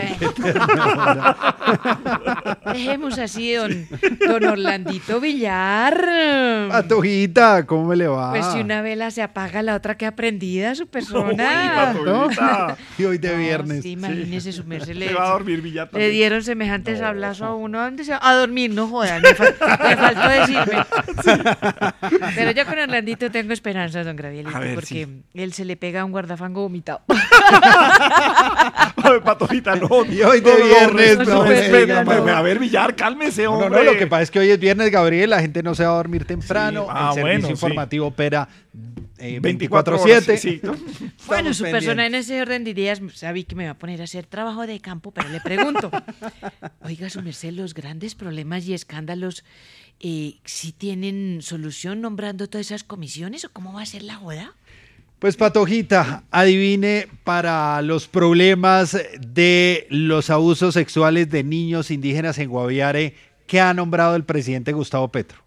[2.73, 3.87] Dejemos así, don,
[4.27, 6.05] don Orlandito Villar.
[6.69, 8.31] Patojita, ¿cómo me le va?
[8.31, 11.93] Pues si una vela se apaga, la otra queda prendida, su Uy, persona.
[11.93, 12.77] Patojita.
[12.97, 13.83] Y hoy de viernes.
[13.83, 14.95] Sí, imagínese su merced.
[14.95, 16.11] Le, Se va a dormir Villar le también.
[16.11, 17.79] dieron semejantes ablazos a uno.
[17.79, 18.19] ¿A ¿Dónde se va?
[18.21, 19.21] A dormir, no jodan.
[19.21, 19.55] Me, fal-
[19.89, 20.85] me faltó decirme.
[22.35, 26.01] Pero yo con Orlandito tengo esperanzas, don Gravielito, A ver, porque él se le pega
[26.01, 27.01] a un guardafango vomitado.
[29.03, 30.05] Ay, Patojita, no.
[30.05, 31.25] Y hoy de No, no, viernes, no,
[32.25, 32.31] no.
[32.35, 33.69] A ver, Villar, cálmese, No, hombre.
[33.83, 35.91] no, lo que pasa es que hoy es viernes, Gabriel, la gente no se va
[35.91, 37.51] a dormir temprano, Sí, ah, el servicio bueno, sí.
[37.51, 38.47] informativo opera
[39.23, 40.01] eh, 24 24-7.
[40.01, 40.61] horas, sí.
[41.27, 44.03] Bueno, su persona en ese orden de ideas sabí que me va a poner a
[44.03, 45.89] hacer trabajo de campo, pero le pregunto,
[46.81, 49.45] oiga, su merced, los grandes problemas y escándalos,
[50.01, 54.55] eh, ¿sí tienen solución nombrando todas esas comisiones o cómo va a ser la joda?
[55.19, 63.15] Pues Patojita, adivine para los problemas de los abusos sexuales de niños indígenas en Guaviare,
[63.47, 65.42] ¿qué ha nombrado el presidente Gustavo Petro?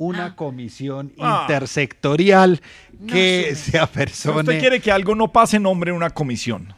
[0.00, 1.42] Una comisión Ah.
[1.42, 2.60] intersectorial
[3.06, 4.40] que se apersone.
[4.40, 6.74] Usted quiere que algo no pase nombre en una comisión.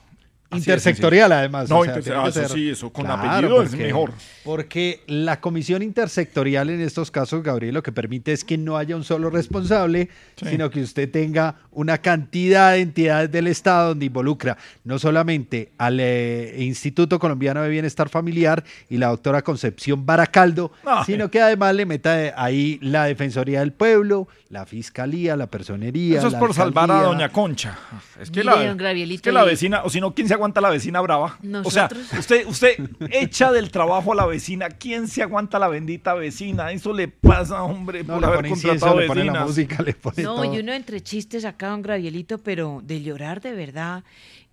[0.57, 1.69] Intersectorial, además.
[1.69, 4.13] No, o sea, ah, eso ser- sí, eso con Claro, apellido es mejor.
[4.45, 8.97] Porque la comisión intersectorial en estos casos, Gabriel, lo que permite es que no haya
[8.97, 10.47] un solo responsable, Sí.
[10.51, 15.99] sino que usted tenga una cantidad de entidades del Estado donde involucra no solamente al
[16.01, 21.05] eh, Instituto Colombiano de Bienestar Familiar y la doctora Concepción Baracaldo, Ay.
[21.07, 26.19] sino que además le meta de ahí la Defensoría del Pueblo, la Fiscalía, la Personería.
[26.19, 27.79] Eso es la por salvar a doña Concha.
[28.21, 30.71] Es que, Mire, la, es que vecina, o si no, ¿quién se aguanta a la
[30.71, 31.39] vecina brava?
[31.65, 31.89] O sea,
[32.19, 32.77] usted, usted
[33.11, 34.69] echa del trabajo a la vecina.
[34.69, 36.73] ¿Quién se aguanta a la bendita vecina?
[36.73, 39.95] Eso le pasa, hombre, No, por haber pone incienso, contratado le pone la música, le
[39.95, 40.55] pone No, todo.
[40.55, 44.03] y uno entre chistes acá, don Gravielito, pero de llorar de verdad,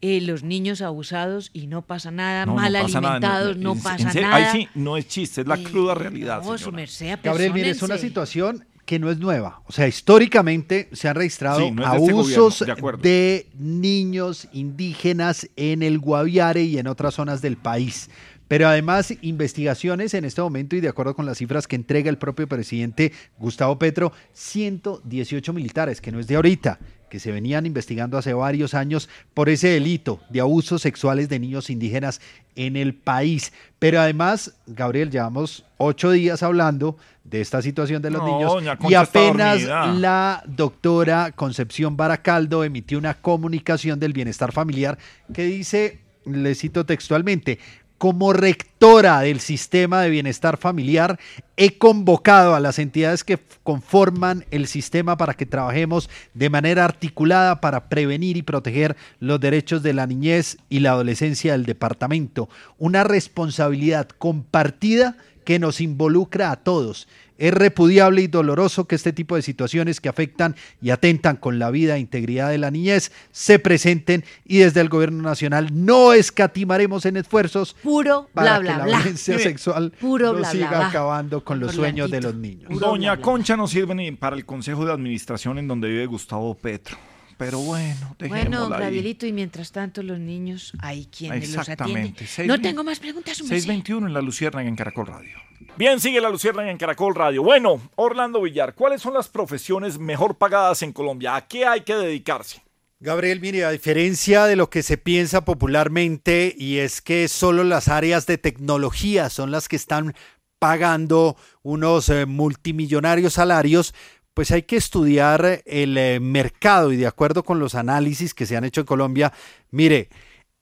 [0.01, 4.11] eh, los niños abusados y no pasa nada, No, no mal nada, alimentados, no, pasa
[4.11, 4.51] serio, nada.
[4.51, 6.37] Ahí sí, no es chiste, es la Eh, cruda realidad.
[6.43, 6.75] No, su señora.
[6.77, 9.61] merced, Gabriel, mire, es una situación que no es nueva.
[9.67, 15.47] O sea, históricamente se han registrado Sí, no este abusos gobierno, de de niños indígenas
[15.57, 18.09] en el Guaviare y en otras zonas del país.
[18.47, 22.17] Pero además, investigaciones en este momento, y de acuerdo con las cifras que entrega el
[22.17, 26.79] propio presidente Gustavo Petro, 118 militares, que no es de ahorita,
[27.09, 31.69] que se venían investigando hace varios años por ese delito de abusos sexuales de niños
[31.69, 32.21] indígenas
[32.55, 33.51] en el país.
[33.79, 38.93] Pero además, Gabriel, llevamos ocho días hablando de esta situación de los No, niños y
[38.93, 44.97] apenas la doctora Concepción Baracaldo emitió una comunicación del bienestar familiar
[45.33, 47.59] que dice, le cito textualmente,
[47.99, 51.19] como rectora del sistema de bienestar familiar,
[51.57, 57.59] he convocado a las entidades que conforman el sistema para que trabajemos de manera articulada
[57.59, 62.47] para prevenir y proteger los derechos de la niñez y la adolescencia del departamento.
[62.77, 67.07] Una responsabilidad compartida que nos involucra a todos.
[67.39, 71.71] Es repudiable y doloroso que este tipo de situaciones que afectan y atentan con la
[71.71, 77.05] vida e integridad de la niñez se presenten y desde el gobierno nacional no escatimaremos
[77.05, 78.97] en esfuerzos Puro para bla, que bla, la bla.
[78.97, 80.87] violencia sexual Puro no siga bla.
[80.89, 82.69] acabando con los sueños de los niños.
[82.79, 86.97] Doña Concha no sirve ni para el consejo de administración en donde vive Gustavo Petro.
[87.39, 88.81] Pero bueno, dejémosla Bueno, ahí.
[88.81, 92.13] Gravielito, y mientras tanto los niños, hay quienes los atienden.
[92.45, 93.61] No tengo más preguntas, su merced.
[93.61, 95.37] 621 en la Luciérnaga en Caracol Radio.
[95.77, 97.41] Bien, sigue la Luciérnaga en Caracol Radio.
[97.41, 101.37] Bueno, Orlando Villar, ¿cuáles son las profesiones mejor pagadas en Colombia?
[101.37, 102.61] ¿A qué hay que dedicarse?
[102.99, 107.87] Gabriel, mire, a diferencia de lo que se piensa popularmente, y es que solo las
[107.87, 110.13] áreas de tecnología son las que están
[110.59, 113.95] pagando unos eh, multimillonarios salarios,
[114.39, 118.55] pues hay que estudiar el eh, mercado y de acuerdo con los análisis que se
[118.55, 119.33] han hecho en Colombia,
[119.69, 120.07] mire,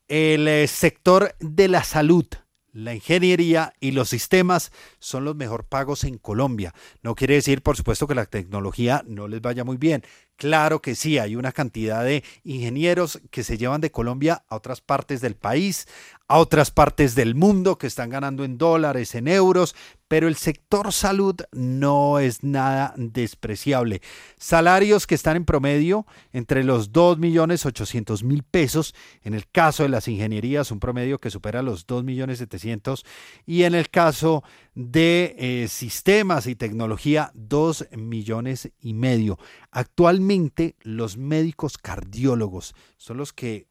[0.08, 2.26] el eh, sector de la salud,
[2.72, 6.74] la ingeniería y los sistemas son los mejor pagos en Colombia.
[7.04, 10.04] No quiere decir, por supuesto, que la tecnología no les vaya muy bien.
[10.38, 14.82] Claro que sí, hay una cantidad de ingenieros que se llevan de Colombia a otras
[14.82, 15.88] partes del país,
[16.28, 19.76] a otras partes del mundo que están ganando en dólares, en euros,
[20.08, 24.02] pero el sector salud no es nada despreciable.
[24.38, 28.94] Salarios que están en promedio entre los 2.800.000 pesos,
[29.24, 33.06] en el caso de las ingenierías un promedio que supera los 2.700.000
[33.46, 34.44] y en el caso
[34.76, 39.40] de eh, sistemas y tecnología 2 millones y medio.
[39.72, 43.68] Actualmente los médicos cardiólogos son los que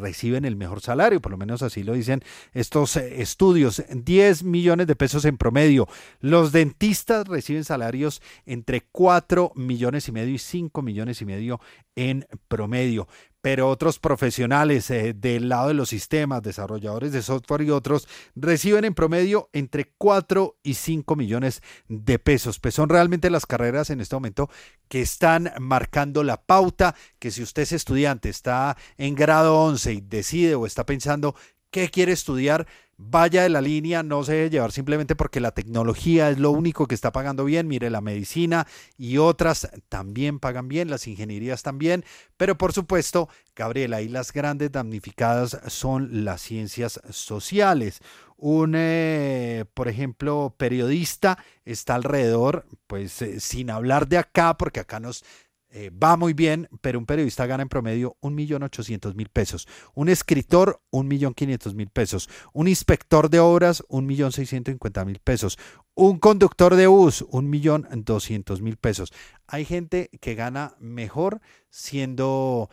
[0.00, 4.86] reciben el mejor salario, por lo menos así lo dicen estos eh, estudios, 10 millones
[4.86, 5.88] de pesos en promedio.
[6.20, 11.60] Los dentistas reciben salarios entre 4 millones y medio y 5 millones y medio
[11.94, 13.08] en promedio
[13.46, 18.84] pero otros profesionales eh, del lado de los sistemas, desarrolladores de software y otros, reciben
[18.84, 22.58] en promedio entre 4 y 5 millones de pesos.
[22.58, 24.50] Pues son realmente las carreras en este momento
[24.88, 30.00] que están marcando la pauta, que si usted es estudiante, está en grado 11 y
[30.00, 31.36] decide o está pensando
[31.70, 32.66] qué quiere estudiar,
[32.98, 36.86] vaya de la línea, no se deje llevar simplemente porque la tecnología es lo único
[36.86, 37.68] que está pagando bien.
[37.68, 38.66] Mire, la medicina
[38.96, 42.04] y otras también pagan bien, las ingenierías también,
[42.36, 48.00] pero por supuesto, Gabriela, ahí las grandes damnificadas son las ciencias sociales.
[48.38, 55.00] Un, eh, por ejemplo, periodista está alrededor, pues eh, sin hablar de acá, porque acá
[55.00, 55.24] nos
[55.78, 59.68] eh, va muy bien, pero un periodista gana en promedio 1.800.000 pesos.
[59.92, 62.30] Un escritor, 1.500.000 pesos.
[62.54, 65.58] Un inspector de obras, 1.650.000 pesos.
[65.94, 69.12] Un conductor de bus, 1.200.000 pesos.
[69.46, 72.70] Hay gente que gana mejor siendo,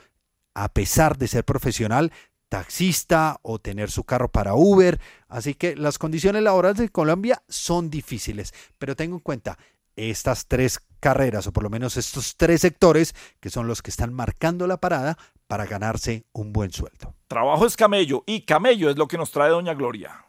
[0.54, 2.14] a pesar de ser profesional,
[2.48, 5.02] taxista o tener su carro para Uber.
[5.28, 9.58] Así que las condiciones laborales de Colombia son difíciles, pero tengo en cuenta
[9.98, 14.14] estas tres carreras, o por lo menos estos tres sectores, que son los que están
[14.14, 15.18] marcando la parada
[15.48, 17.14] para ganarse un buen sueldo.
[17.28, 20.26] Trabajo es camello y camello es lo que nos trae Doña Gloria.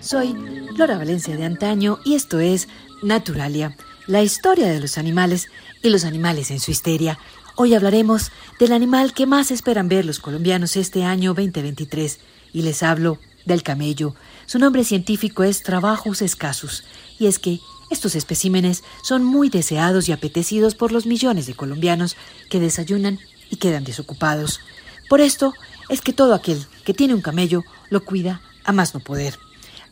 [0.00, 0.34] Soy
[0.76, 2.68] Laura Valencia de antaño y esto es
[3.02, 3.74] Naturalia,
[4.06, 5.48] la historia de los animales
[5.82, 7.18] y los animales en su histeria.
[7.56, 12.20] Hoy hablaremos del animal que más esperan ver los colombianos este año 2023
[12.52, 14.14] y les hablo del camello.
[14.46, 16.84] Su nombre científico es Trabajos escasos,
[17.18, 17.60] y es que
[17.90, 22.16] estos especímenes son muy deseados y apetecidos por los millones de colombianos
[22.50, 23.18] que desayunan
[23.50, 24.60] y quedan desocupados.
[25.08, 25.54] Por esto
[25.88, 29.38] es que todo aquel que tiene un camello lo cuida a más no poder.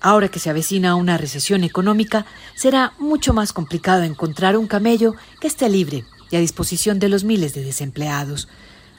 [0.00, 2.26] Ahora que se avecina una recesión económica,
[2.56, 7.24] será mucho más complicado encontrar un camello que esté libre y a disposición de los
[7.24, 8.48] miles de desempleados.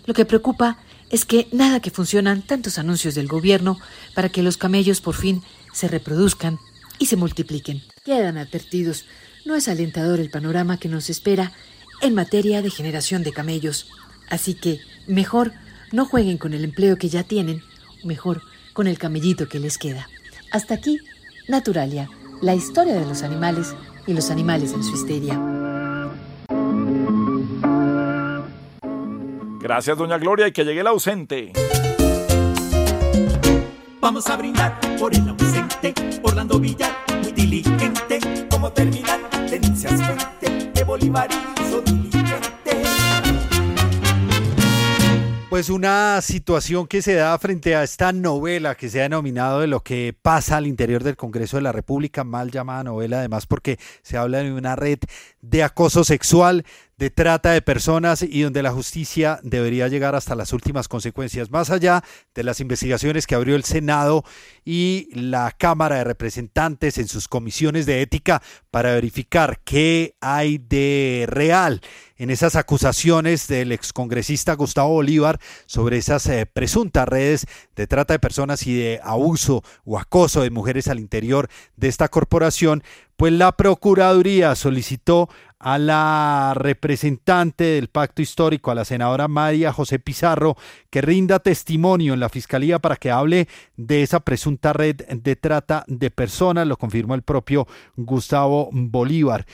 [0.06, 0.78] Lo que preocupa
[1.14, 3.78] es que nada que funcionan tantos anuncios del gobierno
[4.16, 6.58] para que los camellos por fin se reproduzcan
[6.98, 7.84] y se multipliquen.
[8.04, 9.06] Quedan advertidos.
[9.46, 11.52] No es alentador el panorama que nos espera
[12.02, 13.86] en materia de generación de camellos.
[14.28, 15.54] Así que mejor
[15.92, 17.62] no jueguen con el empleo que ya tienen,
[18.04, 18.42] mejor
[18.74, 20.10] con el camellito que les queda.
[20.52, 20.98] Hasta aquí,
[21.48, 22.10] Naturalia,
[22.42, 23.76] la historia de los animales
[24.08, 25.83] y los animales en su histeria.
[29.64, 31.54] Gracias, doña Gloria, y que llegue el ausente.
[34.02, 36.92] Vamos a brindar por el ausente, Orlando Villar,
[37.22, 38.20] muy diligente.
[38.50, 41.30] Como terminar, denuncias fuente, de Bolívar
[41.62, 41.82] hizo
[45.54, 49.68] Pues una situación que se da frente a esta novela que se ha denominado de
[49.68, 53.78] lo que pasa al interior del Congreso de la República, mal llamada novela además porque
[54.02, 54.98] se habla de una red
[55.42, 56.66] de acoso sexual,
[56.98, 61.70] de trata de personas y donde la justicia debería llegar hasta las últimas consecuencias, más
[61.70, 62.04] allá
[62.34, 64.24] de las investigaciones que abrió el Senado
[64.66, 71.26] y la Cámara de Representantes en sus comisiones de ética para verificar qué hay de
[71.28, 71.82] real
[72.24, 77.46] en esas acusaciones del excongresista Gustavo Bolívar sobre esas eh, presuntas redes
[77.76, 82.08] de trata de personas y de abuso o acoso de mujeres al interior de esta
[82.08, 82.82] corporación,
[83.18, 85.28] pues la Procuraduría solicitó
[85.60, 90.56] a la representante del pacto histórico, a la senadora María José Pizarro,
[90.90, 95.84] que rinda testimonio en la Fiscalía para que hable de esa presunta red de trata
[95.88, 97.68] de personas, lo confirmó el propio
[97.98, 99.46] Gustavo Bolívar.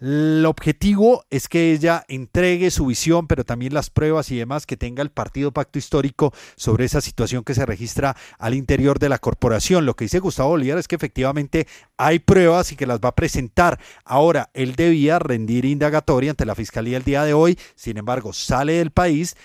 [0.00, 4.78] El objetivo es que ella entregue su visión, pero también las pruebas y demás que
[4.78, 9.18] tenga el Partido Pacto Histórico sobre esa situación que se registra al interior de la
[9.18, 9.84] corporación.
[9.84, 11.66] Lo que dice Gustavo Bolívar es que efectivamente
[11.98, 13.78] hay pruebas y que las va a presentar.
[14.06, 18.74] Ahora, él debía rendir indagatoria ante la Fiscalía el día de hoy, sin embargo, sale
[18.74, 19.36] del país.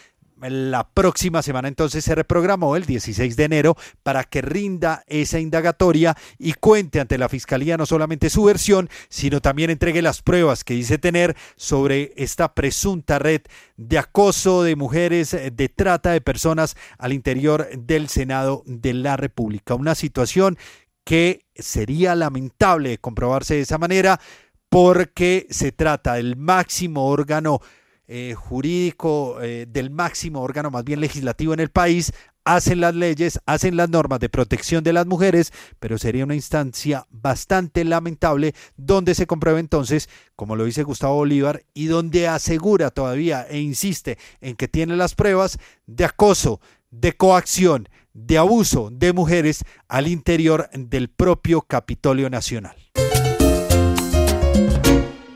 [0.42, 6.18] La próxima semana entonces se reprogramó el 16 de enero para que rinda esa indagatoria
[6.38, 10.74] y cuente ante la Fiscalía no solamente su versión, sino también entregue las pruebas que
[10.74, 13.42] dice tener sobre esta presunta red
[13.78, 19.16] de acoso de mujeres, eh, de trata de personas al interior del Senado de la
[19.16, 19.76] República.
[19.76, 20.58] Una situación
[21.06, 24.20] que sería lamentable comprobarse de esa manera
[24.68, 27.62] porque se trata del máximo órgano
[28.08, 32.12] eh, jurídico, eh, del máximo órgano más bien legislativo en el país,
[32.44, 37.08] hacen las leyes, hacen las normas de protección de las mujeres, pero sería una instancia
[37.10, 43.46] bastante lamentable donde se compruebe entonces, como lo dice Gustavo Bolívar, y donde asegura todavía
[43.50, 45.58] e insiste en que tiene las pruebas
[45.88, 46.62] de acoso,
[46.92, 52.76] de coacción, de abuso de mujeres al interior del propio Capitolio Nacional.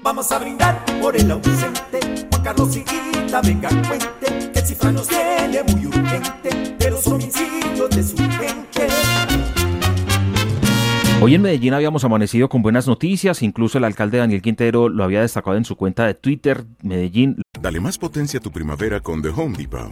[0.01, 1.99] Vamos a brindar por el ausente,
[2.39, 8.01] Juan Carlos Higuita, venga cuente, que cifra nos tiene muy urgente, de los homicidios de
[8.03, 8.87] su gente.
[11.21, 15.21] Hoy en Medellín habíamos amanecido con buenas noticias, incluso el alcalde Daniel Quintero lo había
[15.21, 17.41] destacado en su cuenta de Twitter, Medellín.
[17.59, 19.91] Dale más potencia a tu primavera con The Home Depot.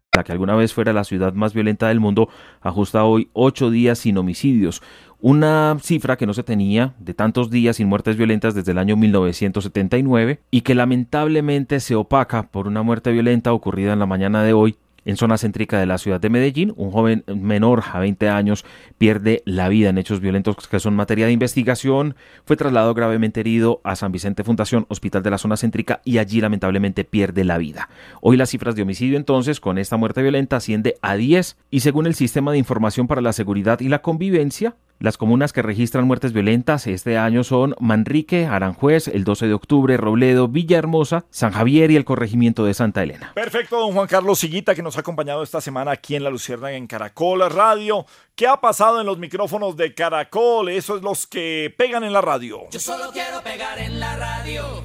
[0.13, 2.27] La que alguna vez fuera la ciudad más violenta del mundo
[2.59, 4.81] ajusta hoy ocho días sin homicidios.
[5.21, 8.97] Una cifra que no se tenía de tantos días sin muertes violentas desde el año
[8.97, 14.51] 1979 y que lamentablemente se opaca por una muerte violenta ocurrida en la mañana de
[14.51, 14.75] hoy
[15.05, 18.65] en zona céntrica de la ciudad de Medellín, un joven menor a 20 años
[18.97, 22.15] pierde la vida en hechos violentos que son materia de investigación.
[22.45, 26.41] Fue trasladado gravemente herido a San Vicente Fundación, hospital de la zona céntrica, y allí
[26.41, 27.89] lamentablemente pierde la vida.
[28.21, 32.05] Hoy las cifras de homicidio entonces con esta muerte violenta asciende a 10 y según
[32.05, 36.31] el Sistema de Información para la Seguridad y la Convivencia, las comunas que registran muertes
[36.31, 41.95] violentas este año son Manrique, Aranjuez, el 12 de octubre, Robledo, Villahermosa, San Javier y
[41.95, 43.31] el corregimiento de Santa Elena.
[43.33, 46.75] Perfecto, don Juan Carlos Siguita, que nos ha acompañado esta semana aquí en La Luciérnaga
[46.75, 48.05] en Caracol Radio.
[48.35, 50.69] ¿Qué ha pasado en los micrófonos de Caracol?
[50.69, 52.61] Eso es los que pegan en la radio.
[52.69, 54.83] Yo solo quiero pegar en la radio.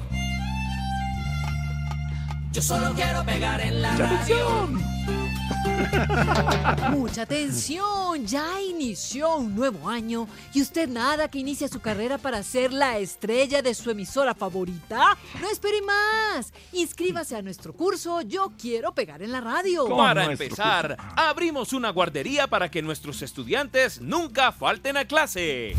[2.51, 5.26] Yo solo quiero pegar en la radio.
[6.91, 12.43] Mucha atención, ya inició un nuevo año y usted nada que inicie su carrera para
[12.43, 15.17] ser la estrella de su emisora favorita.
[15.41, 16.53] No espere más.
[16.71, 19.87] Inscríbase a nuestro curso Yo quiero pegar en la radio.
[19.95, 25.75] Para empezar, abrimos una guardería para que nuestros estudiantes nunca falten a clase.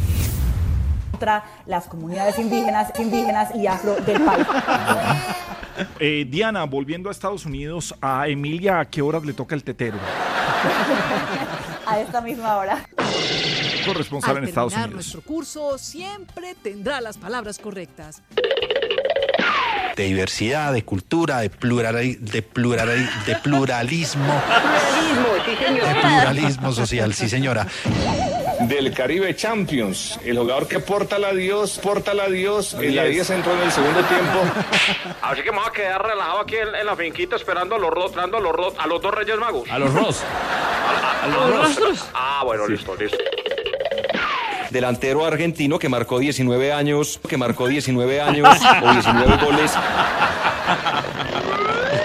[1.19, 4.47] Contra las comunidades indígenas, indígenas y afro del país.
[6.01, 9.97] Eh, Diana, volviendo a Estados Unidos, a Emilia, ¿a qué horas le toca el tetero?
[11.87, 12.85] A esta misma hora.
[13.87, 14.93] Corresponsal Al en Estados Unidos.
[14.93, 18.23] nuestro curso siempre tendrá las palabras correctas.
[19.97, 24.35] de diversidad, de cultura, de, plural, de, plural, de pluralismo.
[25.47, 27.69] De pluralismo social, sí señora.
[28.61, 33.31] Del Caribe Champions, el jugador que porta la Dios, porta la Dios, en la 10
[33.31, 34.41] entró en el segundo tiempo.
[35.23, 37.91] Así que me voy a quedar relajado aquí en, en la finquita esperando a los,
[37.91, 39.71] ro- esperando a los, ro- a los dos Reyes Magos.
[39.71, 40.23] A los Ros.
[40.23, 42.05] A, a los rostros.
[42.15, 43.17] Ah, bueno, listo, listo.
[44.71, 48.49] delantero argentino que marcó 19 años, que marcó 19 años
[48.83, 49.73] o 19 goles.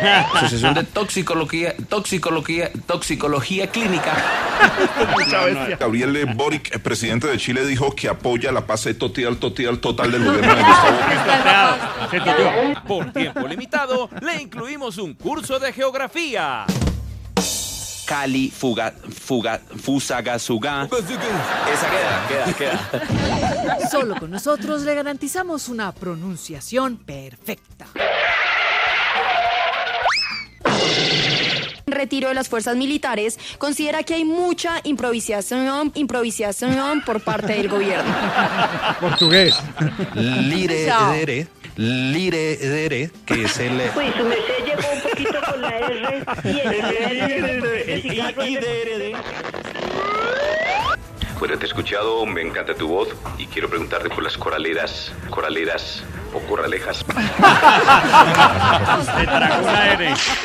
[0.34, 4.14] Asociación de toxicología, toxicología, toxicología clínica.
[5.80, 10.26] Gabriel Boric, el presidente de Chile, dijo que apoya la paz total, total, total del
[10.26, 10.98] gobierno de Gustavo.
[12.88, 16.66] Por tiempo limitado, le incluimos un curso de geografía.
[18.06, 20.86] Cali, fuga, fuga, fusagasuga.
[20.86, 23.90] Esa queda, queda, queda.
[23.90, 27.88] Solo con nosotros le garantizamos una pronunciación perfecta.
[31.94, 38.14] Retiro de las fuerzas militares, considera que hay mucha improvisación, improvisación por parte del gobierno.
[39.00, 39.56] Portugués.
[40.16, 41.14] Lire, Chao.
[41.14, 41.48] edere.
[41.76, 43.82] Liredere, que es el...
[43.94, 46.82] Pues su merced llegó un poquito con la R y el
[51.44, 56.02] Bueno, te he escuchado, me encanta tu voz y quiero preguntarte por las coraleras, coraleras
[56.34, 57.04] o corralejas.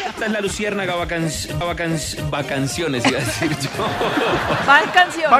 [0.09, 1.31] Esta es la luciérnaga vacan-
[1.61, 3.69] vacan- vacanciones, iba a decir yo.
[4.67, 4.91] Van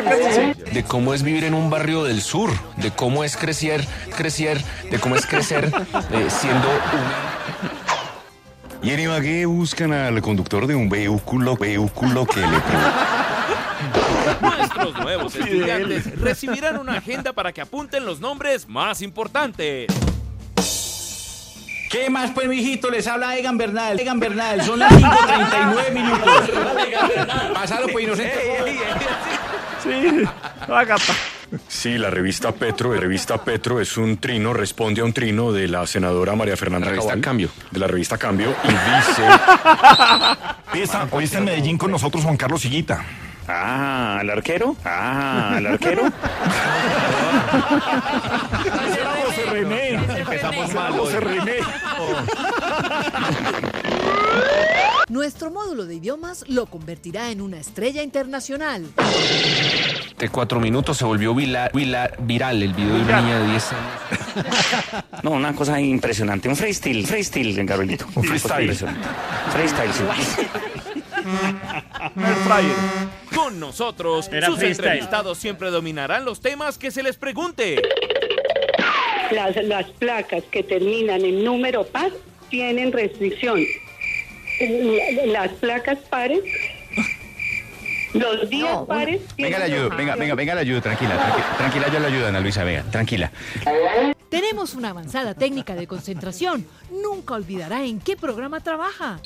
[0.05, 0.73] canciones.
[0.73, 3.85] De cómo es vivir en un barrio del sur, de cómo es crecer,
[4.17, 5.65] crecer, de cómo es crecer
[6.13, 7.39] eh, siendo un...
[8.81, 12.47] ¿Y en Ibagué buscan al conductor de un vehículo, vehículo que le
[14.41, 19.87] Nuestros nuevos estudiantes recibirán una agenda para que apunten los nombres más importantes.
[21.91, 22.91] ¿Qué más, pues, mijito?
[22.91, 23.99] Les habla Egan Bernal.
[23.99, 26.51] Egan Bernal, son las 5.39 minutos.
[27.55, 28.79] Pásalo, pues, inocente.
[29.83, 30.25] Sí,
[31.67, 35.67] Sí, la revista Petro, la revista Petro es un trino, responde a un trino de
[35.67, 37.49] la senadora María Fernanda La revista Cabal, Cambio.
[37.71, 39.23] De la revista Cambio y dice...
[40.75, 43.03] Hoy está, hoy está en Medellín con nosotros Juan Carlos Sillita.
[43.49, 44.77] Ah, ¿el arquero?
[44.85, 46.03] Ah, ¿el arquero?
[49.27, 49.95] José René.
[50.19, 50.93] Empezamos mal.
[50.93, 51.55] José René.
[55.09, 58.87] Nuestro módulo de idiomas lo convertirá en una estrella internacional.
[60.19, 63.73] De cuatro minutos se volvió vila- vila- viral el video de una niña de 10
[63.73, 63.85] años.
[65.23, 68.07] No, una cosa impresionante, un freestyle, freestyle, Gabrielito.
[68.15, 68.73] Un freestyle.
[69.53, 70.05] Freestyle, sí.
[73.35, 74.87] Con nosotros, Era sus freestyle.
[74.89, 77.81] entrevistados siempre dominarán los temas que se les pregunte.
[79.31, 82.11] Las, las placas que terminan en número par
[82.51, 83.65] tienen restricción.
[84.61, 86.41] La- Las placas pares,
[88.15, 89.21] los días pares.
[89.37, 92.27] Venga, le tienen ayudo, venga, venga, venga, le ayudo, tranquila, tranqui- tranquila, yo le ayudo,
[92.29, 93.31] Ana Luisa, venga, tranquila.
[94.31, 96.67] Tenemos una avanzada técnica de concentración.
[96.91, 99.21] Nunca olvidará en qué programa trabaja.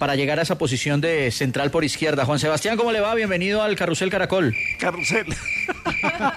[0.00, 2.24] Para llegar a esa posición de central por izquierda.
[2.24, 3.14] Juan Sebastián, ¿cómo le va?
[3.14, 4.54] Bienvenido al Carrusel Caracol.
[4.78, 5.26] Carrusel.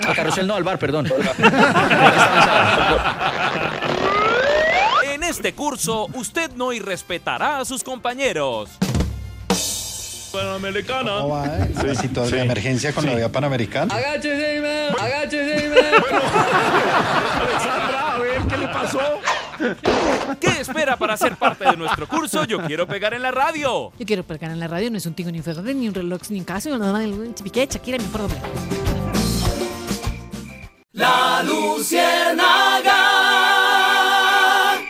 [0.07, 1.07] Al Carrusel no, al bar, perdón.
[5.14, 8.69] En este curso, usted no irrespetará a sus compañeros.
[10.32, 11.12] Panamericana.
[11.20, 11.72] ¿Cómo va, eh?
[11.86, 13.94] La situación de emergencia con la vía panamericana.
[13.94, 14.95] Agáchese, man.
[14.99, 15.72] Agáchese,
[17.41, 18.99] Alexandra, a ver, ¿qué le pasó?
[20.40, 22.45] ¿Qué espera para ser parte de nuestro curso?
[22.45, 23.91] Yo quiero pegar en la radio.
[23.98, 25.94] Yo quiero pegar en la radio, no es un tingo ni un ferro, ni un
[25.94, 28.38] reloj, ni un caso, ni un chipiqué, Shakira, mi por doble.
[30.94, 32.98] La Luciérnaga.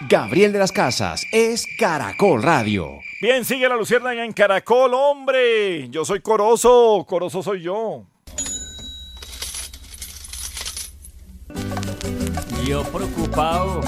[0.09, 2.99] Gabriel de las Casas es Caracol Radio.
[3.21, 5.87] Bien, sigue la Luciérnaga en Caracol, hombre.
[5.89, 8.07] Yo soy Corozo, Corozo soy yo.
[12.65, 13.81] Yo preocupado,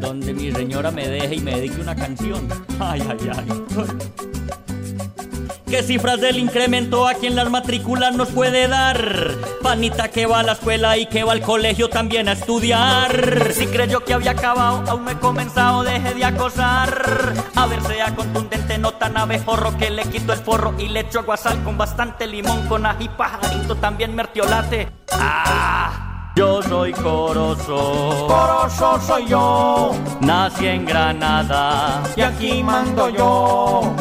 [0.00, 2.48] donde mi señora me deje y me dedique una canción.
[2.80, 4.41] Ay, ay, ay.
[5.72, 9.30] ¿Qué cifras del incremento aquí en las matrículas nos puede dar?
[9.62, 13.54] Panita que va a la escuela y que va al colegio también a estudiar.
[13.54, 17.32] Si creyó que había acabado, aún no he comenzado, deje de acosar.
[17.56, 21.20] A ver, sea contundente, no tan abejorro que le quito el forro y le echo
[21.20, 24.90] aguasal con bastante limón, con ají pajarito, también mertiolate.
[25.12, 26.32] ¡Ah!
[26.36, 28.26] Yo soy Corozo.
[28.28, 29.92] Corozo soy yo.
[30.20, 32.02] Nací en Granada.
[32.14, 33.94] Y aquí mando yo.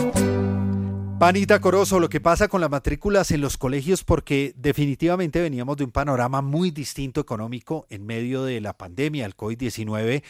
[1.22, 5.84] Panita Corozo, lo que pasa con las matrículas en los colegios, porque definitivamente veníamos de
[5.84, 10.24] un panorama muy distinto económico en medio de la pandemia, el COVID-19,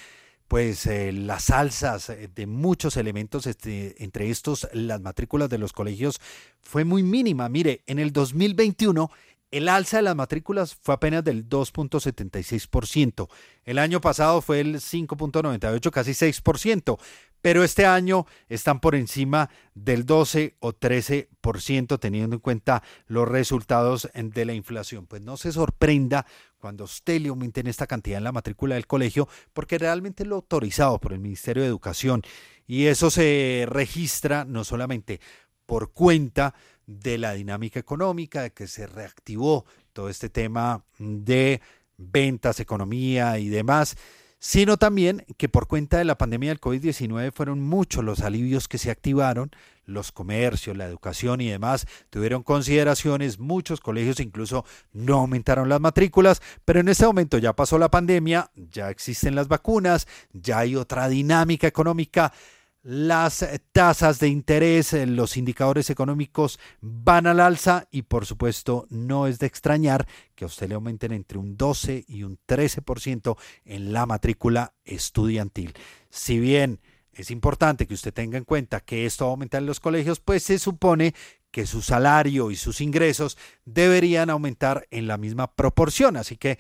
[0.50, 5.72] pues eh, las alzas eh, de muchos elementos, este, entre estos las matrículas de los
[5.72, 6.20] colegios,
[6.60, 7.48] fue muy mínima.
[7.48, 9.10] Mire, en el 2021
[9.52, 13.28] el alza de las matrículas fue apenas del 2.76%.
[13.66, 16.98] El año pasado fue el 5.98, casi 6%,
[17.42, 24.10] pero este año están por encima del 12 o 13%, teniendo en cuenta los resultados
[24.14, 25.08] de la inflación.
[25.08, 26.26] Pues no se sorprenda
[26.60, 31.00] cuando usted le aumenten esta cantidad en la matrícula del colegio, porque realmente lo autorizado
[31.00, 32.22] por el Ministerio de Educación.
[32.68, 35.20] Y eso se registra no solamente
[35.66, 36.54] por cuenta
[36.86, 41.62] de la dinámica económica, de que se reactivó todo este tema de
[41.98, 43.96] ventas, economía y demás,
[44.42, 48.80] sino también que por cuenta de la pandemia del COVID-19 fueron muchos los alivios que
[48.80, 49.52] se activaron,
[49.86, 56.42] los comercios, la educación y demás tuvieron consideraciones, muchos colegios incluso no aumentaron las matrículas,
[56.66, 61.08] pero en este momento ya pasó la pandemia, ya existen las vacunas, ya hay otra
[61.08, 62.34] dinámica económica,
[62.84, 69.28] las tasas de interés, eh, los indicadores económicos van al alza y por supuesto no
[69.28, 73.94] es de extrañar que a usted le aumenten entre un 12 y un 13% en
[73.94, 75.74] la matrícula estudiantil.
[76.10, 76.80] Si bien
[77.14, 80.20] es importante que usted tenga en cuenta que esto va a aumentar en los colegios,
[80.20, 81.14] pues se supone
[81.52, 86.16] que su salario y sus ingresos deberían aumentar en la misma proporción.
[86.16, 86.58] Así que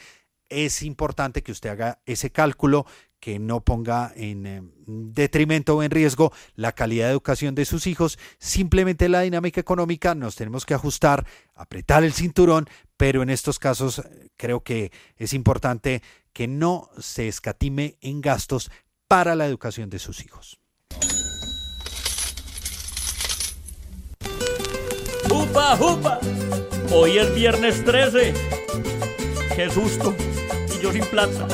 [0.49, 2.85] es importante que usted haga ese cálculo,
[3.21, 7.87] que no ponga en eh, detrimento o en riesgo la calidad de educación de sus
[7.87, 8.17] hijos.
[8.39, 12.67] Simplemente la dinámica económica nos tenemos que ajustar, apretar el cinturón,
[12.97, 16.01] pero en estos casos eh, creo que es importante
[16.33, 18.71] que no se escatime en gastos
[19.07, 20.59] para la educación de sus hijos.
[25.29, 26.19] ¡Jupa, jupa!
[26.91, 28.33] Hoy es viernes 13.
[29.55, 30.15] ¡Qué susto!
[30.81, 31.47] Yo sin plata.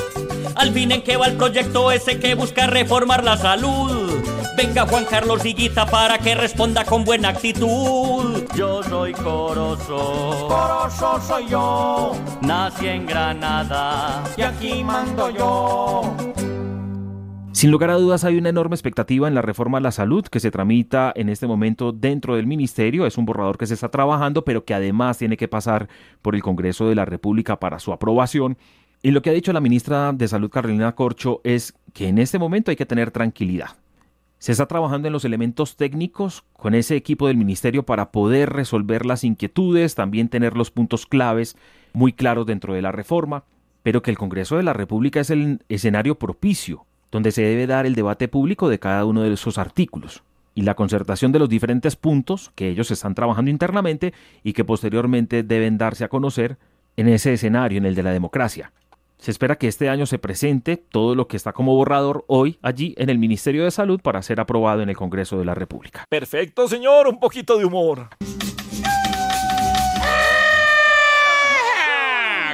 [0.56, 4.12] Al fin en qué va el proyecto ese que busca reformar la salud.
[4.58, 8.44] Venga Juan Carlos Higuita para que responda con buena actitud.
[8.56, 10.48] Yo soy Corozo.
[10.48, 12.14] Corozo soy yo.
[12.42, 14.24] Nací en Granada.
[14.36, 16.16] Y aquí mando yo.
[17.52, 20.40] Sin lugar a dudas hay una enorme expectativa en la reforma a la salud que
[20.40, 23.06] se tramita en este momento dentro del ministerio.
[23.06, 25.88] Es un borrador que se está trabajando, pero que además tiene que pasar
[26.22, 28.58] por el Congreso de la República para su aprobación.
[29.02, 32.40] Y lo que ha dicho la ministra de Salud Carolina Corcho es que en este
[32.40, 33.78] momento hay que tener tranquilidad.
[34.40, 39.06] Se está trabajando en los elementos técnicos con ese equipo del ministerio para poder resolver
[39.06, 41.58] las inquietudes, también tener los puntos claves
[41.94, 43.44] muy claros dentro de la reforma,
[43.84, 47.86] pero que el Congreso de la República es el escenario propicio donde se debe dar
[47.86, 51.96] el debate público de cada uno de esos artículos y la concertación de los diferentes
[51.96, 54.14] puntos que ellos están trabajando internamente
[54.44, 56.58] y que posteriormente deben darse a conocer
[56.96, 58.72] en ese escenario, en el de la democracia.
[59.18, 62.94] Se espera que este año se presente todo lo que está como borrador hoy allí
[62.98, 66.06] en el Ministerio de Salud para ser aprobado en el Congreso de la República.
[66.08, 68.10] Perfecto, señor, un poquito de humor.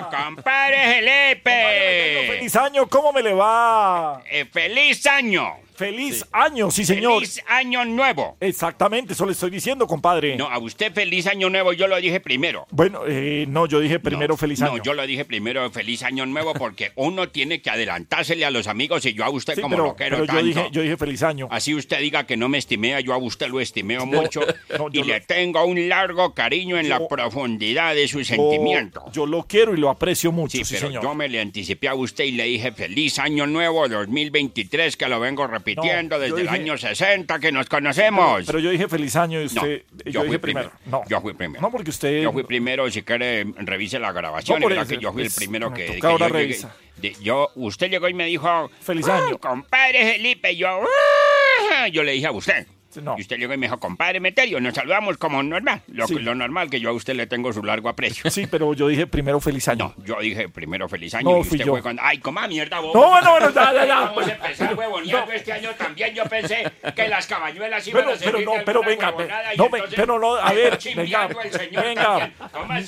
[0.09, 2.27] Compadre Felipe.
[2.37, 4.21] Feliz año, ¿cómo me le va?
[4.29, 5.57] Eh, feliz año.
[5.75, 7.15] Feliz año, sí señor.
[7.15, 8.37] Feliz año nuevo.
[8.39, 10.35] Exactamente, eso le estoy diciendo, compadre.
[10.35, 12.67] No, a usted feliz año nuevo, yo lo dije primero.
[12.71, 14.77] Bueno, eh, no, yo dije primero feliz año.
[14.77, 18.67] No, yo lo dije primero feliz año nuevo porque uno tiene que adelantársele a los
[18.67, 20.43] amigos y yo a usted como pero, lo quiero pero yo tanto.
[20.45, 21.47] dije, yo dije feliz año.
[21.51, 24.41] Así usted diga que no me estimea, yo a usted lo estimeo mucho
[24.93, 29.03] y le tengo un largo cariño en la profundidad de su sentimiento.
[29.11, 31.03] Yo lo quiero y lo aprecio mucho, Sí, sí, pero señor.
[31.03, 35.19] yo me le anticipé a usted y le dije feliz año nuevo 2023 que lo
[35.19, 38.43] vengo repitiendo No, desde el dije- año 60 que nos conocemos.
[38.45, 39.83] Pero, yo dije feliz año y No, usted.
[40.05, 40.71] yo, yo, fui dije primero.
[40.85, 41.61] No, Yo fui primero.
[41.61, 42.21] no, porque usted.
[42.21, 44.59] Yo fui primero, si quiere, revise la grabación.
[44.59, 46.27] No, por verá eso, que yo fui el pues, primero me que, toca que ahora
[46.27, 46.75] yo llegué- revisa.
[46.97, 49.37] de- yo, usted llegó y me dijo, Feliz "Ah, año".
[49.39, 51.87] compadre Felipe, yo, "Ah".
[51.87, 52.67] yo le dije a usted.
[53.01, 53.15] No.
[53.17, 55.81] Y usted llegó y me dijo, compadre Meterio, nos saludamos como normal.
[55.87, 56.15] Lo, Sí.
[56.19, 58.29] lo normal que yo a usted le tengo su largo aprecio.
[58.29, 59.93] Sí, pero yo dije primero feliz año.
[60.05, 61.73] Yo dije primero feliz año No, y fui usted yo.
[61.73, 62.01] fue cuando...
[62.03, 62.93] ¡Ay, coma mierda, vos!
[62.95, 63.99] No, bueno, bueno, ya, ya, ya.
[64.01, 66.13] Vamos a empezar huevoneando este año también.
[66.13, 69.13] Yo pensé que las cabañuelas iban Pero, a servir pero no, pero venga,
[69.53, 72.31] y no, ve- entonces pero no, a me ver, venga, venga.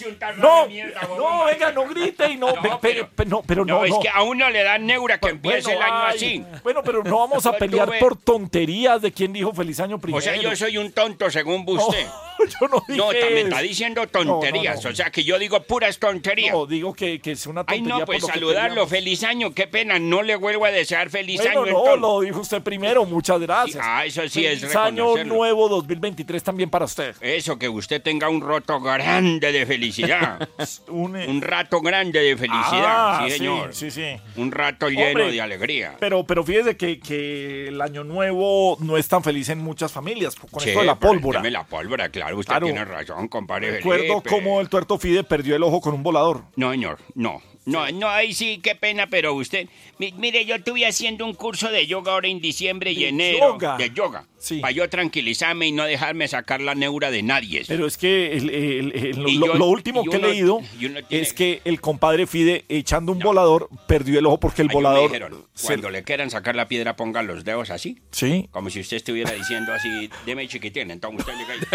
[0.07, 3.09] un tarro No, de mierda, vos, no, venga, no grite y no, No, pe- pero-
[3.09, 3.99] pe- no, pero No, no, es no.
[3.99, 6.45] que a uno le da neura que empiece el año ay, así.
[6.63, 10.19] Bueno, pero no vamos a pelear por tonterías de quién dijo feliz año primero.
[10.19, 12.05] O sea, yo soy un tonto según usted.
[12.61, 13.47] yo no dije No, ta- me eso.
[13.47, 14.75] está diciendo tonterías.
[14.77, 14.89] No, no, no.
[14.91, 16.53] O sea, que yo digo puras tonterías.
[16.53, 18.87] No, digo que, que es una Ay, tontería no, pues por lo que saludarlo.
[18.87, 19.53] Feliz año.
[19.53, 19.99] Qué pena.
[19.99, 21.71] No le vuelvo a desear feliz Bueno, año.
[21.71, 22.01] no, entonces.
[22.01, 23.83] lo dijo usted primero, muchas gracias.
[23.85, 25.33] Ah, eso sí es Feliz año reconocerlo.
[25.35, 27.15] nuevo 2023 también para usted.
[27.21, 30.47] Eso, que usted tenga un roto grande de felicidad.
[30.87, 32.83] un, un rato grande de felicidad.
[32.85, 33.73] Ah, sí, señor.
[33.73, 34.15] sí, sí.
[34.35, 35.95] Un rato lleno Hombre, de alegría.
[35.99, 40.35] Pero, pero fíjese que, que el año nuevo no es tan feliz en muchas familias
[40.35, 41.41] con Sí, esto de la pólvora.
[41.43, 42.24] la pólvora, claro.
[42.33, 42.65] Usted Claro.
[42.67, 43.71] tiene razón, compadre.
[43.71, 44.29] Recuerdo Felipe.
[44.29, 46.43] cómo el tuerto Fide perdió el ojo con un volador.
[46.55, 47.41] No, señor, no.
[47.65, 49.67] No, no, ahí sí, qué pena, pero usted...
[49.97, 53.53] mi- mire, yo estuve haciendo un curso de yoga ahora en diciembre y ¿De enero.
[53.53, 53.77] yoga?
[53.77, 54.27] De yoga.
[54.61, 57.63] Para yo tranquilizarme y no dejarme sacar la neura de nadie.
[57.67, 61.61] Pero es que el- el- el- lo, yo- último que he leído tiene- es que
[61.65, 65.09] el compadre Fide echando un volador perdió el ojo porque el Ay, volador...
[65.11, 67.97] dijeron, se- cuando le quieran sacar la piedra, pongan los dedos así.
[68.11, 68.47] Sí.
[68.51, 70.91] Como si usted estuviera diciendo así, deme chiquitín.
[70.91, 71.59] Entonces usted llega y...
[71.59, 71.71] los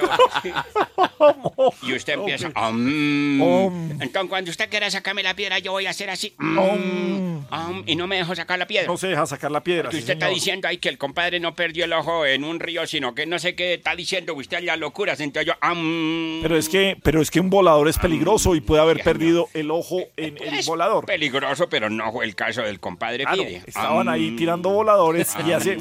[0.00, 0.52] dedos así.
[1.86, 2.48] y usted empieza...
[2.56, 3.92] "Om".
[4.02, 6.32] Entonces cuando usted quiera sacarme la piedra, yo voy a hacer así.
[6.38, 8.86] Mm, um, y no me dejo sacar la piedra.
[8.86, 9.82] No se deja sacar la piedra.
[9.84, 12.58] Porque sí, usted está diciendo ahí que el compadre no perdió el ojo en un
[12.58, 15.20] río, sino que no sé qué está diciendo usted allá locuras.
[15.20, 18.80] Entonces yo, am, Pero es que, pero es que un volador es peligroso y puede
[18.80, 21.04] haber perdido el ojo en el volador.
[21.04, 23.62] peligroso, pero no fue el caso del compadre Claro, Pide.
[23.66, 25.76] estaban ahí tirando voladores y hace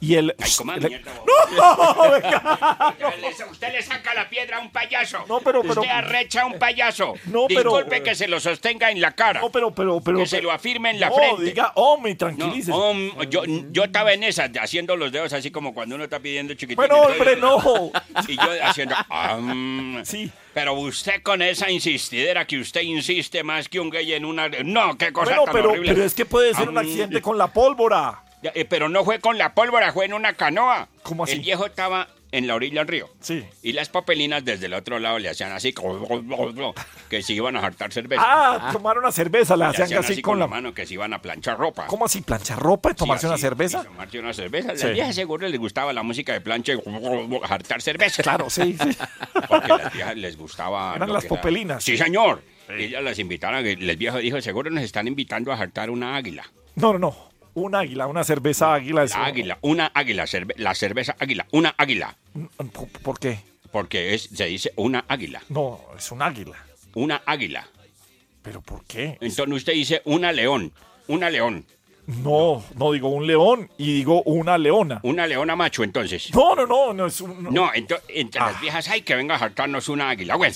[0.00, 1.12] y el Ay, coma le- mierda,
[1.56, 2.10] ¡No!
[2.10, 2.94] venga.
[2.98, 5.24] Usted le- Usted le saca la piedra a un payaso.
[5.28, 7.14] No, pero- pero- Usted arrecha a un payaso.
[7.26, 9.40] No, pero- Disculpe que se lo sostenga en la cara.
[9.40, 10.18] No, pero, pero, pero.
[10.18, 11.42] que se lo afirme en la no, frente.
[11.44, 12.72] diga, hombre, No, tranquilícese.
[12.72, 16.54] om, yo, yo estaba en esa, haciendo los dedos así como cuando uno está pidiendo
[16.54, 16.76] chiquitito.
[16.76, 17.90] Bueno, hombre, no.
[18.28, 18.94] Y yo haciendo...
[20.04, 20.30] Sí.
[20.52, 24.48] Pero usted con esa insistidera que usted insiste más que un gay en una...
[24.48, 25.92] No, qué cosa Bueno, tan pero, horrible.
[25.94, 28.22] pero es que puede ser un accidente con la pólvora.
[28.42, 30.88] eh, Pero no fue con la pólvora, fue en una canoa.
[31.02, 31.32] ¿Cómo así?
[31.34, 32.06] El viejo estaba
[32.36, 33.08] en la orilla del río.
[33.20, 33.44] Sí.
[33.62, 35.72] Y las papelinas desde el otro lado le hacían así,
[37.08, 38.22] que se iban a hartar cerveza.
[38.24, 41.20] Ah, tomar una cerveza, le Le hacían así con la mano que se iban a
[41.22, 41.86] planchar ropa.
[41.86, 42.20] ¿Cómo así?
[42.22, 43.80] ¿Planchar ropa y tomarse Sí, una cerveza?
[43.82, 44.76] y tomarse una cerveza.
[44.76, 44.88] Sí.
[44.88, 46.78] viejas seguro les gustaba la música de plancha y
[47.48, 48.22] hartar cerveza.
[48.22, 48.96] Claro, sí, sí.
[49.48, 50.94] Porque las viejas les gustaba.
[50.96, 51.84] Eran las era- popelinas.
[51.84, 52.42] Sí, señor.
[52.68, 53.64] Ellas las invitaron.
[53.66, 56.44] El viejo dijo: Seguro nos están invitando a hartar una águila.
[56.76, 57.33] No, no, no.
[57.54, 59.04] Un águila, una cerveza águila.
[59.04, 60.24] es- La águila, una águila.
[60.26, 62.16] cerve- la cerveza águila, una águila.
[62.72, 63.38] ¿Por, por qué?
[63.70, 65.42] Porque es, se dice una águila.
[65.48, 66.56] No, es un águila.
[66.94, 67.66] Una águila.
[68.42, 69.18] ¿Pero por qué?
[69.20, 70.72] Entonces usted dice una león.
[71.08, 71.64] Una león.
[72.06, 75.00] No, no digo un león y digo una leona.
[75.04, 76.30] Una leona macho, entonces.
[76.34, 77.44] No, no, no, no es un.
[77.44, 78.50] No, ento- entre Ah.
[78.52, 80.36] las viejas, ay, que venga a hartarnos una águila.
[80.36, 80.54] Bueno,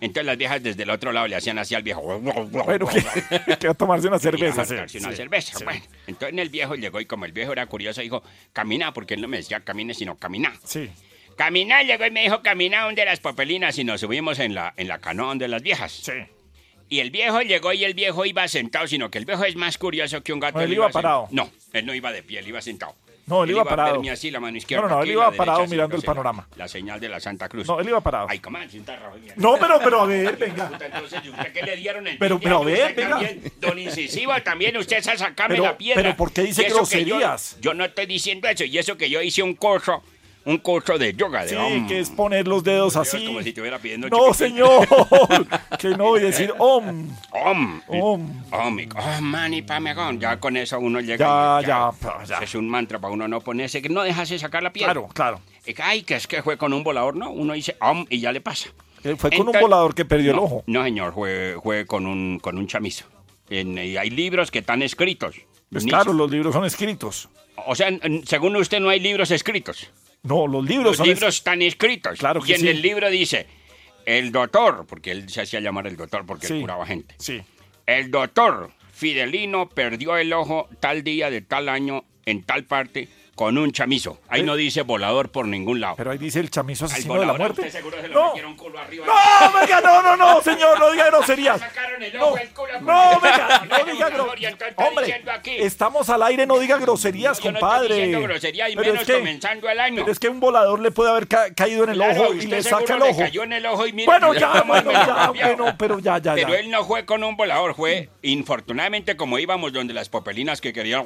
[0.00, 2.00] entonces las viejas desde el otro lado le hacían así al viejo.
[2.20, 4.64] Bueno, que, que a tomarse una cerveza.
[4.64, 5.58] Sí, hartarse una sí, cerveza.
[5.58, 5.64] sí.
[5.64, 8.22] Bueno, entonces el viejo llegó y como el viejo era curioso, dijo,
[8.52, 10.52] camina, porque él no me decía camine, sino camina.
[10.64, 10.90] Sí.
[11.36, 14.88] Camina, llegó y me dijo, camina donde las papelinas y nos subimos en la, en
[14.88, 15.92] la canoa donde las viejas.
[15.92, 16.12] Sí.
[16.90, 19.78] Y el viejo llegó y el viejo iba sentado, sino que el viejo es más
[19.78, 20.58] curioso que un gato.
[20.58, 21.28] No, él iba parado.
[21.30, 22.96] No, él no iba de pie, él iba sentado.
[23.30, 23.92] No, él iba parado.
[23.92, 24.82] verme así la mano izquierda.
[24.82, 26.46] No, no, no, él iba derecha, parado mirando el panorama.
[26.56, 27.66] La, señal de la Santa Cruz.
[27.68, 28.26] No, él iba parado.
[28.28, 28.40] Ay,
[28.70, 29.32] sin tarro, oiga.
[29.36, 30.70] No, pero, pero a ver, venga.
[30.84, 33.10] Entonces, ¿y ¿usted qué le dieron el Pero- pero a ver, venga.
[33.10, 36.02] también, Don Incisivo, también usted es a sacarme Pero- la piedra.
[36.02, 37.56] pero ¿por qué dice que yo- groserías?
[37.60, 38.64] Yo, no estoy diciendo eso.
[38.64, 40.02] Y eso que yo hice un curso,
[40.44, 41.42] un curso de yoga.
[41.42, 41.86] De Sí, om.
[41.86, 43.26] que es poner los dedos Dios, así.
[43.26, 44.86] Como si estuviera pidiendo No, señor.
[45.78, 47.08] que no, y decir om.
[47.30, 47.82] Om.
[47.88, 48.30] Om.
[48.50, 48.80] Om.
[48.96, 50.18] Oh, mani, pame, om.
[50.18, 51.60] Ya con eso uno llega.
[51.60, 52.38] Ya, ya, pa- ya.
[52.38, 54.92] Es un mantra para uno no ponerse, que no dejarse sacar la piedra.
[54.92, 55.40] Claro, claro.
[55.66, 57.30] Y que, Ay, que es que fue con un volador, ¿no?
[57.30, 58.70] Uno dice om y ya le pasa.
[59.04, 60.62] Eh, Fue con un volador que perdió el ojo.
[60.66, 63.04] No, señor, fue, fue con, un, con un chamizo.
[63.48, 65.36] En- y hay libros que están escritos.
[65.70, 67.28] Pues claro, los libros son escritos.
[67.66, 67.88] O sea,
[68.24, 69.90] según usted no hay libros escritos.
[70.22, 72.18] No, los libros Los son libros están escritos.
[72.18, 72.68] Claro que y en sí.
[72.68, 73.46] el libro dice,
[74.04, 76.54] el doctor, porque él se hacía llamar el doctor porque Sí.
[76.54, 77.14] él curaba gente.
[77.18, 77.40] Sí.
[77.86, 83.08] El doctor Fidelino perdió el ojo tal día de tal año en tal parte
[83.40, 84.18] con un chamizo.
[84.28, 84.44] Ahí Eh.
[84.44, 85.94] no dice volador por ningún lado.
[85.96, 87.62] Pero ahí dice el chamizo asesino de la volador muerte.
[87.62, 88.56] usted seguro se lo No.
[88.58, 89.06] culo arriba.
[89.06, 91.58] No, venga, no, no, no, señor, no diga groserías.
[92.20, 94.54] No, no, venga, no diga volador, groserías.
[94.76, 95.22] Hombre,
[95.64, 97.84] estamos al aire, no diga groserías, Yo no compadre.
[97.86, 99.96] estoy diciendo grosería y Pero menos es que- comenzando el año.
[100.02, 102.42] Pero es que un volador le puede haber ca- caído en el Claro, ojo y
[102.46, 103.18] le saca el le ojo.
[103.20, 106.48] cayó en el ojo y mire, Bueno, ya bueno, ya, bueno, pero ya, ya, Pero
[106.50, 106.58] ya.
[106.58, 111.04] él no fue con un volador, fue infortunadamente como íbamos donde las popelinas que querían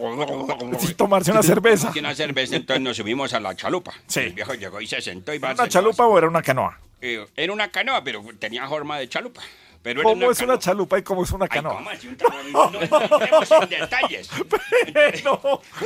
[0.96, 1.92] tomarse una cerveza.
[1.92, 3.92] que una cerveza, entonces nos subimos a la chalupa.
[4.06, 4.20] Sí.
[4.20, 6.78] El viejo llegó y se sentó y va ¿Una chalupa o era una canoa?
[7.00, 9.42] Eh, era una canoa, pero tenía forma de chalupa.
[9.82, 10.54] Pero era ¿Cómo es canoa.
[10.54, 11.74] una chalupa y cómo es una Ay, canoa?
[11.74, 11.90] ¿cómo?
[11.90, 12.42] Un tarro?
[12.44, 14.30] No, no entremos en detalles.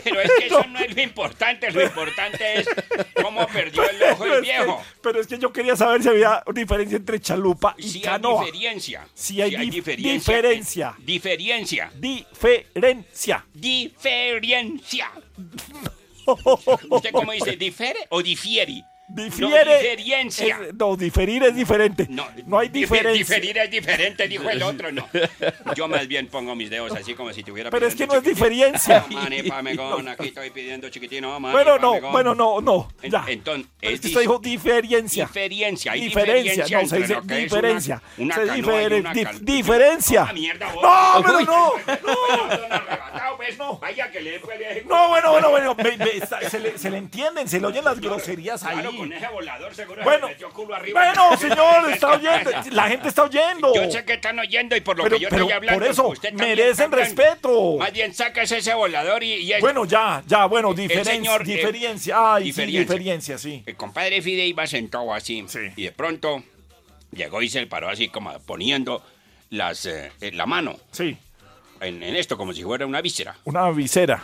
[0.04, 1.70] Pero es que eso no es lo importante.
[1.72, 2.68] Lo importante es
[3.20, 4.84] cómo perdió el ojo Pero el es que- viejo.
[5.02, 8.44] pero es que yo quería saber si había diferencia entre chalupa y Sí hay canoa.
[8.44, 9.08] diferencia.
[9.14, 10.12] Sí hay dif- diferencia.
[10.12, 10.94] diferencia.
[10.98, 11.90] Diferencia.
[11.96, 13.44] Diferencia.
[13.52, 15.10] Diferencia.
[16.90, 17.56] ¿Usted cómo dice?
[17.56, 18.84] ¿Difere o difiere?
[19.08, 19.64] Difiere.
[19.64, 20.58] No, diferencia.
[20.68, 22.06] es- no, diferir es diferente.
[22.10, 22.24] No,
[22.58, 23.12] hay Difer- diferencia.
[23.36, 25.08] Diferir es diferente, dijo el otro, no.
[25.74, 28.22] Yo más bien pongo mis dedos así como si tuviera Pero es que no es
[28.22, 29.06] diferencia.
[29.08, 32.12] No, mani, pamegón, aquí estoy pidiendo chiquitino, mani, Bueno, no, pamegón.
[32.12, 32.88] bueno, no, no.
[33.02, 33.24] Ya.
[33.28, 35.24] Entonces, Pero es que usted dijo diferencia.
[35.26, 35.92] diferencia.
[35.92, 38.02] Hay Diferencia, diferencia, no, se dice diferencia.
[38.18, 40.26] Una, una Se difere- una dif- diferencia.
[40.28, 40.82] Ah, mierda, vos.
[40.82, 41.72] No, pero no,
[42.70, 43.58] arrebatado, pues.
[43.80, 45.74] Vaya que le fue No, bueno, bueno, bueno.
[45.76, 48.97] me- me- se, le, se le entienden, se le oyen las groserías ahí.
[48.98, 51.00] Con ese volador seguro Bueno, se metió culo arriba.
[51.14, 52.50] Bueno, señor, está oyendo.
[52.72, 53.74] La gente está oyendo.
[53.74, 55.80] Yo sé que están oyendo y por lo Pero- que yo pero estoy hablando.
[55.80, 57.76] por eso, usted merecen respeto.
[57.78, 62.34] Más bien sacas ese volador y, Bueno, ya, ya, bueno, diferencia, señor, eh, diferencia.
[62.34, 62.80] Ay, diferencia.
[62.80, 63.62] sí, diferencia, sí.
[63.66, 65.44] El compadre Fide iba sentado así.
[65.76, 66.42] Y de pronto
[67.12, 69.02] llegó y se paró así como poniendo
[69.50, 70.76] las, eh, eh, la mano.
[70.92, 71.16] Sí.
[71.80, 73.36] En, en esto, como si fuera una víscera.
[73.44, 74.22] Una visera.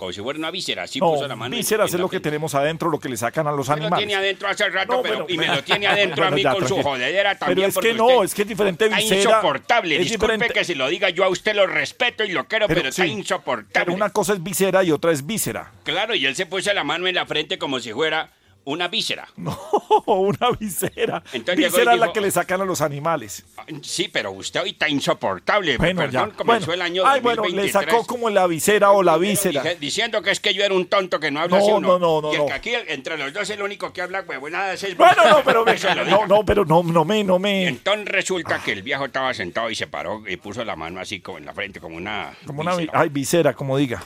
[0.00, 0.86] Como si fuera una víscera.
[0.98, 1.54] No, puso la mano.
[1.54, 4.06] vísceras es lo que tenemos adentro, lo que le sacan a los Me lo animales.
[4.06, 6.54] tiene adentro hace rato, No, pero, y me pero- lo tiene adentro a mí ya,
[6.54, 7.56] con su jodedera también.
[7.56, 9.20] Pero es que no, es que es diferente Está visera.
[9.20, 9.96] insoportable.
[9.96, 12.66] es Disculpe diferente- que se lo diga yo a usted, lo respeto y lo quiero,
[12.66, 13.68] pero, está sí, insoportable.
[13.74, 15.70] Pero una cosa es visera y otra es víscera.
[15.84, 18.30] Claro, y él se puso la mano en la frente como si fuera
[18.64, 19.26] una víscera.
[20.06, 21.22] una visera.
[21.32, 23.44] Entonces y Visera es la que le sacan a los animales.
[23.82, 25.76] Sí, pero usted hoy está insoportable.
[25.78, 26.36] Bueno, Perdón, ya.
[26.36, 26.74] comenzó Bueno.
[26.74, 27.86] el año Ay, bueno, 2023.
[27.86, 29.62] le sacó como la visera o la víscera.
[29.80, 31.88] Diciendo que es que yo era un tonto que no habla No, así uno.
[31.88, 32.46] no, no, no, Y el no.
[32.46, 35.64] que aquí entre los dos el único que habla huevonadas es Bueno, no, pero
[36.04, 37.66] no, no, pero no, no me, no me.
[37.68, 41.20] Entonces resulta que el viejo estaba sentado y se paró y puso la mano así
[41.20, 42.32] como en la frente, como una.
[42.46, 43.00] Como una, vi- víscera.
[43.00, 44.02] ay, visera, como diga.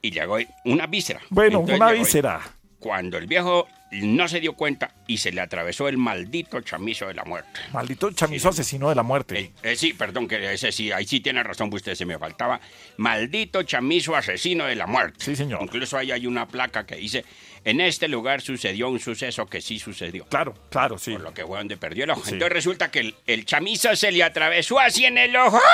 [0.00, 1.20] Y llegó una víscera.
[1.30, 2.40] Bueno, Entonces una y- víscera.
[2.78, 7.14] Cuando el viejo no se dio cuenta y se le atravesó el maldito chamizo de
[7.14, 7.60] la muerte.
[7.72, 9.52] Maldito chamizo asesino de la muerte.
[9.62, 12.60] Eh, sí, perdón, que ese sí, ahí sí tiene razón usted, se me faltaba.
[12.98, 15.24] Maldito chamizo asesino de la muerte.
[15.24, 15.62] Sí, señor.
[15.62, 17.24] Incluso ahí hay una placa que dice,
[17.64, 20.26] en este lugar sucedió un suceso que sí sucedió.
[20.26, 21.12] Claro, claro, sí.
[21.12, 22.22] Por lo que fue donde perdió el ojo.
[22.24, 22.32] Sí.
[22.32, 25.60] Entonces resulta que el, el chamizo se le atravesó así en el ojo.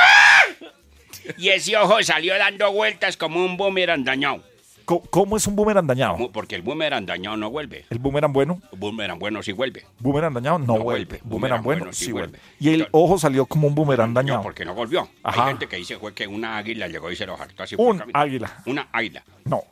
[1.39, 4.45] Y ese ojo salió dando vueltas como un boomerang dañado.
[4.85, 6.31] ¿Cómo es un boomerang dañado?
[6.33, 7.87] Porque el boomerang dañado no vuelve.
[7.91, 8.61] ¿El boomerang bueno?
[8.73, 9.85] El boomerang bueno sí vuelve.
[9.99, 11.05] Boomerang dañado no, No vuelve.
[11.07, 11.21] vuelve.
[11.25, 12.39] Boomerang bueno bueno sí vuelve.
[12.61, 14.39] Y el ojo salió como un boomerang dañado.
[14.39, 15.09] No, porque no volvió.
[15.23, 15.43] Ajá.
[15.45, 18.03] Hay gente que dice fue que una águila llegó y se lo hartó así Un
[18.13, 18.63] águila.
[18.67, 19.25] Una águila.
[19.45, 19.63] No,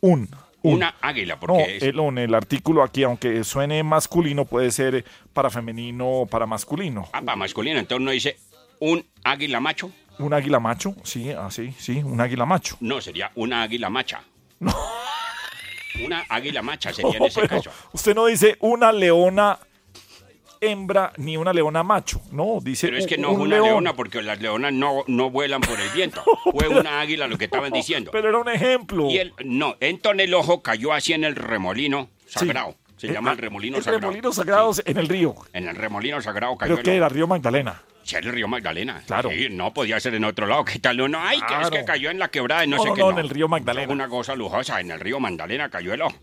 [0.00, 0.28] un.
[0.62, 0.74] un.
[0.76, 5.04] Una águila, No, porque es- el, un, el artículo aquí, aunque suene masculino, puede ser
[5.32, 7.08] para femenino o para masculino.
[7.12, 8.36] Ah, para masculino, entonces uno dice
[8.78, 9.90] un águila macho.
[10.18, 12.76] Un águila macho, sí, así, sí, un águila macho.
[12.80, 14.22] No, sería una águila macha.
[16.04, 17.70] Una águila macha sería en No, ese pero caso.
[17.92, 19.58] usted no dice una leona
[20.60, 23.66] hembra ni una leona macho, no, dice Pero es que no un una león.
[23.66, 26.22] leona porque las leonas no, no vuelan por el viento.
[26.52, 28.10] Fue una águila lo que estaban diciendo.
[28.12, 29.10] Pero era un ejemplo.
[29.10, 32.76] Y el, no, entonces el ojo cayó así en el remolino sagrado.
[32.96, 34.02] Se llama ah, el remolino el sagrado.
[34.02, 35.34] remolino sagrado en el río.
[35.52, 36.90] En el remolino sagrado cayó que ojo.
[36.92, 37.82] era Río Magdalena.
[38.04, 39.02] Sí, el río Magdalena.
[39.06, 39.30] Claro.
[39.30, 40.64] Sí, no podía ser en otro lado.
[40.64, 41.18] ¿Qué tal uno?
[41.20, 41.70] Ay, que es Claro.
[41.70, 43.00] que cayó en la quebrada y no, No, sé no, qué.
[43.02, 43.92] no, en el río Magdalena.
[43.92, 44.80] Una cosa lujosa.
[44.80, 46.16] En el río Magdalena cayó el ojo.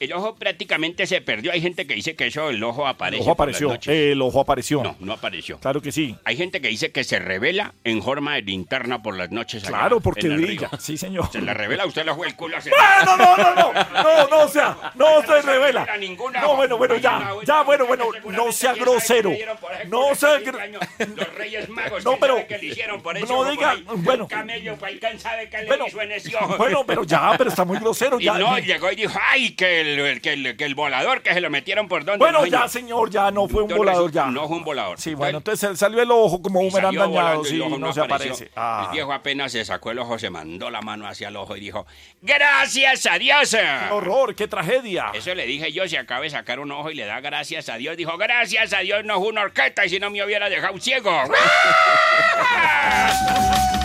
[0.00, 1.52] El ojo prácticamente se perdió.
[1.52, 3.16] Hay gente que dice que eso, el ojo aparece.
[3.16, 3.78] El ojo apareció.
[3.86, 4.82] El ojo apareció.
[4.82, 5.58] No, no apareció.
[5.58, 6.16] Claro que sí.
[6.24, 9.62] Hay gente que dice que se revela en forma de linterna por las noches.
[9.64, 10.70] allá Claro, porque en el brilla.
[10.78, 11.30] Sí, señor.
[11.32, 12.60] Se le revela a usted el ojo el culo.
[12.60, 12.70] Se...
[12.78, 13.64] ¡Ah, no, no, no, no!
[14.04, 15.86] No, no, o sea, no se revela.
[15.98, 16.40] ninguna.
[16.40, 19.30] No, bueno, bueno, ya, ya, bueno, bueno, no sea grosero.
[19.30, 19.46] le
[19.88, 20.78] No sea ese gr- año.
[21.16, 22.04] Los Reyes Magos.
[22.04, 24.28] No, ¿quién pero- le hicieron por no diga, bueno.
[24.28, 26.56] Camello, pues, ¿quién sabe qué le Bueno, hizo en ese ojo?
[26.56, 28.18] Bueno, pero ya, pero está muy grosero.
[28.20, 30.74] Y Ya, no, y- llegó y dijo, ay, que el, el- que el, que el
[30.74, 32.18] volador, que se lo metieron por donde.
[32.18, 33.10] Bueno, no, ya, señor.
[33.10, 34.26] ya no fue un Entonces, volador, ya.
[34.26, 34.98] No fue un volador.
[35.00, 38.32] Sí, bueno, entonces salió el ojo como salió dañado, volando sí, no se apareció.
[38.34, 38.50] aparece.
[38.56, 38.84] Ah.
[38.86, 41.60] El viejo apenas se sacó el ojo, se mandó la mano hacia el ojo y
[41.60, 41.86] dijo,
[42.22, 43.50] ¡Gracias a Dios!
[43.50, 45.10] ¡Qué horror, qué tragedia!
[45.14, 47.76] Eso le dije yo, si acaba de sacar un ojo y le da gracias a
[47.76, 50.78] Dios, dijo, gracias a Dios no fue una horqueta y si no me hubiera dejado
[50.80, 51.04] ciego.